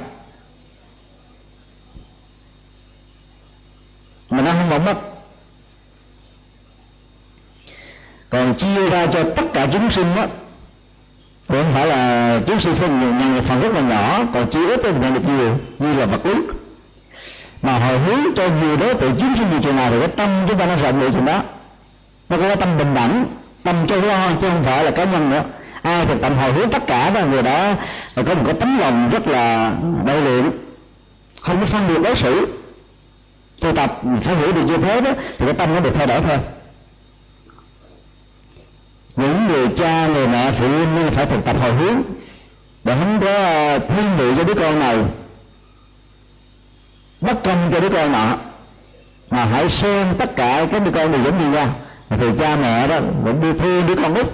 Mà 4.30 4.43
nó 4.43 4.53
không 4.53 4.66
còn 4.70 4.84
mất. 4.84 5.16
Còn 8.37 8.55
chia 8.55 8.91
ra 8.91 9.07
cho 9.07 9.24
tất 9.37 9.43
cả 9.53 9.66
chúng 9.72 9.91
sinh 9.91 10.07
đó 10.16 10.26
không 11.49 11.72
phải 11.74 11.87
là 11.87 12.41
chúng 12.47 12.61
sinh 12.61 12.74
sinh 12.74 13.01
nhận 13.01 13.37
một 13.37 13.43
phần 13.49 13.61
rất 13.61 13.74
là 13.74 13.80
nhỏ, 13.80 14.20
còn 14.34 14.51
chia 14.51 14.66
ít 14.66 14.80
thì 14.82 14.91
nhận 15.01 15.14
được 15.14 15.20
nhiều, 15.26 15.59
như 15.78 15.95
là 15.95 16.07
vật 16.07 16.26
lý. 16.26 16.34
Mà 17.62 17.78
hồi 17.78 17.99
hướng 17.99 18.20
cho 18.37 18.49
nhiều 18.62 18.76
đối 18.76 18.95
tượng 18.95 19.16
chúng 19.20 19.34
sinh 19.37 19.51
gì 19.51 19.57
chừng 19.64 19.76
nào 19.76 19.91
thì 19.91 19.99
cái 19.99 20.09
tâm 20.09 20.28
chúng 20.49 20.59
ta 20.59 20.66
nó 20.66 20.76
rộng 20.76 21.01
lượng 21.01 21.12
chừng 21.12 21.24
đó. 21.24 21.43
Nó 22.28 22.37
có 22.37 22.43
cái 22.43 22.57
tâm 22.57 22.78
bình 22.78 22.95
đẳng, 22.95 23.26
tâm 23.62 23.76
cho 23.89 23.97
lo, 23.97 24.28
chứ 24.41 24.49
không 24.49 24.62
phải 24.64 24.84
là 24.84 24.91
cá 24.91 25.05
nhân 25.05 25.30
nữa. 25.30 25.43
Ai 25.82 26.07
thực 26.07 26.20
tập 26.20 26.32
hồi 26.41 26.53
hướng 26.53 26.70
tất 26.70 26.87
cả 26.87 27.11
đó, 27.11 27.20
người 27.20 27.43
đó 27.43 27.68
là 28.14 28.22
có 28.22 28.34
một 28.34 28.43
cái 28.45 28.55
tấm 28.55 28.78
lòng 28.78 29.11
rất 29.11 29.28
là 29.28 29.72
đại 30.05 30.20
lượng 30.20 30.51
không 31.41 31.61
có 31.61 31.66
phân 31.66 31.89
biệt 31.89 32.01
đối 32.05 32.16
xử. 32.16 32.47
Tu 33.61 33.72
tập, 33.72 34.01
phải 34.22 34.37
hiểu 34.37 34.53
được 34.53 34.62
như 34.62 34.76
thế 34.76 35.01
đó, 35.01 35.11
thì 35.39 35.47
cái 35.47 35.55
tâm 35.55 35.74
nó 35.74 35.80
được 35.80 35.95
thay 35.95 36.07
đổi 36.07 36.20
thôi 36.28 36.39
những 39.17 39.47
người 39.47 39.69
cha, 39.77 40.07
người 40.07 40.29
mẹ, 40.29 40.53
phụ 40.53 40.69
huynh 40.69 41.11
phải 41.12 41.27
thực 41.27 41.45
tập 41.45 41.57
hồi 41.61 41.73
hướng. 41.73 42.03
Để 42.85 42.97
không 42.99 43.21
có 43.21 43.35
ờ, 43.37 43.79
thiên 43.79 44.17
vị 44.17 44.33
cho 44.37 44.45
đứa 44.45 44.55
con 44.55 44.79
này 44.79 44.99
bất 47.21 47.43
công 47.45 47.71
cho 47.73 47.81
đứa 47.81 47.89
con 47.89 48.12
nọ. 48.12 48.39
Mà 49.31 49.45
hãy 49.45 49.71
xem 49.71 50.14
tất 50.19 50.37
cả 50.37 50.67
các 50.73 50.85
đứa 50.85 50.91
con 50.91 51.12
đều 51.12 51.23
giống 51.23 51.41
như 51.41 51.51
nhau. 51.51 51.69
Thì 52.11 52.27
cha, 52.39 52.57
mẹ 52.57 52.89
đó 52.89 53.01
vẫn 53.23 53.41
đi 53.41 53.59
thương 53.59 53.87
đứa 53.87 53.95
con 53.95 54.14
út 54.14 54.27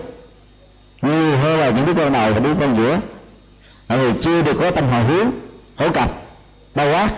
như 1.02 1.36
hơn 1.36 1.60
là 1.60 1.70
những 1.70 1.86
đứa 1.86 1.94
con 1.94 2.12
đầu 2.12 2.32
và 2.32 2.40
đứa 2.40 2.54
con 2.60 2.76
giữa. 2.76 2.98
Tại 3.86 3.98
vì 3.98 4.12
chưa 4.22 4.42
được 4.42 4.56
có 4.60 4.70
tâm 4.70 4.88
hồi 4.88 5.02
hướng 5.04 5.30
hỗ 5.76 5.90
cập, 5.90 6.12
đau 6.74 6.92
quá. 6.92 7.10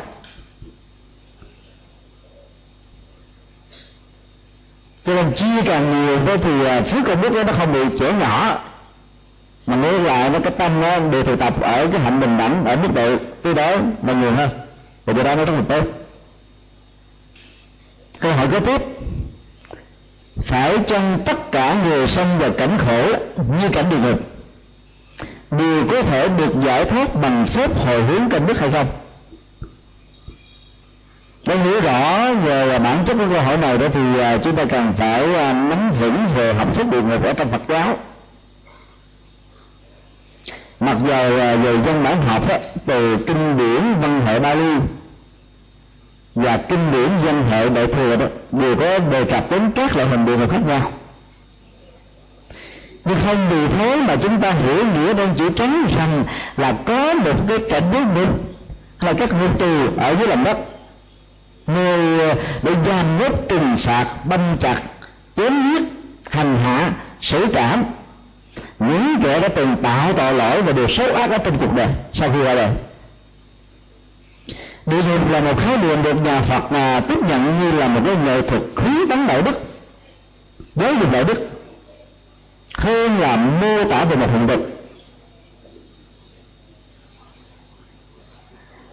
Cho 5.06 5.14
nên 5.14 5.32
chia 5.32 5.62
càng 5.64 6.06
nhiều 6.06 6.18
thế 6.26 6.36
thì 6.36 6.64
à, 6.64 6.82
phước 6.82 7.04
công 7.06 7.22
đức 7.22 7.34
đó 7.34 7.42
nó 7.44 7.52
không 7.52 7.72
bị 7.72 7.80
trẻ 8.00 8.12
nhỏ. 8.12 8.58
Mà 9.66 9.76
nếu 9.76 10.02
lại 10.02 10.30
nó, 10.30 10.38
cái 10.38 10.52
tâm 10.58 10.80
nó 10.80 10.98
được 10.98 11.22
thực 11.22 11.38
tập 11.38 11.60
ở 11.60 11.86
cái 11.92 12.00
hạnh 12.00 12.20
bình 12.20 12.38
đẳng, 12.38 12.64
ở 12.64 12.76
mức 12.76 12.88
độ 12.94 13.16
tư 13.42 13.54
đối, 13.54 13.76
mà 14.02 14.12
nhiều 14.12 14.32
hơn. 14.32 14.50
Và 15.04 15.12
điều 15.12 15.24
đó 15.24 15.34
nó 15.34 15.44
rất 15.44 15.52
là 15.52 15.62
tốt. 15.68 15.84
Câu 18.20 18.32
hỏi 18.32 18.48
kế 18.52 18.60
tiếp. 18.60 18.82
Phải 20.42 20.78
chăng 20.88 21.18
tất 21.26 21.52
cả 21.52 21.76
người 21.84 22.08
sanh 22.08 22.38
vào 22.38 22.50
cảnh 22.50 22.78
khổ 22.78 23.12
như 23.60 23.68
cảnh 23.72 23.90
địa 23.90 23.96
ngục, 23.96 24.20
đều 25.50 25.88
có 25.90 26.02
thể 26.02 26.28
được 26.28 26.54
giải 26.64 26.84
thoát 26.84 27.14
bằng 27.14 27.46
phép 27.46 27.70
hồi 27.76 28.02
hướng 28.02 28.28
công 28.30 28.46
đức 28.46 28.58
hay 28.60 28.70
không? 28.70 28.86
Để 31.46 31.56
hiểu 31.56 31.80
rõ 31.80 32.34
về 32.34 32.70
à, 32.70 32.78
bản 32.78 33.04
chất 33.06 33.14
của 33.14 33.26
câu 33.32 33.42
hỏi 33.42 33.56
này 33.56 33.78
đó 33.78 33.86
thì 33.92 34.18
à, 34.18 34.38
chúng 34.44 34.56
ta 34.56 34.64
cần 34.64 34.92
phải 34.98 35.34
à, 35.34 35.52
nắm 35.52 35.90
vững 36.00 36.26
về 36.34 36.54
học 36.54 36.68
thuyết 36.74 36.86
địa 36.90 37.02
ngục 37.02 37.24
ở 37.24 37.32
trong 37.32 37.50
Phật 37.50 37.62
giáo. 37.68 37.96
Mặc 40.80 40.96
dù 41.00 41.36
về 41.62 41.76
dân 41.86 42.04
bản 42.04 42.22
học 42.26 42.48
ấy, 42.48 42.60
từ 42.86 43.16
kinh 43.26 43.58
điển 43.58 44.00
văn 44.00 44.20
hệ 44.26 44.40
Bali 44.40 44.74
và 46.34 46.56
kinh 46.56 46.92
điển 46.92 47.08
văn 47.24 47.48
hệ 47.50 47.68
đại 47.68 47.86
thừa 47.86 48.16
đó 48.16 48.26
đều 48.52 48.76
có 48.76 48.98
đề 48.98 49.24
cập 49.24 49.50
đến 49.50 49.70
các 49.74 49.96
loại 49.96 50.08
hình 50.08 50.26
địa 50.26 50.36
ngục 50.36 50.50
khác 50.50 50.60
nhau. 50.66 50.92
Nhưng 53.04 53.18
không 53.26 53.46
vì 53.50 53.68
thế 53.68 54.02
mà 54.08 54.16
chúng 54.16 54.40
ta 54.40 54.50
hiểu 54.50 54.86
nghĩa 54.86 55.14
đơn 55.14 55.34
chữ 55.38 55.50
trắng 55.56 55.86
rằng 55.96 56.24
là 56.56 56.74
có 56.86 57.14
một 57.14 57.34
cái 57.48 57.58
cảnh 57.70 57.82
giới 57.92 58.02
ngục 58.02 58.40
là 59.00 59.12
các 59.12 59.32
ngục 59.32 59.58
tù 59.58 59.86
ở 59.96 60.16
dưới 60.18 60.28
lòng 60.28 60.44
đất 60.44 60.58
nơi 61.66 62.20
ờ, 62.28 62.34
để 62.62 62.72
giam 62.86 63.18
nhốt 63.18 63.32
trừng 63.48 63.76
phạt, 63.78 64.06
băm 64.24 64.40
chặt, 64.60 64.82
chém 65.36 65.52
giết, 65.62 65.82
hành 66.30 66.56
hạ, 66.56 66.92
xử 67.22 67.46
trảm. 67.54 67.84
Những 68.78 69.20
kẻ 69.22 69.40
đã 69.40 69.48
từng 69.48 69.76
tạo 69.82 70.12
tội 70.12 70.34
lỗi 70.34 70.62
và 70.62 70.72
điều 70.72 70.88
xấu 70.88 71.14
ác 71.14 71.30
ở 71.30 71.38
trong 71.38 71.58
cuộc 71.58 71.74
đời, 71.76 71.88
sau 72.12 72.30
khi 72.32 72.42
qua 72.42 72.54
đời. 72.54 72.70
Địa 74.86 75.02
ngục 75.02 75.30
là 75.30 75.40
một 75.40 75.58
khái 75.58 75.76
niệm 75.76 76.02
được 76.02 76.14
nhà 76.14 76.42
Phật 76.42 76.72
là 76.72 77.00
tiếp 77.00 77.18
nhận 77.28 77.60
như 77.60 77.72
là 77.72 77.88
một 77.88 78.00
cái 78.06 78.16
nghệ 78.16 78.42
thuật 78.42 78.62
khuyến 78.76 79.08
tấn 79.10 79.26
đạo 79.26 79.42
đức, 79.42 79.60
giáo 80.74 80.94
dục 80.94 81.12
đạo 81.12 81.24
đức, 81.24 81.48
hơn 82.74 83.20
là 83.20 83.36
mô 83.36 83.90
tả 83.90 84.04
về 84.04 84.16
một 84.16 84.26
hình 84.32 84.48
thực. 84.48 84.60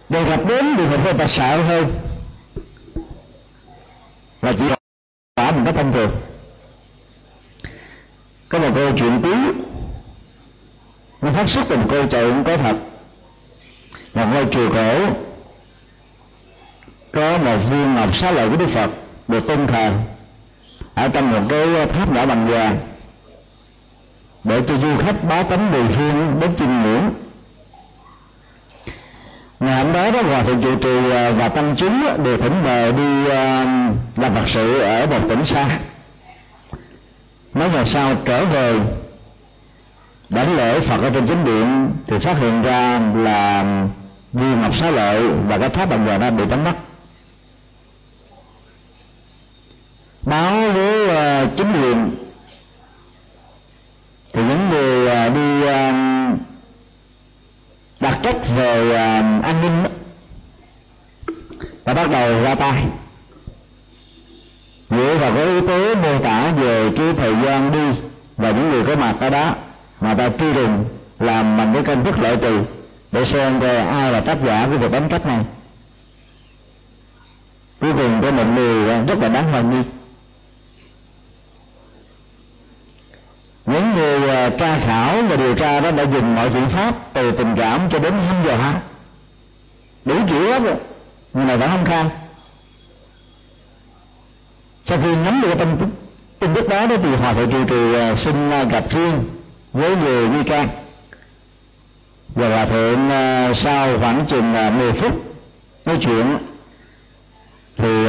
Đề 0.08 0.24
cập 0.24 0.46
đến 0.48 0.76
địa 0.76 0.84
ngục 0.86 1.04
người 1.04 1.12
ta 1.12 1.26
sợ 1.26 1.62
hơn 1.62 1.90
là 4.42 4.52
chỉ 4.58 4.64
tả 5.34 5.50
một 5.50 5.62
cách 5.64 5.74
thông 5.74 5.92
thường. 5.92 6.10
Có 8.48 8.58
một 8.58 8.70
câu 8.74 8.92
chuyện 8.98 9.20
tí 9.22 9.34
nó 11.22 11.32
phát 11.32 11.48
xuất 11.48 11.64
từ 11.68 11.76
một 11.76 11.86
câu 11.90 12.06
chuyện 12.06 12.44
có 12.44 12.56
thật. 12.56 12.76
Một 14.14 14.26
ngôi 14.32 14.46
chùa 14.52 14.72
cổ. 14.74 15.06
Có 17.12 17.38
một 17.38 17.56
viên 17.70 17.94
ngọc 17.94 18.16
xá 18.16 18.30
lợi 18.30 18.50
của 18.50 18.56
đức 18.56 18.68
phật 18.68 18.90
được 19.28 19.46
tôn 19.46 19.66
thờ 19.66 19.92
ở 20.94 21.08
trong 21.08 21.32
một 21.32 21.42
cái 21.48 21.86
tháp 21.86 22.12
nhỏ 22.12 22.26
bằng 22.26 22.46
vàng 22.46 22.78
để 24.44 24.62
cho 24.68 24.74
du 24.78 24.96
khách 24.98 25.24
bá 25.28 25.42
tánh 25.42 25.72
mười 25.72 25.88
phương 25.88 26.40
đến 26.40 26.56
chiêm 26.56 26.68
ngưỡng 26.82 27.10
ngày 29.62 29.84
hôm 29.84 29.92
đó 29.92 30.10
đó, 30.10 30.22
hòa 30.22 30.42
thượng 30.42 30.62
trụ 30.62 30.76
trì 30.76 31.10
à, 31.10 31.30
và 31.30 31.48
tăng 31.48 31.74
chúng 31.78 32.24
đều 32.24 32.38
thỉnh 32.38 32.64
mời 32.64 32.92
đi 32.92 33.28
à, 33.30 33.64
làm 34.16 34.34
phật 34.34 34.48
sự 34.48 34.78
ở 34.78 35.06
một 35.06 35.20
tỉnh 35.28 35.44
xa. 35.44 35.78
Mấy 37.54 37.70
ngày 37.70 37.86
sau 37.86 38.14
trở 38.24 38.44
về 38.44 38.80
đánh 40.28 40.56
lễ 40.56 40.80
phật 40.80 41.02
ở 41.02 41.10
trên 41.10 41.26
chính 41.26 41.44
điện 41.44 41.90
thì 42.06 42.18
phát 42.18 42.36
hiện 42.38 42.62
ra 42.62 43.00
là 43.16 43.64
viên 44.32 44.62
ngọc 44.62 44.76
xá 44.76 44.90
lợi 44.90 45.22
và 45.48 45.58
cái 45.58 45.68
tháp 45.68 45.90
bằng 45.90 46.06
vàng 46.06 46.20
đã 46.20 46.30
bị 46.30 46.44
đánh 46.46 46.64
mất. 46.64 46.74
Báo 50.22 50.72
với 50.72 51.08
à, 51.08 51.46
chính 51.56 51.72
quyền 51.72 52.10
thì 54.32 54.42
những 54.42 54.68
người 54.70 54.91
đặt 58.22 58.32
trách 58.32 58.56
về 58.56 58.88
uh, 58.88 59.44
an 59.44 59.62
ninh 59.62 59.84
và 61.84 61.94
bắt 61.94 62.10
đầu 62.10 62.42
ra 62.42 62.54
tay. 62.54 62.84
Dựa 64.90 65.16
vào 65.20 65.32
cái 65.34 65.44
yếu 65.44 65.66
tố 65.66 65.94
mô 65.94 66.18
tả 66.18 66.52
về 66.52 66.90
cái 66.96 67.12
thời 67.16 67.34
gian 67.44 67.72
đi 67.72 68.00
và 68.36 68.50
những 68.50 68.70
người 68.70 68.84
có 68.86 68.96
mặt 68.96 69.14
ở 69.20 69.30
đó 69.30 69.54
mà 70.00 70.14
ta 70.14 70.28
truy 70.38 70.52
tìm 70.52 70.84
làm 71.18 71.56
bằng 71.56 71.74
cái 71.74 71.82
công 71.82 72.04
thức 72.04 72.14
lợi 72.18 72.36
trừ 72.36 72.60
để 73.12 73.24
xem 73.24 73.60
coi 73.60 73.76
ai 73.76 74.12
là 74.12 74.20
tác 74.20 74.38
giả 74.44 74.68
của 74.70 74.78
việc 74.78 74.92
đánh 74.92 75.08
cắp 75.08 75.26
này. 75.26 75.44
Cuối 77.80 77.92
cùng 77.92 78.22
có 78.22 78.30
một 78.30 78.44
người 78.54 79.04
rất 79.06 79.18
là 79.18 79.28
đáng 79.28 79.50
hoài 79.50 79.64
nghi 79.64 79.82
những 83.66 83.94
người 83.94 84.30
à, 84.30 84.50
tra 84.58 84.78
khảo 84.78 85.22
và 85.22 85.36
điều 85.36 85.54
tra 85.54 85.80
đó 85.80 85.90
đã 85.90 86.02
dùng 86.02 86.34
mọi 86.34 86.50
biện 86.50 86.68
pháp 86.68 86.94
từ 87.12 87.32
tình 87.32 87.54
cảm 87.56 87.88
cho 87.92 87.98
đến 87.98 88.14
hăm 88.28 88.36
giờ 88.46 88.56
ha 88.56 88.80
đủ 90.04 90.14
kiểu 90.28 90.40
hết 90.40 90.62
rồi. 90.62 90.74
Nhưng 91.34 91.46
mà 91.46 91.56
vẫn 91.56 91.70
không 91.70 91.84
khai 91.84 92.04
sau 94.84 94.98
khi 95.02 95.16
nắm 95.16 95.40
được 95.42 95.58
tin 95.58 95.76
tức 95.78 95.86
tin 96.38 96.54
tức 96.54 96.68
đó, 96.68 96.86
đó 96.86 96.96
thì 97.02 97.16
hòa 97.16 97.34
thượng 97.34 97.50
trụ 97.50 97.64
trì 97.64 97.94
à, 97.94 98.14
xin 98.14 98.50
à, 98.50 98.64
gặp 98.64 98.84
riêng 98.90 99.24
với 99.72 99.96
người 99.96 100.28
nghi 100.28 100.44
can. 100.44 100.68
Và 102.34 102.48
hòa 102.48 102.66
thượng 102.66 103.10
sau 103.56 103.98
khoảng 103.98 104.26
chừng 104.28 104.78
10 104.78 104.92
phút 104.92 105.12
nói 105.84 105.98
chuyện 106.00 106.38
thì 107.76 108.04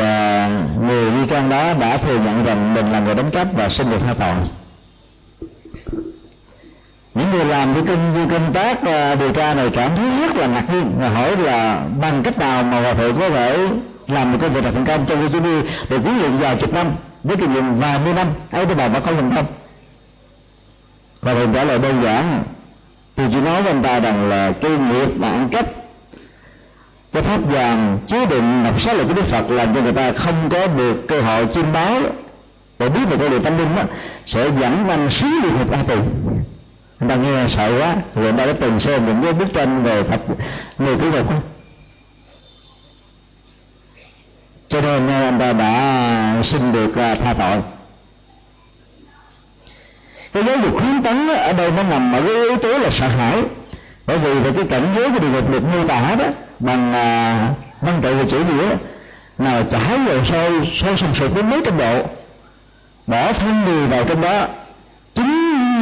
người 0.79 1.11
nghi 1.11 1.27
can 1.29 1.49
đó 1.49 1.73
đã 1.73 1.97
thừa 1.97 2.19
nhận 2.19 2.43
rằng 2.45 2.73
mình 2.73 2.91
là 2.91 2.99
người 2.99 3.15
đánh 3.15 3.31
cắp 3.31 3.47
và 3.53 3.69
xin 3.69 3.89
được 3.89 3.99
tha 4.05 4.13
tội 4.19 4.62
những 7.16 7.32
người 7.32 7.45
làm 7.45 7.74
cái 7.74 7.84
công 7.88 8.14
như 8.14 8.28
công 8.30 8.53
tác 8.53 8.78
uh, 8.82 9.20
điều 9.20 9.32
tra 9.32 9.53
này 9.53 9.70
cảm 9.74 9.95
thấy 9.95 10.05
rất 10.20 10.36
là 10.36 10.47
ngạc 10.47 10.74
nhiên 10.74 10.91
và 10.99 11.09
hỏi 11.09 11.38
là 11.38 11.86
bằng 12.01 12.24
cách 12.24 12.38
nào 12.38 12.64
mà 12.64 12.82
hòa 12.82 12.93
thượng 12.93 13.20
có 13.20 13.30
thể 13.30 13.68
làm 14.07 14.32
một 14.32 14.38
công 14.41 14.53
việc 14.53 14.61
thành 14.64 14.86
công 14.86 15.05
trong 15.05 15.30
cái 15.32 15.39
đi 15.39 15.70
để 15.89 15.97
huấn 15.97 16.20
luyện 16.20 16.38
vài 16.38 16.55
chục 16.55 16.74
năm 16.74 16.88
với 17.24 17.38
kinh 17.38 17.53
nghiệm 17.53 17.80
vài 17.80 17.99
mươi 17.99 18.14
năm 18.14 18.28
ấy 18.51 18.66
tôi 18.66 18.76
bảo 18.76 18.89
mà 18.89 18.99
không 18.99 19.16
thành 19.16 19.36
công. 19.36 19.45
Và 21.22 21.34
thượng 21.34 21.53
trả 21.53 21.64
lời 21.64 21.80
đơn 21.80 22.03
giản 22.03 22.43
tôi 23.16 23.28
chỉ 23.32 23.41
nói 23.41 23.61
với 23.61 23.72
anh 23.72 23.84
ta 23.84 23.99
rằng 23.99 24.30
là 24.30 24.51
cái 24.51 24.72
nghiệp 24.72 25.18
mà 25.18 25.30
ăn 25.30 25.49
cắp 25.49 25.66
cái 27.14 27.24
pháp 27.24 27.38
vàng 27.38 27.99
chứa 28.07 28.26
đựng 28.26 28.64
đọc 28.64 28.82
sách 28.82 28.95
là 28.95 29.03
của 29.03 29.14
đức 29.14 29.26
phật 29.26 29.49
làm 29.49 29.76
cho 29.76 29.82
người 29.82 29.93
ta 29.93 30.11
không 30.11 30.49
có 30.49 30.68
được 30.68 31.07
cơ 31.07 31.22
hội 31.22 31.47
chiêm 31.53 31.74
báo 31.74 32.01
để 32.80 32.89
biết 32.89 32.99
về 33.09 33.18
con 33.18 33.30
đường 33.30 33.43
tâm 33.43 33.57
linh 33.57 33.76
đó 33.76 33.84
sẽ 34.26 34.49
dẫn 34.59 34.86
anh 34.89 35.09
xuống 35.09 35.39
địa 35.43 35.51
ngục 35.51 35.72
a 35.72 35.84
tù 35.88 35.95
người 37.03 37.17
ta 37.17 37.23
nghe 37.23 37.47
sợ 37.55 37.79
quá 37.79 37.95
người 38.15 38.31
ta 38.31 38.45
đã 38.45 38.53
từng 38.59 38.79
xem 38.79 39.05
những 39.05 39.23
cái 39.23 39.33
bức 39.33 39.53
tranh 39.53 39.83
về 39.83 40.03
phật 40.03 40.19
người 40.77 40.95
cứu 40.97 41.11
ngục 41.11 41.33
cho 44.73 44.81
nên 44.81 45.07
ờ, 45.07 45.23
anh 45.23 45.39
ta 45.39 45.53
đã 45.53 46.43
xin 46.43 46.71
được 46.71 46.95
ờ, 46.95 47.15
tha 47.15 47.33
tội. 47.33 47.61
Cái 50.33 50.43
giáo 50.43 50.57
dục 50.57 50.73
khuyến 50.79 51.03
tấn 51.03 51.27
ở 51.27 51.53
đây 51.53 51.71
nó 51.71 51.83
nằm 51.83 52.13
ở 52.13 52.21
cái 52.21 52.35
yếu 52.35 52.57
tố 52.57 52.77
là 52.77 52.89
sợ 52.91 53.07
hãi. 53.07 53.43
Bởi 54.05 54.17
vì 54.17 54.33
về 54.33 54.51
cái 54.55 54.65
cảnh 54.69 54.93
giới 54.95 55.09
của 55.09 55.19
địa 55.19 55.27
ngục 55.27 55.51
được 55.51 55.63
mô 55.63 55.87
tả 55.87 56.15
đó 56.15 56.25
bằng 56.59 56.93
à, 56.93 57.49
văn 57.81 57.99
tự 58.01 58.15
và 58.15 58.23
chữ 58.29 58.37
nghĩa 58.39 58.75
nào 59.37 59.63
chảy 59.71 59.97
vào 59.97 60.25
sôi 60.25 60.71
sôi 60.81 60.97
sùng 60.97 61.15
sục 61.15 61.35
đến 61.35 61.49
mấy 61.49 61.61
trăm 61.65 61.77
độ 61.77 62.01
bỏ 63.07 63.33
thân 63.33 63.65
người 63.65 63.87
vào 63.87 64.03
trong 64.03 64.21
đó 64.21 64.47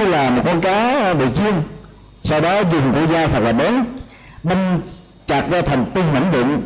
như 0.02 0.12
là 0.12 0.30
một 0.30 0.41
con 0.45 0.62
cá 0.62 1.14
bị 1.14 1.26
chiên, 1.36 1.54
sau 2.24 2.41
đó 2.41 2.60
dùng 2.60 2.93
cụ 2.93 3.14
da 3.14 3.28
thật 3.28 3.39
là 3.39 3.52
bén 3.52 3.74
đâm 4.43 4.82
chặt 5.28 5.43
ra 5.52 5.62
thành 5.62 5.86
từng 5.93 6.14
mảnh 6.14 6.32
đựng, 6.32 6.62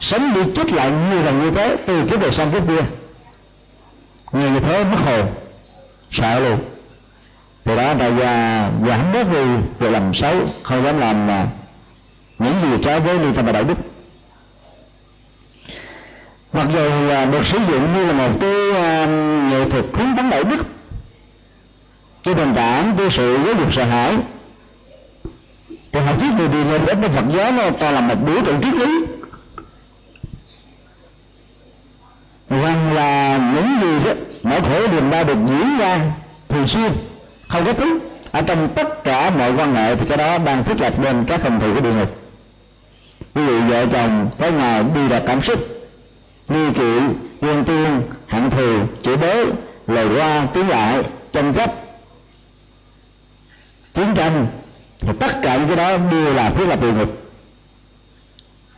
sống 0.00 0.34
đi 0.34 0.40
chết 0.56 0.72
lại 0.72 0.90
nhiều 1.10 1.22
lần 1.22 1.40
như 1.40 1.50
thế 1.50 1.76
từ 1.86 2.06
cái 2.10 2.18
đời 2.18 2.32
sang 2.32 2.50
cái 2.50 2.60
kia. 2.68 2.84
Nghe 4.32 4.50
như 4.50 4.60
thế 4.60 4.84
mất 4.84 4.98
hồn, 5.04 5.26
sợ 6.10 6.40
luôn. 6.40 6.58
Từ 7.64 7.76
đó, 7.76 7.94
đại 7.94 8.12
gia 8.18 8.62
giảm 8.88 9.12
bớt 9.12 9.32
đi 9.32 9.44
việc 9.78 9.90
làm 9.90 10.14
xấu, 10.14 10.36
không 10.62 10.84
dám 10.84 10.98
làm 10.98 11.26
mà 11.26 11.46
những 12.38 12.60
gì 12.60 12.84
trái 12.84 13.00
với 13.00 13.18
lương 13.18 13.34
tâm 13.34 13.46
và 13.46 13.52
đạo 13.52 13.64
đức. 13.64 13.78
Mặc 16.52 16.66
dù 16.72 17.10
à, 17.10 17.24
được 17.24 17.46
sử 17.46 17.58
dụng 17.58 17.94
như 17.94 18.06
là 18.06 18.12
một 18.12 18.38
cái 18.40 18.82
à, 18.82 19.06
nghệ 19.50 19.70
thuật 19.70 19.84
khuyến 19.92 20.16
tấn 20.16 20.30
đạo 20.30 20.44
đức 20.44 20.77
cái 22.34 22.46
nền 22.46 22.54
tảng 22.54 22.94
của 22.96 23.08
sự 23.10 23.38
giáo 23.44 23.54
dục 23.54 23.74
sợ 23.74 23.84
hãi. 23.84 24.16
Thì 25.92 26.00
học 26.00 26.16
thuyết 26.20 26.28
người 26.38 26.48
đi 26.48 26.64
lên 26.64 26.86
đến 26.86 27.00
với 27.00 27.10
Phật 27.10 27.24
giáo 27.36 27.52
nó 27.52 27.70
toàn 27.70 27.94
là 27.94 28.00
một 28.00 28.14
biểu 28.26 28.42
tượng 28.46 28.60
triết 28.62 28.74
lý. 28.74 29.04
Rằng 32.50 32.94
là 32.94 33.38
những 33.54 33.80
gì 33.80 34.04
đó 34.04 34.12
mọi 34.42 34.60
khổ 34.60 34.88
niềm 34.92 35.10
đau 35.10 35.24
được 35.24 35.38
diễn 35.48 35.78
ra 35.78 36.00
thường 36.48 36.68
xuyên, 36.68 36.92
không 37.48 37.64
có 37.64 37.72
thứ. 37.72 37.98
Ở 38.30 38.42
trong 38.42 38.68
tất 38.74 39.04
cả 39.04 39.30
mọi 39.30 39.52
quan 39.56 39.74
hệ 39.74 39.96
thì 39.96 40.06
cái 40.08 40.16
đó 40.16 40.38
đang 40.38 40.64
thiết 40.64 40.80
lập 40.80 41.02
lên 41.02 41.24
các 41.26 41.40
phần 41.40 41.60
thù 41.60 41.74
của 41.74 41.80
địa 41.80 41.92
ngục. 41.92 42.16
Ví 43.34 43.46
dụ 43.46 43.60
vợ 43.60 43.86
chồng 43.92 44.30
có 44.38 44.50
ngày 44.50 44.84
đi 44.94 45.08
đạt 45.08 45.22
cảm 45.26 45.42
xúc 45.42 45.68
nghi 46.48 46.72
kỵ 46.74 46.98
ghen 47.40 47.64
tuông, 47.64 48.02
hận 48.28 48.50
thù, 48.50 48.78
chửi 49.02 49.16
bới, 49.16 49.46
lời 49.86 50.08
qua 50.16 50.46
tiếng 50.54 50.68
lại, 50.68 51.02
tranh 51.32 51.54
chấp 51.54 51.87
chiến 53.98 54.14
tranh 54.14 54.46
thì 55.00 55.08
tất 55.20 55.32
cả 55.42 55.56
những 55.56 55.66
cái 55.66 55.76
đó 55.76 55.98
đều 56.10 56.34
là 56.34 56.50
thiết 56.50 56.64
lập 56.68 56.80
địa 56.80 56.92
ngục. 56.92 57.08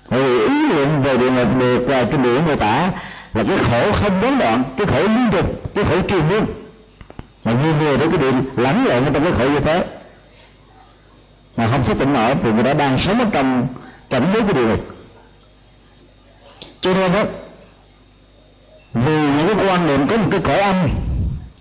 Vì 0.08 0.38
ý 0.38 0.68
niệm 0.68 1.02
về 1.02 1.16
địa 1.16 1.30
ngục 1.30 1.48
được 1.58 1.88
à, 1.88 2.00
uh, 2.00 2.10
kinh 2.10 2.22
điển 2.22 2.44
mô 2.46 2.56
tả 2.56 2.90
là 3.34 3.44
cái 3.48 3.58
khổ 3.58 3.92
không 3.92 4.22
gián 4.22 4.38
đoạn 4.38 4.64
cái 4.76 4.86
khổ 4.86 5.00
liên 5.02 5.28
tục 5.32 5.74
cái 5.74 5.84
khổ 5.84 5.96
triền 6.08 6.28
miên. 6.28 6.44
Mà 7.44 7.52
nhiều 7.52 7.74
người 7.76 7.98
đó 7.98 8.06
cái 8.08 8.18
điện 8.18 8.44
lẫn 8.56 8.84
lộn 8.84 9.04
trong 9.12 9.24
cái 9.24 9.32
khổ 9.38 9.48
như 9.48 9.60
thế. 9.60 9.84
Mà 11.56 11.68
không 11.68 11.84
thức 11.84 11.98
tỉnh 11.98 12.12
nổi 12.12 12.34
thì 12.42 12.52
người 12.52 12.62
đó 12.62 12.74
đang 12.74 12.98
sống 12.98 13.18
ở 13.18 13.26
trong 13.32 13.68
cảnh 14.10 14.30
giới 14.32 14.42
của 14.42 14.52
địa 14.52 14.66
ngục. 14.66 14.80
Cho 16.80 16.94
nên 16.94 17.12
đó 17.12 17.24
vì 18.94 19.12
những 19.12 19.56
cái 19.56 19.66
quan 19.66 19.86
niệm 19.86 20.06
có 20.06 20.16
một 20.16 20.28
cái 20.30 20.40
cõi 20.44 20.60
âm 20.60 20.88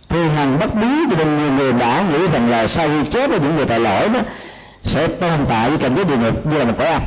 thì 0.10 0.28
hàng 0.28 0.60
bất 0.60 0.76
biến 0.76 1.10
cho 1.10 1.18
nên 1.18 1.38
nhiều 1.38 1.51
người 1.51 1.74
đã 1.74 2.01
nghĩ 2.01 2.28
rằng 2.28 2.49
là 2.49 2.68
sau 2.68 2.88
khi 2.88 3.10
chết 3.12 3.30
với 3.30 3.39
những 3.39 3.55
người 3.55 3.66
tội 3.66 3.80
lỗi 3.80 4.10
đó, 4.10 4.20
sẽ 4.86 5.07
tồn 5.07 5.45
tại 5.49 5.70
với 5.70 5.80
cảnh 5.80 5.95
giới 5.95 6.05
địa 6.05 6.18
ngục 6.18 6.45
như 6.45 6.57
là 6.57 6.66
một 6.66 6.74
cõi 6.78 6.88
âm. 6.88 7.01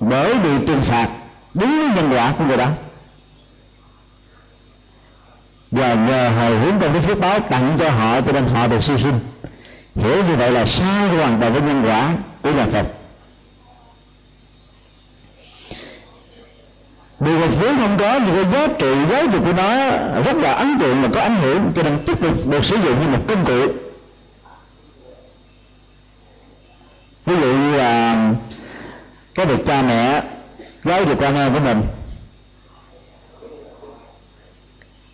Bởi 0.00 0.34
bị 0.34 0.50
trừng 0.66 0.82
phạt 0.82 1.08
đúng 1.54 1.78
với 1.78 1.96
nhân 1.96 2.10
quả 2.12 2.34
của 2.38 2.44
người 2.44 2.56
đó. 2.56 2.68
Và 5.70 5.94
nhờ 5.94 6.30
hồi 6.30 6.58
hướng 6.58 6.78
trong 6.80 6.92
cái 6.92 7.02
phước 7.02 7.20
báo 7.20 7.40
tặng 7.40 7.76
cho 7.78 7.90
họ 7.90 8.20
cho 8.20 8.32
nên 8.32 8.46
họ 8.46 8.66
được 8.66 8.84
siêu 8.84 8.98
sinh. 8.98 9.20
Hiểu 9.94 10.24
như 10.24 10.36
vậy 10.36 10.50
là 10.50 10.66
sai 10.66 11.08
hoàn 11.08 11.40
toàn 11.40 11.52
với 11.52 11.62
nhân 11.62 11.82
quả 11.86 12.12
của 12.42 12.50
nhà 12.50 12.66
Phật. 12.72 12.86
Vốn 17.60 17.76
không 17.76 17.96
có 17.98 18.20
nhưng 18.26 18.34
cái 18.34 18.52
giá 18.52 18.74
trị 18.78 18.94
giáo 19.10 19.26
dục 19.26 19.44
của 19.44 19.52
nó 19.52 19.90
rất 20.24 20.36
là 20.36 20.52
ấn 20.52 20.78
tượng 20.80 21.02
và 21.02 21.08
có 21.14 21.20
ảnh 21.20 21.36
hưởng 21.36 21.72
cho 21.74 21.82
nên 21.82 21.98
tiếp 22.06 22.20
tục 22.20 22.46
được 22.46 22.64
sử 22.64 22.76
dụng 22.76 23.00
như 23.00 23.08
một 23.08 23.24
công 23.28 23.44
cụ. 23.44 23.72
Ví 27.26 27.34
dụ 27.40 27.46
như 27.46 27.76
là 27.76 28.16
cái 29.34 29.46
việc 29.46 29.66
cha 29.66 29.82
mẹ 29.82 30.22
giáo 30.84 31.04
dục 31.04 31.18
con 31.20 31.36
em 31.36 31.54
của 31.54 31.60
mình. 31.60 31.82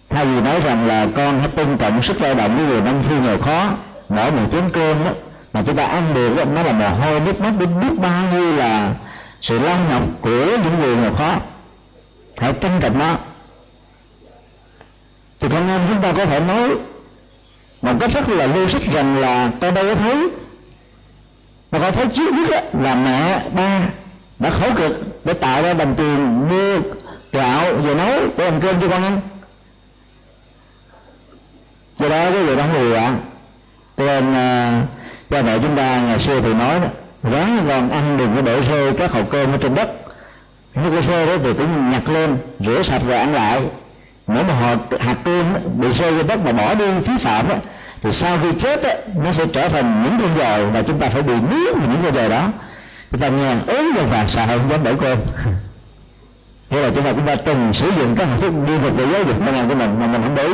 Thay 0.09 0.27
vì 0.27 0.41
nói 0.41 0.61
rằng 0.61 0.87
là 0.87 1.07
con 1.17 1.41
hãy 1.41 1.49
tôn 1.49 1.79
trọng 1.79 2.03
sức 2.03 2.21
lao 2.21 2.35
động 2.35 2.57
của 2.59 2.65
người 2.65 2.81
nông 2.81 3.03
phi 3.03 3.19
nghèo 3.19 3.39
khó 3.39 3.73
mỗi 4.09 4.31
một 4.31 4.47
chén 4.53 4.71
cơm 4.73 5.05
đó 5.05 5.11
mà 5.53 5.63
chúng 5.67 5.77
ta 5.77 5.85
ăn 5.85 6.15
được 6.15 6.37
đó, 6.37 6.45
nó 6.45 6.63
là 6.63 6.73
mồ 6.73 6.89
hôi 6.89 7.21
nước 7.21 7.41
mắt 7.41 7.53
đến 7.59 7.81
biết 7.81 8.01
bao 8.03 8.33
nhiêu 8.33 8.57
là 8.57 8.95
sự 9.41 9.59
lao 9.59 9.79
nhọc 9.91 10.03
của 10.21 10.47
những 10.47 10.81
người 10.81 10.97
nghèo 10.97 11.15
khó 11.15 11.37
hãy 12.41 12.55
trân 12.61 12.73
trọng 12.81 12.99
nó. 12.99 13.17
Thì 15.41 15.49
con 15.49 15.69
em 15.69 15.81
chúng 15.89 16.03
ta 16.03 16.13
có 16.13 16.25
thể 16.27 16.41
nói 16.41 16.71
một 17.83 17.93
cách 18.01 18.11
rất 18.15 18.29
là 18.29 18.47
logic 18.47 18.93
rằng 18.93 19.19
là 19.19 19.51
tôi 19.61 19.73
đâu 19.73 19.85
có 19.85 19.95
thấy. 19.95 20.29
Mà 21.71 21.79
có 21.79 21.91
thấy 21.91 22.07
trước 22.17 22.33
nhất 22.51 22.65
là 22.81 22.95
mẹ 22.95 23.49
ba 23.55 23.81
đã 24.39 24.51
khổ 24.51 24.71
cực 24.77 25.25
để 25.25 25.35
tạo 25.35 25.63
ra 25.63 25.75
đồng 25.75 25.95
tiền 25.95 26.49
mua 26.49 26.79
gạo 27.33 27.75
về 27.75 27.95
nấu 27.95 28.21
để 28.37 28.51
làm 28.51 28.61
cơm 28.61 28.81
cho 28.81 28.89
con 28.89 29.03
ăn 29.03 29.21
do 31.99 32.09
đó 32.09 32.31
cái 32.31 32.47
gì 32.47 32.57
đó 32.57 32.65
người 32.73 32.97
ạ. 32.97 33.15
Cho 33.97 34.05
nên 34.05 34.31
uh, 34.31 34.89
cha 35.31 35.43
mẹ 35.43 35.59
chúng 35.59 35.77
ta 35.77 36.01
ngày 36.01 36.19
xưa 36.21 36.41
thì 36.41 36.55
nói 36.55 36.81
đó 36.81 36.89
ráng 37.23 37.65
con 37.69 37.91
ăn 37.91 38.17
đừng 38.17 38.37
có 38.37 38.43
để 38.43 38.61
rơi 38.61 38.93
các 38.99 39.11
hộp 39.11 39.31
cơm 39.31 39.53
ở 39.53 39.59
trên 39.63 39.75
đất 39.75 40.10
nước 40.75 40.91
cái 40.91 41.03
rơi 41.03 41.27
đó 41.27 41.33
thì 41.43 41.53
cũng 41.53 41.91
nhặt 41.91 42.09
lên 42.09 42.37
rửa 42.61 42.83
sạch 42.83 43.03
rồi 43.07 43.17
ăn 43.17 43.35
lại. 43.35 43.63
Nếu 44.27 44.45
mà 44.45 44.55
họ 44.55 44.77
hạt 45.01 45.17
cơm 45.25 45.55
bị 45.81 45.93
rơi 45.93 46.15
ra 46.15 46.23
đất 46.23 46.45
mà 46.45 46.53
bỏ 46.53 46.75
đi 46.75 46.85
phí 47.07 47.13
phạm 47.21 47.49
đó, 47.49 47.55
thì 48.03 48.13
sau 48.13 48.39
khi 48.43 48.49
chết 48.61 48.83
á, 48.83 48.95
nó 49.17 49.33
sẽ 49.33 49.45
trở 49.53 49.69
thành 49.69 50.03
những 50.03 50.21
con 50.21 50.39
dòi 50.39 50.67
và 50.67 50.83
chúng 50.83 50.99
ta 50.99 51.09
phải 51.09 51.23
bị 51.23 51.35
nướng 51.35 51.81
những 51.81 52.03
con 52.03 52.15
dòi 52.15 52.29
đó. 52.29 52.49
Chúng 53.11 53.21
ta 53.21 53.29
nghe 53.29 53.57
ớn 53.67 53.87
và 53.97 54.03
vàng 54.03 54.29
xà 54.29 54.47
không 54.47 54.71
dám 54.71 54.85
đổi 54.85 54.97
cơm. 55.01 55.19
Thế 56.71 56.83
là 56.83 56.91
chúng 56.95 57.05
ta 57.05 57.13
chúng 57.13 57.27
ta 57.27 57.35
từng 57.35 57.75
sử 57.75 57.91
dụng 57.99 58.17
các 58.17 58.25
hình 58.25 58.41
thức 58.41 58.53
đi 58.67 58.79
vật 58.79 58.93
để 58.97 59.07
giáo 59.13 59.23
dục 59.23 59.37
con 59.47 59.55
em 59.55 59.69
của 59.69 59.75
mình 59.75 60.01
mà 60.01 60.07
mình 60.07 60.23
không 60.23 60.35
để 60.35 60.47
ý 60.47 60.53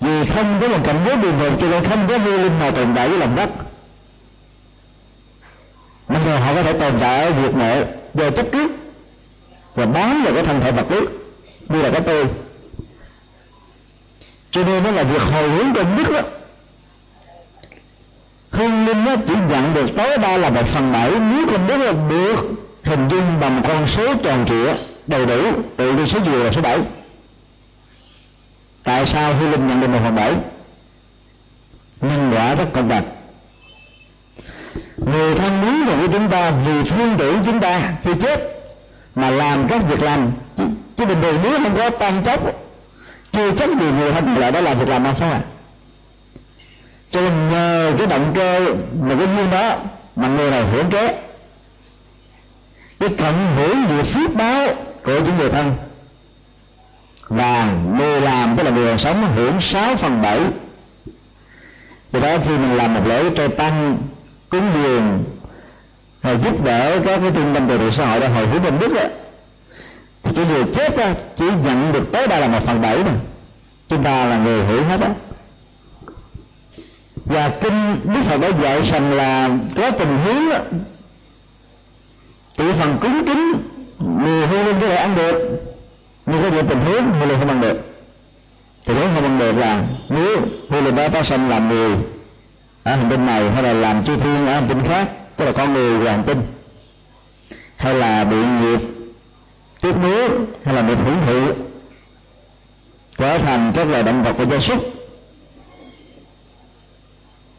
vì 0.00 0.26
không 0.34 0.58
có 0.60 0.68
một 0.68 0.78
cảnh 0.84 1.00
giới 1.06 1.16
bình 1.16 1.38
thường 1.38 1.56
cho 1.60 1.68
nên 1.68 1.84
không 1.84 2.08
có 2.08 2.18
vô 2.18 2.30
linh 2.30 2.58
nào 2.58 2.72
tồn 2.72 2.86
tại 2.96 3.08
với 3.08 3.18
lòng 3.18 3.36
đất 3.36 3.48
nên 6.08 6.24
rồi 6.24 6.40
họ 6.40 6.54
có 6.54 6.62
thể 6.62 6.72
tồn 6.72 6.92
tại 7.00 7.24
ở 7.24 7.32
việc 7.32 7.54
mẹ 7.54 7.84
về 8.14 8.30
chất 8.30 8.46
trước 8.52 8.70
và 9.74 9.86
bám 9.86 10.24
vào 10.24 10.34
cái 10.34 10.44
thân 10.44 10.60
thể 10.60 10.72
vật 10.72 10.90
lý, 10.90 11.00
như 11.68 11.82
là 11.82 11.90
cái 11.90 12.00
tôi. 12.00 12.26
Cho 14.50 14.64
nên 14.64 14.82
nó 14.82 14.90
là 14.90 15.02
việc 15.02 15.22
hồi 15.22 15.48
hướng 15.48 15.74
công 15.74 15.96
đức 15.96 16.12
đó. 16.12 16.20
Hương 18.50 18.86
linh 18.86 19.04
nó 19.04 19.16
chỉ 19.28 19.34
nhận 19.48 19.74
được 19.74 19.86
tối 19.96 20.18
đa 20.18 20.36
là 20.36 20.50
một 20.50 20.68
phần 20.68 20.92
bảy, 20.92 21.10
nếu 21.10 21.46
công 21.46 21.66
đức 21.66 21.76
là 21.76 21.92
được, 22.08 22.36
hình 22.84 23.08
dung 23.08 23.40
bằng 23.40 23.62
con 23.68 23.86
số 23.96 24.14
tròn 24.14 24.44
trịa, 24.48 24.74
đầy 25.06 25.26
đủ, 25.26 25.52
tự 25.76 25.96
đi 25.96 26.02
số 26.08 26.20
nhiều 26.20 26.44
là 26.44 26.52
số 26.52 26.60
bảy. 26.60 26.78
Tại 28.82 29.06
sao 29.06 29.34
hương 29.34 29.50
linh 29.50 29.68
nhận 29.68 29.80
được 29.80 29.88
một 29.88 29.98
phần 30.04 30.14
bảy? 30.14 30.34
Nhân 32.00 32.32
quả 32.34 32.54
rất 32.54 32.66
công 32.72 32.88
bằng 32.88 33.04
người 34.96 35.34
thân 35.34 35.62
quý 35.62 35.84
của 35.86 36.12
chúng 36.12 36.28
ta 36.30 36.50
vì 36.50 36.90
thương 36.90 37.16
tử 37.18 37.38
chúng 37.46 37.60
ta 37.60 37.92
khi 38.02 38.10
chết. 38.20 38.52
Mà 39.14 39.30
làm 39.30 39.68
các 39.68 39.82
việc 39.88 40.02
làm 40.02 40.32
chứ, 40.56 40.64
chứ 40.96 41.04
bình 41.04 41.18
thường 41.22 41.38
nếu 41.42 41.58
không 41.62 41.76
có 41.76 41.90
tan 41.90 42.22
chốc. 42.24 42.40
Chưa 43.32 43.50
chắc 43.58 43.68
nhiều 43.68 43.94
người 43.94 44.12
thân 44.12 44.36
lại 44.36 44.52
đó 44.52 44.60
làm 44.60 44.78
việc 44.78 44.88
làm 44.88 45.02
mà 45.02 45.14
sao 45.18 45.30
ạ? 45.30 45.40
Cho 47.10 47.20
nên 47.20 47.50
nhờ 47.50 47.92
cái 47.98 48.06
động 48.06 48.32
cơ 48.34 48.60
mà 49.02 49.14
cái 49.18 49.26
duyên 49.36 49.50
đó 49.50 49.76
mà 50.16 50.28
người 50.28 50.50
này 50.50 50.64
hưởng 50.64 50.90
kế 50.90 51.22
cái 53.00 53.08
cộng 53.18 53.56
hưởng 53.56 53.88
được 53.88 54.02
phước 54.02 54.34
báo 54.34 54.68
của 55.04 55.20
những 55.20 55.36
người 55.36 55.50
thân. 55.50 55.72
Và 57.28 57.72
người 57.98 58.20
làm 58.20 58.56
tức 58.56 58.62
là 58.62 58.70
người 58.70 58.98
sống 58.98 59.34
hưởng 59.36 59.60
6 59.60 59.96
phần 59.96 60.22
7 60.22 60.40
do 62.12 62.20
đó 62.20 62.36
khi 62.44 62.50
mình 62.50 62.76
làm 62.76 62.94
một 62.94 63.00
lễ 63.06 63.24
trai 63.36 63.48
tăng 63.48 63.98
cúng 64.48 64.70
dường 64.74 65.24
hay 66.22 66.36
giúp 66.44 66.64
đỡ 66.64 67.00
các 67.04 67.20
cái 67.22 67.30
trung 67.34 67.54
tâm 67.54 67.66
từ 67.68 67.78
thiện 67.78 67.92
xã 67.92 68.06
hội 68.06 68.20
để 68.20 68.28
hồi 68.28 68.46
hướng 68.46 68.62
công 68.62 68.78
đức 68.78 68.94
đó, 68.94 69.02
thì 70.22 70.30
cái 70.36 70.46
người 70.46 70.64
chết 70.74 70.96
đó, 70.96 71.06
chỉ 71.36 71.44
nhận 71.64 71.92
được 71.92 72.12
tối 72.12 72.26
đa 72.26 72.38
là 72.38 72.48
một 72.48 72.66
phần 72.66 72.82
bảy 72.82 73.04
mà 73.04 73.12
chúng 73.88 74.02
ta 74.02 74.26
là 74.26 74.38
người 74.38 74.64
hưởng 74.64 74.84
hết 74.84 75.00
đó 75.00 75.08
và 77.24 77.48
kinh 77.60 78.00
đức 78.04 78.20
phật 78.24 78.40
đã 78.40 78.48
dạy 78.62 78.82
rằng 78.92 79.12
là 79.12 79.50
có 79.76 79.90
tình 79.90 80.18
huống 80.18 80.50
đó, 80.50 80.58
tự 82.56 82.72
phần 82.72 82.98
cúng 83.00 83.22
kính 83.26 83.52
người 84.22 84.46
hư 84.46 84.62
linh 84.62 84.80
có 84.80 84.86
thể 84.86 84.96
ăn 84.96 85.16
được. 85.16 85.62
Nhưng 86.26 86.42
có 86.42 86.48
những 86.48 86.66
tình 86.66 86.80
huống 86.80 87.12
hư 87.12 87.26
linh 87.26 87.38
không 87.38 87.48
ăn 87.48 87.60
được. 87.60 87.80
Thì 88.86 88.94
nếu 88.94 89.08
không 89.14 89.24
ăn 89.24 89.38
được 89.38 89.52
là 89.52 89.82
nếu 90.08 90.38
hư 90.68 90.80
linh 90.80 90.96
đó 90.96 91.08
phát 91.08 91.26
sinh 91.26 91.48
làm 91.48 91.68
người 91.68 91.96
ở 92.86 92.96
hành 92.96 93.10
tinh 93.10 93.26
này 93.26 93.50
hay 93.50 93.62
là 93.62 93.72
làm 93.72 94.04
chư 94.04 94.16
thiên 94.16 94.46
ở 94.46 94.54
hành 94.54 94.66
tinh 94.68 94.80
khác, 94.88 95.08
tức 95.36 95.44
là 95.44 95.52
con 95.52 95.72
người 95.74 95.98
về 95.98 96.10
hành 96.10 96.24
tinh. 96.24 96.42
Hay 97.76 97.94
là 97.94 98.24
bị 98.24 98.36
nghiệp, 98.36 98.80
tiếc 99.80 99.92
nuối, 100.02 100.28
hay 100.64 100.74
là 100.74 100.82
bị 100.82 100.94
hưởng 100.94 101.16
thụ, 101.26 101.62
trở 103.18 103.38
thành 103.38 103.72
các 103.74 103.88
loài 103.88 104.02
động 104.02 104.22
vật 104.22 104.32
của 104.38 104.44
gia 104.44 104.58
súc. 104.58 104.92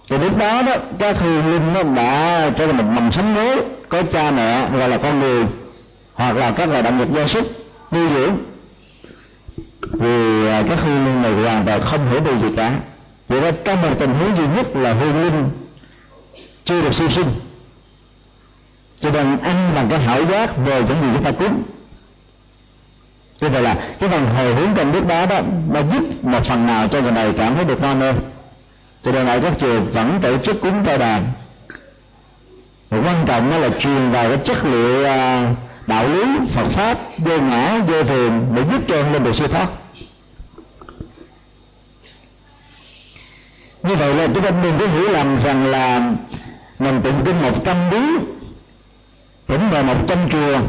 Thì 0.10 0.18
lúc 0.18 0.38
đó 0.38 0.62
đó, 0.62 0.76
các 1.00 1.20
hương 1.20 1.54
linh 1.54 1.74
nó 1.74 1.84
đã 1.84 2.50
trở 2.58 2.68
thành 2.68 2.78
một 2.78 2.84
mầm 2.84 3.12
sống 3.12 3.34
mới 3.34 3.62
có 3.90 4.04
cha 4.12 4.32
mẹ, 4.32 4.70
gọi 4.70 4.90
là 4.90 4.98
con 4.98 5.20
người, 5.20 5.46
hoặc 6.14 6.38
là 6.38 6.52
các 6.52 6.70
loài 6.70 6.84
động 6.84 7.00
vật 7.00 7.08
gia 7.16 7.28
súc, 7.28 7.48
nuôi 7.92 8.10
dưỡng. 8.14 8.38
Vì 9.82 10.48
à, 10.48 10.64
các 10.70 10.80
hương 10.80 11.06
linh 11.06 11.22
này 11.22 11.34
hoàn 11.34 11.66
toàn 11.66 11.82
không 11.82 12.10
hiểu 12.10 12.20
được 12.20 12.36
gì 12.42 12.56
cả 12.58 12.80
vậy 13.28 13.42
đó 13.42 13.52
trong 13.64 13.82
một 13.82 13.96
tình 14.00 14.10
huống 14.10 14.38
duy 14.38 14.48
nhất 14.56 14.76
là 14.76 14.94
hương 14.94 15.22
linh 15.22 15.50
chưa 16.66 16.82
được 16.82 16.94
siêu 16.94 17.10
sinh. 17.10 17.30
Cho 19.02 19.12
nên 19.12 19.38
ăn 19.38 19.72
bằng 19.76 19.88
cái 19.90 20.00
hảo 20.00 20.26
giác 20.26 20.58
về 20.58 20.82
những 20.82 21.02
gì 21.02 21.08
chúng 21.14 21.24
ta 21.24 21.32
cúng. 21.32 21.64
Như 23.42 23.50
vậy 23.50 23.62
là 23.62 23.74
cái 24.00 24.10
phần 24.10 24.26
hồi 24.36 24.54
hướng 24.54 24.70
trong 24.76 24.94
lúc 24.94 25.08
đó 25.08 25.26
đó, 25.26 25.42
nó 25.70 25.80
giúp 25.80 26.04
một 26.24 26.46
phần 26.46 26.68
nào 26.68 26.88
cho 26.88 27.02
người 27.02 27.12
này 27.12 27.34
cảm 27.38 27.56
thấy 27.56 27.66
được 27.66 27.82
ngon 27.82 28.00
hơn 28.00 28.16
cho 29.08 29.14
nên 29.14 29.28
ở 29.28 29.40
các 29.40 29.54
chùa 29.60 29.80
vẫn 29.80 30.20
tổ 30.22 30.38
chức 30.38 30.62
cúng 30.62 30.84
trai 30.86 30.98
đàn. 30.98 31.26
Và 32.90 32.98
quan 32.98 33.26
trọng 33.26 33.52
đó 33.52 33.58
là 33.58 33.70
truyền 33.80 34.12
vào 34.12 34.30
cái 34.30 34.38
chất 34.46 34.66
liệu 34.66 35.06
à, 35.06 35.50
đạo 35.88 36.08
lý 36.08 36.24
Phật 36.54 36.68
pháp, 36.70 36.98
vô 37.18 37.38
ngã, 37.40 37.80
vô 37.88 38.04
thường 38.04 38.48
để 38.56 38.64
giúp 38.72 38.82
cho 38.88 38.96
lên 38.96 39.24
được 39.24 39.36
siêu 39.36 39.48
thoát. 39.48 39.68
Như 43.88 43.96
vậy 43.96 44.14
là 44.14 44.28
chúng 44.34 44.44
ta 44.44 44.50
đừng 44.64 44.80
có 44.80 44.88
hiểu 44.88 45.10
lầm 45.10 45.44
rằng 45.44 45.66
là 45.66 46.12
mình 46.80 47.02
tụng 47.04 47.22
kinh 47.26 47.42
một 47.42 47.66
trăm 47.66 47.90
biến 47.92 48.20
tỉnh 49.48 49.70
về 49.70 49.84
một 49.84 49.96
trăm 50.08 50.18
chùa, 50.32 50.60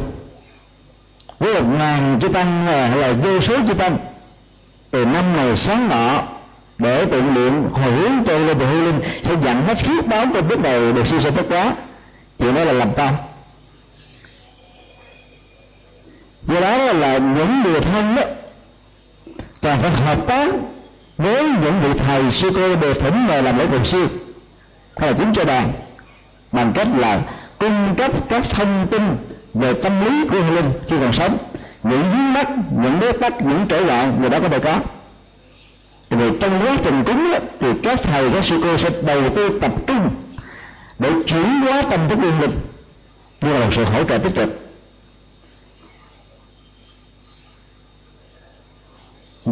với 1.39 1.55
một 1.55 1.69
ngàn 1.79 2.19
chư 2.21 2.29
tăng 2.29 2.66
à, 2.66 2.89
hay 2.89 2.99
là 2.99 3.12
vô 3.12 3.41
số 3.41 3.57
chư 3.69 3.75
tăng, 3.75 3.99
từ 4.91 5.05
năm 5.05 5.37
này 5.37 5.57
sáng 5.57 5.89
nọ 5.89 6.23
để 6.79 7.05
tụng 7.07 7.35
niệm, 7.35 7.73
hồi 7.73 7.93
hướng 7.93 8.12
tôi 8.27 8.41
lên 8.41 8.59
từ 8.59 8.66
hư 8.66 8.87
linh, 8.87 9.01
sẽ 9.25 9.35
dặn 9.43 9.66
hết 9.66 9.79
phước 9.87 10.07
báo 10.07 10.27
cho 10.35 10.43
bước 10.43 10.62
đầu 10.62 10.93
được 10.93 11.07
siêu 11.07 11.21
sanh 11.21 11.33
tất 11.33 11.43
quá 11.49 11.75
chuyện 12.39 12.55
đó 12.55 12.64
là 12.64 12.73
làm 12.73 12.93
tâm 12.93 13.14
do 16.43 16.61
đó 16.61 16.77
là 16.77 17.19
những 17.19 17.62
người 17.62 17.81
thân 17.81 18.16
đó 18.16 18.23
cần 19.62 19.79
phải 19.83 19.91
hợp 19.91 20.19
tác 20.27 20.51
với 21.19 21.45
những 21.45 21.81
vị 21.81 21.99
thầy 21.99 22.31
sư 22.33 22.51
cô 22.55 22.77
đều 22.77 22.95
thỉnh 22.95 23.27
mời 23.27 23.43
làm 23.43 23.59
lễ 23.59 23.66
cầu 23.71 23.85
siêu 23.85 24.07
hay 24.97 25.11
là 25.12 25.19
cúng 25.19 25.33
cho 25.35 25.45
đàn 25.45 25.73
bằng 26.53 26.73
cách 26.75 26.89
là 26.99 27.21
cung 27.59 27.95
cấp 27.99 28.11
các 28.29 28.45
thông 28.51 28.87
tin 28.91 29.03
về 29.55 29.75
tâm 29.75 30.05
lý 30.05 30.29
của 30.29 30.37
hương 30.37 30.55
linh 30.55 30.71
khi 30.89 30.97
còn 31.01 31.12
sống 31.12 31.39
những 31.83 32.03
vướng 32.03 32.33
mắt 32.33 32.49
những 32.83 33.01
bế 33.01 33.12
tắc 33.12 33.43
những 33.43 33.66
trở 33.69 33.85
ngại 33.85 34.09
người 34.21 34.31
đó 34.31 34.41
có 34.41 34.49
thể 34.49 34.59
có. 34.59 34.81
Vì 36.11 36.31
trong 36.41 36.61
quá 36.62 36.77
trình 36.85 37.05
cúng 37.05 37.33
đó, 37.33 37.39
thì 37.61 37.69
các 37.83 38.01
thầy 38.03 38.31
các 38.31 38.45
sư 38.45 38.61
cô 38.62 38.79
sẽ 38.79 38.91
đầu 39.03 39.31
tư 39.37 39.59
tập 39.61 39.73
trung 39.87 40.09
để 40.99 41.11
chuyển 41.27 41.61
hóa 41.61 41.83
tâm 41.91 42.01
thức 42.09 42.19
hương 42.23 42.41
linh 42.41 42.51
như 43.41 43.53
là 43.53 43.64
một 43.64 43.73
sự 43.77 43.85
hỗ 43.85 44.05
trợ 44.05 44.19
tích 44.19 44.33
cực. 44.37 44.68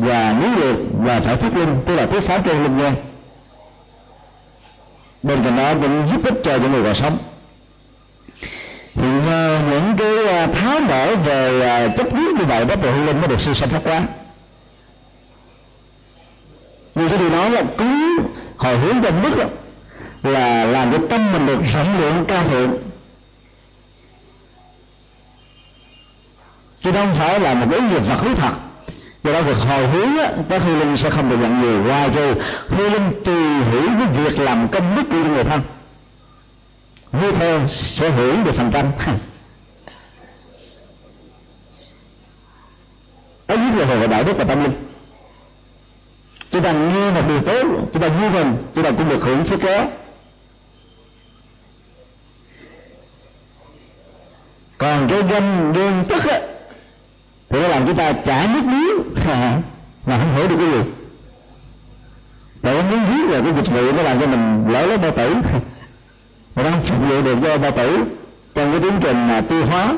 Và 0.01 0.37
nếu 0.41 0.55
được 0.61 0.85
và 0.99 1.21
phải 1.21 1.37
thuyết 1.37 1.55
linh 1.55 1.83
tức 1.87 1.95
là 1.95 2.07
thuyết 2.07 2.21
pháp 2.21 2.43
trên 2.45 2.63
linh 2.63 2.79
nghe 2.79 2.93
bên 5.23 5.45
cạnh 5.45 5.57
đó 5.57 5.75
cũng 5.83 6.09
giúp 6.13 6.25
ích 6.25 6.35
cho 6.45 6.57
những 6.57 6.73
người 6.73 6.85
còn 6.85 6.95
sống. 6.95 7.19
Thì 8.95 9.09
à, 9.29 9.63
những 9.71 9.97
cái 9.99 10.27
à, 10.27 10.47
tháo 10.47 10.81
mở 10.81 11.17
về 11.17 11.69
à, 11.69 11.89
chấp 11.97 12.07
quyết 12.13 12.39
như 12.39 12.45
vậy 12.45 12.65
đó 12.65 12.75
rồi 12.83 12.93
hương 12.93 13.07
linh 13.07 13.19
mới 13.19 13.29
được 13.29 13.41
siêu 13.41 13.55
sanh 13.55 13.69
thoát 13.69 13.81
quá 13.85 14.03
như 16.95 17.09
cái 17.09 17.19
điều 17.19 17.31
nói 17.31 17.51
là 17.51 17.63
cứ 17.79 18.19
hồi 18.57 18.79
hướng 18.79 19.03
trong 19.03 19.23
đức 19.23 19.37
đó, 19.39 19.45
là 20.23 20.65
làm 20.65 20.93
cho 20.93 20.99
tâm 21.11 21.33
mình 21.33 21.47
được 21.47 21.59
rộng 21.75 22.01
lượng 22.01 22.25
cao 22.29 22.49
thượng. 22.49 22.77
Chứ 26.85 26.93
không 26.93 27.15
phải 27.19 27.41
là 27.41 27.55
một 27.55 27.67
cái 27.71 27.81
nghiệp 27.81 28.09
vật 28.09 28.23
lý 28.25 28.35
thật 28.35 28.53
do 29.27 29.33
đó 29.33 29.43
việc 29.43 29.57
hồi 29.57 29.87
hướng 29.87 30.19
á, 30.19 30.33
các 30.49 30.63
hư 30.63 30.77
linh 30.79 30.97
sẽ 30.97 31.11
không 31.11 31.31
được 31.31 31.37
nhận 31.37 31.61
nhiều. 31.61 31.85
Qua 31.87 32.09
cho 32.15 32.35
hư 32.69 32.89
linh 32.89 33.13
tùy 33.25 33.45
hữu 33.71 33.89
cái 33.99 34.07
việc 34.07 34.39
làm 34.39 34.69
công 34.69 34.97
đức 34.97 35.03
của 35.11 35.17
người 35.17 35.45
thân. 35.45 35.61
Như 37.13 37.33
theo 37.33 37.69
sẽ 37.69 38.11
hưởng 38.11 38.45
được 38.45 38.55
phần 38.55 38.71
trăm. 38.73 38.93
Ấy 43.47 43.59
nhất 43.59 43.75
là 43.89 43.95
về 43.95 44.07
đạo 44.07 44.25
đức 44.25 44.33
và 44.39 44.45
tâm 44.45 44.63
linh. 44.63 44.73
Chúng 46.51 46.63
ta 46.63 46.73
nghe 46.73 47.11
một 47.11 47.23
điều 47.29 47.43
tốt 47.43 47.63
chúng 47.93 48.03
ta 48.03 48.09
vui 48.09 48.31
mừng 48.31 48.57
chúng 48.75 48.85
ta 48.85 48.91
cũng 48.91 49.09
được 49.09 49.23
hưởng 49.23 49.45
phước 49.45 49.61
kéo 49.61 49.87
còn 54.79 55.09
cái 55.11 55.23
danh 55.31 55.73
đương 55.73 56.05
tức 56.09 56.25
á 56.25 56.41
thì 57.51 57.63
nó 57.63 57.69
làm 57.69 57.87
chúng 57.87 57.97
ta 57.97 58.13
chảy 58.13 58.49
nước 58.49 58.65
miếng. 58.65 59.25
Mà 60.07 60.19
không 60.19 60.35
hiểu 60.37 60.49
được 60.49 60.57
cái 60.59 60.71
gì. 60.71 60.91
Tại 62.63 62.75
nó 62.75 62.83
muốn 62.83 63.07
viết 63.07 63.35
là 63.35 63.41
cái 63.41 63.53
dịch 63.57 63.73
vụ 63.73 63.93
nó 63.93 64.03
làm 64.03 64.21
cho 64.21 64.27
mình 64.27 64.73
lỡ 64.73 64.87
lấy 64.87 64.99
bao 64.99 65.11
tử. 65.11 65.35
Mà 66.55 66.63
đang 66.63 66.83
phục 66.83 67.09
vụ 67.09 67.23
được 67.23 67.43
do 67.43 67.59
bao 67.59 67.71
tử 67.71 68.05
trong 68.55 68.73
cái 68.73 68.81
tiến 68.81 68.93
trình 69.01 69.29
mà 69.29 69.41
tiêu 69.41 69.67
hóa. 69.67 69.93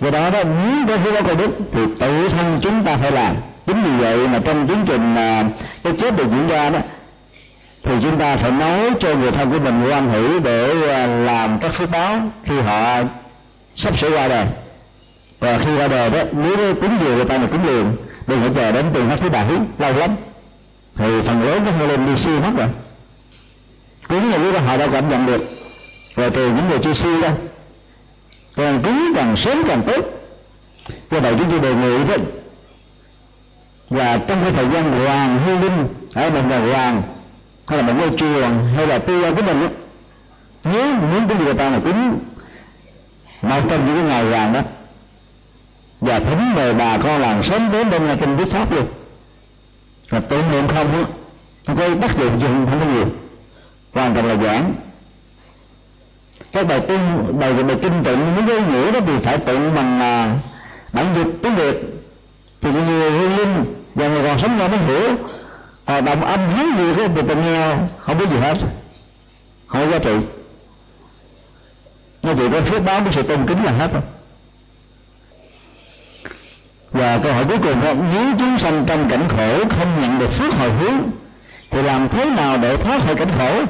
Do 0.00 0.10
đó 0.10 0.30
đó 0.30 0.44
muốn 0.44 0.86
có 0.88 0.98
phước 0.98 1.14
báo 1.14 1.22
công 1.22 1.36
đức 1.36 1.50
thì 1.72 1.80
tự 2.00 2.28
thân 2.28 2.60
chúng 2.62 2.84
ta 2.84 2.96
phải 2.96 3.12
làm. 3.12 3.36
Chính 3.66 3.82
vì 3.82 3.90
vậy 3.90 4.28
mà 4.28 4.40
trong 4.44 4.68
tiến 4.68 4.84
trình 4.86 5.14
mà 5.14 5.44
cái 5.82 5.92
chết 6.00 6.16
được 6.16 6.26
diễn 6.30 6.48
ra 6.48 6.70
đó, 6.70 6.78
thì 7.82 7.92
chúng 8.02 8.18
ta 8.18 8.36
phải 8.36 8.50
nói 8.50 8.90
cho 9.00 9.14
người 9.14 9.30
thân 9.30 9.50
của 9.50 9.58
mình 9.58 9.84
quan 9.90 10.10
hỷ 10.10 10.38
để 10.38 10.88
à, 10.88 11.06
làm 11.06 11.58
các 11.60 11.74
phước 11.74 11.90
báo 11.90 12.20
khi 12.44 12.60
họ 12.60 13.02
sắp 13.76 13.98
sửa 13.98 14.10
qua 14.10 14.28
đời. 14.28 14.46
Và 15.38 15.58
khi 15.58 15.76
qua 15.76 15.88
đời 15.88 16.10
đó 16.10 16.22
nếu 16.32 16.74
cúng 16.74 16.98
dường 17.00 17.16
người 17.16 17.24
ta 17.24 17.38
mà 17.38 17.46
cúng 17.46 17.60
dường 17.66 17.96
đừng 18.26 18.42
có 18.42 18.48
chờ 18.54 18.72
đến 18.72 18.84
từ 18.94 19.02
năm 19.02 19.18
thứ 19.20 19.28
bảy 19.28 19.46
lâu 19.78 19.92
lắm. 19.92 20.16
Thì 20.96 21.20
phần 21.26 21.42
lớn 21.42 21.62
nó 21.64 21.70
hơi 21.70 21.88
lên 21.88 22.06
đi 22.06 22.22
siêu 22.22 22.40
mất 22.40 22.50
rồi. 22.56 22.68
Cúng 24.08 24.30
là 24.30 24.38
lúc 24.38 24.54
đó 24.54 24.60
họ 24.60 24.76
đã 24.76 24.88
cảm 24.92 25.08
nhận 25.08 25.26
được. 25.26 25.44
Rồi 26.16 26.30
từ 26.30 26.46
những 26.46 26.68
người 26.68 26.78
chưa 26.84 26.94
siêu 26.94 27.22
đó 27.22 27.28
còn 28.56 28.82
cúng 28.82 29.12
càng 29.16 29.36
sớm 29.36 29.62
càng 29.68 29.82
tốt. 29.86 30.04
Do 31.10 31.20
vậy 31.20 31.34
chúng 31.38 31.50
tôi 31.50 31.60
đề 31.60 31.74
nghị 31.74 32.04
đó 32.04 32.14
và 33.90 34.18
trong 34.28 34.42
cái 34.42 34.52
thời 34.52 34.68
gian 34.68 35.04
hoàng 35.04 35.40
hương 35.46 35.62
linh 35.62 35.88
ở 36.14 36.30
một 36.30 36.40
nhà 36.48 36.58
hoàng 36.58 37.02
hay 37.68 37.78
là 37.78 37.84
một 37.86 37.92
ngôi 37.98 38.10
chùa 38.18 38.48
hay 38.76 38.86
là 38.86 38.98
tư 38.98 39.34
của 39.34 39.42
mình 39.42 39.60
đó, 39.60 39.66
nếu 40.64 40.94
muốn 40.94 41.28
cúng 41.28 41.44
người 41.44 41.54
ta 41.54 41.70
là 41.70 41.80
cúng 41.84 42.18
một 43.42 43.60
trong 43.70 43.86
những 43.86 44.08
ngày 44.08 44.24
vàng 44.24 44.52
đó 44.52 44.60
và 46.00 46.18
thính 46.18 46.54
mời 46.54 46.74
bà 46.74 46.98
con 46.98 47.20
làng 47.20 47.42
sớm 47.42 47.72
đến 47.72 47.90
bên 47.90 48.04
nhà 48.04 48.16
kinh 48.20 48.36
viết 48.36 48.50
pháp 48.50 48.72
luôn. 48.72 48.86
Và 50.10 50.20
tưởng 50.20 50.50
niệm 50.50 50.68
không 50.68 50.92
á 50.92 51.04
không 51.66 51.76
có 51.76 51.94
bắt 51.94 52.10
dụng 52.18 52.40
gì 52.40 52.46
không 52.46 52.80
có 52.80 52.86
nhiều. 52.86 53.06
Hoàn 53.92 54.14
toàn 54.14 54.26
là 54.26 54.36
giảng. 54.36 54.74
Các 56.52 56.68
bài 56.68 56.80
kinh 56.88 57.38
bài 57.40 57.52
bài 57.52 57.76
kinh 57.82 58.04
tụng 58.04 58.34
mới 58.34 58.44
có 58.46 58.66
nghĩa 58.66 58.92
đó 58.92 59.00
thì 59.06 59.12
phải 59.22 59.38
tụng 59.38 59.74
bằng 59.74 60.00
à, 60.00 60.34
bản 60.92 61.06
dịch 61.16 61.32
tiếng 61.42 61.54
việt. 61.54 61.80
Thì 62.60 62.70
người 62.70 63.10
hương 63.10 63.36
linh 63.36 63.64
và 63.94 64.08
người 64.08 64.22
còn 64.22 64.38
sống 64.38 64.58
ra 64.58 64.68
mới 64.68 64.78
hiểu. 64.78 65.10
Họ 65.84 66.00
đồng 66.00 66.24
âm 66.24 66.40
hán 66.40 66.76
gì 66.76 66.94
cái 66.96 67.08
thì 67.16 67.22
ta 67.28 67.34
nghe 67.34 67.76
không 67.98 68.18
biết 68.18 68.28
gì 68.30 68.36
hết. 68.36 68.56
Không 69.66 69.84
có 69.84 69.90
giá 69.90 69.98
trị 69.98 70.16
nó 72.22 72.32
vậy 72.32 72.48
có 72.52 72.60
phước 72.60 72.84
báo 72.84 73.00
cái 73.04 73.12
sự 73.12 73.22
tôn 73.22 73.46
kính 73.46 73.64
là 73.64 73.72
hết 73.72 73.92
rồi. 73.92 74.02
Và 76.92 77.18
câu 77.22 77.32
hỏi 77.32 77.44
cuối 77.48 77.58
cùng 77.58 77.82
là 77.82 77.94
nếu 78.12 78.24
chúng 78.38 78.58
sanh 78.58 78.84
trong 78.86 79.08
cảnh 79.08 79.28
khổ 79.28 79.68
không 79.78 80.02
nhận 80.02 80.18
được 80.18 80.32
phước 80.32 80.54
hồi 80.54 80.70
hướng, 80.70 80.98
thì 81.70 81.82
làm 81.82 82.08
thế 82.08 82.24
nào 82.24 82.58
để 82.58 82.76
thoát 82.76 83.02
khỏi 83.02 83.14
cảnh 83.14 83.30
khổ? 83.38 83.62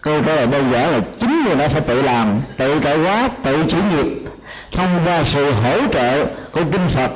Câu 0.00 0.22
trả 0.22 0.34
lời 0.34 0.46
đơn 0.46 0.72
giản 0.72 0.90
là 0.90 1.00
chính 1.20 1.44
người 1.44 1.56
đó 1.56 1.68
phải 1.68 1.80
tự 1.80 2.02
làm, 2.02 2.40
tự 2.56 2.80
cải 2.80 2.98
hóa, 2.98 3.30
tự 3.42 3.64
chuyển 3.70 3.88
nghiệp, 3.88 4.30
thông 4.72 4.98
qua 5.04 5.24
sự 5.32 5.52
hỗ 5.52 5.78
trợ 5.92 6.26
của 6.52 6.62
kinh 6.72 6.88
phật, 6.88 7.10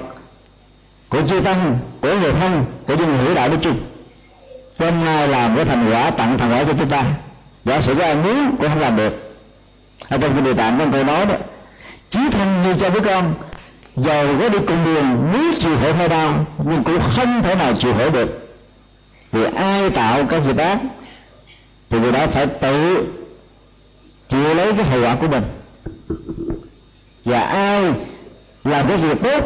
của 1.09 1.23
chư 1.31 1.41
tăng, 1.41 1.79
của 2.01 2.15
người 2.21 2.33
thân, 2.33 2.65
của 2.87 2.95
những 2.95 3.17
người 3.17 3.35
đạo 3.35 3.49
nói 3.49 3.59
chung. 3.63 3.79
Hôm 4.79 5.05
nay 5.05 5.29
làm 5.29 5.57
cái 5.57 5.65
thành 5.65 5.91
quả, 5.93 6.11
tặng 6.11 6.39
thành 6.39 6.53
quả 6.53 6.65
cho 6.65 6.73
chúng 6.79 6.89
ta. 6.89 7.05
Giả 7.65 7.81
sử 7.81 7.95
có 7.95 8.05
ai 8.05 8.15
muốn 8.15 8.57
cũng 8.59 8.69
không 8.69 8.81
làm 8.81 8.97
được 8.97 9.30
ở 10.09 10.19
trong 10.19 10.33
cái 10.33 10.43
địa 10.43 10.55
tạng 10.55 10.79
con 10.79 10.93
tôi 10.93 11.05
nói 11.05 11.27
đó. 11.27 11.35
Chí 12.11 12.21
thân 12.31 12.63
như 12.63 12.75
cho 12.81 12.91
với 12.91 13.01
con 13.01 13.35
dầu 13.97 14.27
có 14.41 14.49
đi 14.49 14.59
cùng 14.67 14.85
đường, 14.85 15.33
muốn 15.33 15.55
chịu 15.61 15.77
khổ 15.83 15.93
hay 15.93 16.09
đau, 16.09 16.47
nhưng 16.65 16.85
cũng 16.85 17.01
không 17.17 17.43
thể 17.43 17.55
nào 17.55 17.73
chịu 17.81 17.95
khổ 17.99 18.11
được. 18.11 18.59
Vì 19.33 19.45
ai 19.45 19.91
tạo 19.91 20.25
cái 20.25 20.41
việc 20.41 20.57
ác, 20.59 20.79
thì 21.91 21.99
người 21.99 22.13
đó 22.13 22.27
phải 22.27 22.47
tự 22.47 23.07
chịu 24.29 24.55
lấy 24.55 24.73
cái 24.73 24.87
hậu 24.87 25.03
quả 25.03 25.17
của 25.21 25.29
mình. 25.29 25.43
Và 27.25 27.41
ai 27.41 27.93
làm 28.65 28.89
cái 28.89 28.97
việc 28.97 29.19
tốt, 29.23 29.45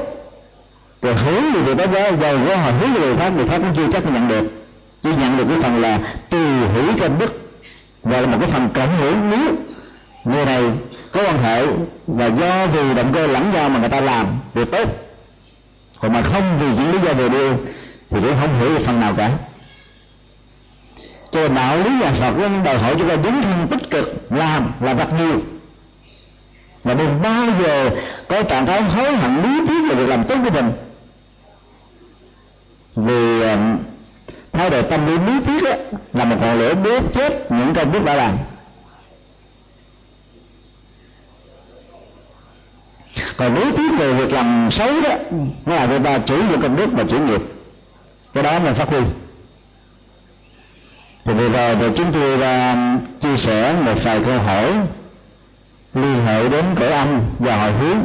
thì 1.03 1.09
hướng 1.13 1.43
người 1.53 1.63
việc 1.63 1.77
đó 1.77 1.87
ra 1.87 2.13
dầu 2.13 2.39
có 2.49 2.57
họ 2.57 2.71
hướng 2.71 2.93
người 2.93 3.17
khác 3.17 3.33
người 3.37 3.49
khác 3.49 3.59
cũng 3.59 3.75
chưa 3.77 3.93
chắc 3.93 4.13
nhận 4.13 4.29
được. 4.29 4.45
Chỉ 5.03 5.11
nhận 5.15 5.37
được 5.37 5.45
cái 5.49 5.59
phần 5.63 5.81
là 5.81 5.99
từ 6.31 6.39
hữu 6.75 6.99
công 7.01 7.19
đức 7.19 7.51
và 8.03 8.21
là 8.21 8.27
một 8.27 8.37
cái 8.41 8.51
phần 8.51 8.69
cộng 8.75 8.97
hưởng 8.97 9.31
nếu 9.31 9.55
người 10.25 10.45
này 10.45 10.63
có 11.13 11.23
quan 11.23 11.43
hệ 11.43 11.67
và 12.07 12.27
do 12.27 12.67
vì 12.67 12.95
động 12.95 13.13
cơ 13.15 13.27
lẫn 13.27 13.53
nhau 13.53 13.69
mà 13.69 13.81
người 13.81 13.89
ta 13.89 14.01
làm 14.01 14.27
việc 14.55 14.71
tốt. 14.71 14.89
Còn 16.01 16.13
mà 16.13 16.23
không 16.23 16.59
vì 16.61 16.67
những 16.67 16.93
lý 16.93 16.99
do 17.07 17.13
về 17.13 17.29
điều 17.29 17.57
thì 18.11 18.21
cũng 18.21 18.37
không 18.41 18.61
hiểu 18.61 18.69
được 18.69 18.85
phần 18.87 19.01
nào 19.01 19.15
cả. 19.17 19.31
Cho 21.33 21.49
đạo 21.49 21.77
lý 21.77 21.91
nhà 21.91 22.13
Phật 22.21 22.39
nó 22.39 22.49
đòi 22.65 22.79
hỏi 22.79 22.95
chúng 22.99 23.09
ta 23.09 23.17
dấn 23.17 23.43
thân 23.43 23.67
tích 23.71 23.91
cực, 23.91 24.31
làm 24.31 24.73
là 24.81 24.95
vật 24.95 25.09
nhiều 25.19 25.41
mà 26.85 26.95
đừng 26.95 27.23
bao 27.23 27.47
giờ 27.63 27.91
có 28.29 28.43
trạng 28.43 28.67
thái 28.67 28.83
hối 28.83 29.17
hận 29.17 29.43
lý 29.43 29.67
thuyết 29.67 29.89
về 29.89 29.95
việc 29.95 30.09
làm 30.09 30.25
tốt 30.25 30.37
của 30.45 30.51
mình. 30.51 30.73
Vì 32.97 33.43
ờ, 33.43 33.59
thay 34.53 34.71
đổi 34.71 34.83
tâm 34.83 35.07
lý 35.07 35.33
lý 35.33 35.41
thuyết 35.41 35.65
là 36.13 36.25
một 36.25 36.37
ngọn 36.41 36.59
lửa 36.59 36.75
đốt 36.75 37.03
chết 37.13 37.53
những 37.53 37.75
công 37.75 37.93
đức 37.93 38.05
đã 38.05 38.15
làm. 38.15 38.37
Còn 43.37 43.55
lý 43.55 43.73
thuyết 43.77 43.99
về 43.99 44.13
việc 44.13 44.33
làm 44.33 44.69
xấu 44.71 45.01
đó 45.01 45.17
nó 45.67 45.75
là 45.75 45.87
người 45.87 46.01
ta 46.01 46.19
chủ 46.19 46.37
dụng 46.51 46.63
công 46.63 46.77
đức 46.77 46.87
và 46.93 47.05
chủ 47.09 47.19
nghiệp. 47.19 47.41
Cái 48.33 48.43
đó 48.43 48.59
là 48.59 48.75
phát 48.75 48.89
huy 48.89 49.01
thì 51.25 51.35
vừa 51.35 51.49
rồi 51.49 51.77
thì 51.77 51.87
chúng 51.97 52.13
tôi 52.13 52.39
đã 52.39 52.77
chia 53.21 53.37
sẻ 53.37 53.75
một 53.85 53.95
vài 54.05 54.21
câu 54.27 54.39
hỏi 54.39 54.73
liên 55.95 56.25
hệ 56.27 56.49
đến 56.49 56.65
cõi 56.79 56.89
âm 56.89 57.21
và 57.39 57.57
hồi 57.57 57.73
hướng. 57.73 57.99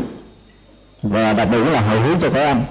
Và 1.03 1.33
đặc 1.33 1.47
biệt 1.51 1.63
là 1.71 1.81
hồi 1.81 1.99
hướng 1.99 2.19
cho 2.21 2.29
cõi 2.29 2.43
âm. 2.43 2.61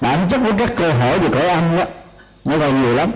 Bản 0.00 0.28
chất 0.30 0.40
của 0.44 0.52
các 0.58 0.72
câu 0.76 0.94
hỏi 0.94 1.18
về 1.18 1.28
cõi 1.32 1.48
âm 1.48 1.76
đó 1.76 1.84
nó 2.44 2.58
còn 2.58 2.82
nhiều 2.82 2.94
lắm 2.94 3.10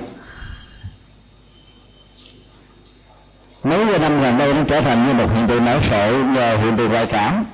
mấy 3.64 3.98
năm 3.98 4.22
gần 4.22 4.38
đây 4.38 4.54
nó 4.54 4.60
trở 4.68 4.80
thành 4.80 5.06
như 5.06 5.14
một 5.14 5.34
hiện 5.34 5.48
tượng 5.48 5.64
nổi 5.64 5.80
sộ 5.90 6.24
nhờ 6.34 6.56
hiện 6.56 6.76
tượng 6.76 6.90
ngoại 6.90 7.06
cảm 7.06 7.44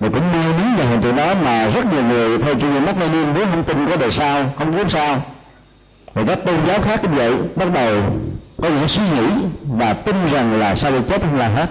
và 0.00 0.08
cũng 0.08 0.32
mê 0.32 0.52
đúng 0.58 0.76
vào 0.76 0.88
hiện 0.88 1.00
tượng 1.02 1.16
đó 1.16 1.34
mà 1.34 1.70
rất 1.70 1.92
nhiều 1.92 2.02
người 2.02 2.38
theo 2.38 2.54
chủ 2.54 2.66
mất 2.66 2.80
mắc 2.86 2.96
Lenin 3.00 3.34
muốn 3.34 3.46
không 3.50 3.64
tin 3.64 3.86
có 3.88 3.96
đời 3.96 4.12
sau, 4.12 4.52
không 4.58 4.76
biết 4.76 4.86
sao. 4.90 5.22
Và 6.14 6.24
các 6.26 6.38
tôn 6.44 6.66
giáo 6.66 6.82
khác 6.82 7.00
cũng 7.02 7.14
vậy, 7.14 7.34
bắt 7.56 7.68
đầu 7.74 8.02
có 8.56 8.68
những 8.68 8.88
suy 8.88 9.02
nghĩ 9.02 9.28
và 9.68 9.92
tin 9.92 10.16
rằng 10.32 10.60
là 10.60 10.74
sau 10.74 10.92
khi 10.92 10.98
chết 11.08 11.20
không 11.20 11.38
là 11.38 11.48
hết. 11.48 11.66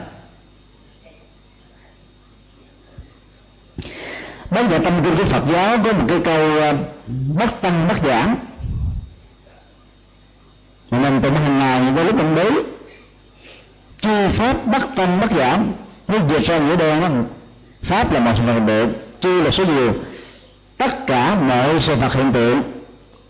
Bác 4.52 4.70
giờ 4.70 4.80
tâm 4.84 4.94
kinh 5.04 5.16
của 5.16 5.26
Phật 5.26 5.44
giáo 5.52 5.78
có 5.84 5.94
một 5.94 6.06
cái 6.08 6.20
câu 6.24 6.60
ờ, 6.60 6.74
bất 7.38 7.62
tăng 7.62 7.88
bất 7.88 7.98
giảng 8.06 8.36
mình 10.92 11.22
tụng 11.22 11.36
hàng 11.36 11.60
ngày 11.60 11.82
những 11.82 11.96
cái 11.96 12.06
lúc 12.06 12.16
mình 12.16 12.36
bế 12.36 12.50
chư 14.02 14.30
pháp 14.30 14.66
bất 14.66 14.96
tăng 14.96 15.20
bất 15.20 15.32
giảm, 15.38 15.66
nó 16.08 16.18
dịch 16.30 16.48
ra 16.48 16.58
nghĩa 16.58 16.76
đen 16.76 17.02
đó. 17.02 17.10
Pháp 17.84 18.14
là 18.14 18.20
một 18.20 18.32
phần 18.48 18.66
được 18.66 18.88
chư 19.20 19.42
là 19.42 19.52
số 19.52 19.66
nhiều. 19.66 19.94
Tất 20.78 21.08
cả 21.08 21.36
mọi 21.36 21.80
sự 21.82 21.96
vật 21.96 22.14
hiện 22.14 22.32
tượng 22.32 22.62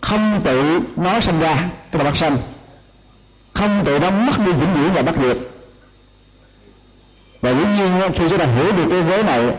không 0.00 0.40
tự 0.44 0.80
nó 0.96 1.20
sinh 1.20 1.40
ra, 1.40 1.68
tức 1.90 1.98
là 1.98 2.04
bất 2.04 2.16
sanh. 2.16 2.38
Không 3.54 3.82
tự 3.84 3.98
nó 3.98 4.10
mất 4.10 4.38
đi 4.38 4.52
vĩnh 4.52 4.74
viễn 4.74 4.92
và 4.94 5.02
bất 5.02 5.14
diệt. 5.22 5.36
Và 7.40 7.50
dĩ 7.50 7.64
nhiên 7.64 8.12
khi 8.14 8.28
chúng 8.28 8.38
ta 8.38 8.44
hiểu 8.44 8.72
được 8.72 8.86
cái 8.90 9.02
vế 9.02 9.22
này, 9.22 9.50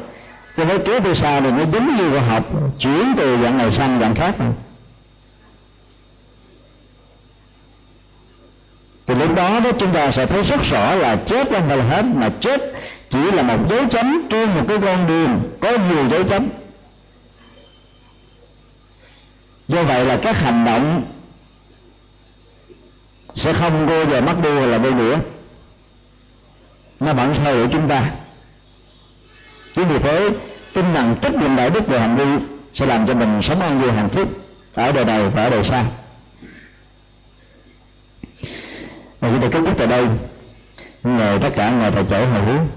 cái 0.55 0.65
vế 0.65 0.77
kế 0.77 0.99
từ 0.99 1.13
xa 1.13 1.39
thì 1.39 1.51
nó 1.51 1.63
giống 1.73 1.95
như 1.97 2.09
khoa 2.09 2.21
học 2.21 2.43
chuyển 2.80 3.13
từ 3.17 3.38
dạng 3.43 3.57
này 3.57 3.71
sang 3.71 3.99
dạng 3.99 4.15
khác. 4.15 4.39
này. 4.39 4.49
Thì 9.10 9.15
lúc 9.15 9.36
đó 9.36 9.60
đó 9.60 9.72
chúng 9.80 9.94
ta 9.94 10.11
sẽ 10.11 10.26
thấy 10.26 10.44
rất 10.44 10.61
rõ 10.72 10.95
là 10.95 11.15
chết 11.15 11.48
không 11.52 11.68
phải 11.68 11.77
là 11.77 11.84
hết, 11.84 12.06
mà 12.06 12.30
chết 12.41 12.73
chỉ 13.10 13.31
là 13.31 13.44
một 13.44 13.57
dấu 13.69 13.80
chấm 13.91 14.27
trên 14.30 14.49
một 14.49 14.64
cái 14.68 14.77
con 14.81 15.07
đường 15.07 15.41
có 15.60 15.72
nhiều 15.72 16.10
dấu 16.10 16.23
chấm. 16.23 16.48
Do 19.68 19.84
vậy 19.84 20.06
là 20.06 20.19
các 20.22 20.38
hành 20.38 20.65
động 20.65 21.03
sẽ 23.36 23.53
không 23.53 23.88
vô 23.88 24.06
giờ 24.06 24.22
mất 24.22 24.36
đi 24.44 24.49
là 24.49 24.77
đi 24.77 24.91
nữa 24.91 25.19
nó 26.99 27.14
vẫn 27.14 27.36
theo 27.44 27.56
đuổi 27.56 27.68
chúng 27.72 27.88
ta. 27.88 28.11
Chính 29.76 29.88
vì 29.88 29.99
thế, 29.99 30.30
tin 30.73 30.94
rằng 30.94 31.15
trách 31.22 31.36
nhiệm 31.36 31.56
đạo 31.56 31.69
đức 31.69 31.88
về 31.88 31.99
hành 31.99 32.15
vi 32.15 32.45
sẽ 32.73 32.86
làm 32.86 33.07
cho 33.07 33.14
mình 33.14 33.41
sống 33.41 33.61
an 33.61 33.81
vui 33.81 33.91
hạnh 33.91 34.10
phúc 34.10 34.30
ở 34.73 34.91
đời 34.91 35.06
này 35.06 35.30
và 35.30 35.44
ở 35.44 35.49
đời 35.49 35.64
sau. 35.64 35.86
Và 39.19 39.29
chúng 39.29 39.41
tôi 39.41 39.49
kết 39.49 39.59
thúc 39.65 39.77
tại 39.77 39.87
đây. 39.87 40.05
Mời 41.03 41.39
tất 41.39 41.49
cả 41.55 41.71
ngài 41.71 41.91
thầy 41.91 42.03
chỗ 42.09 42.25
hồi 42.25 42.41
hướng 42.41 42.67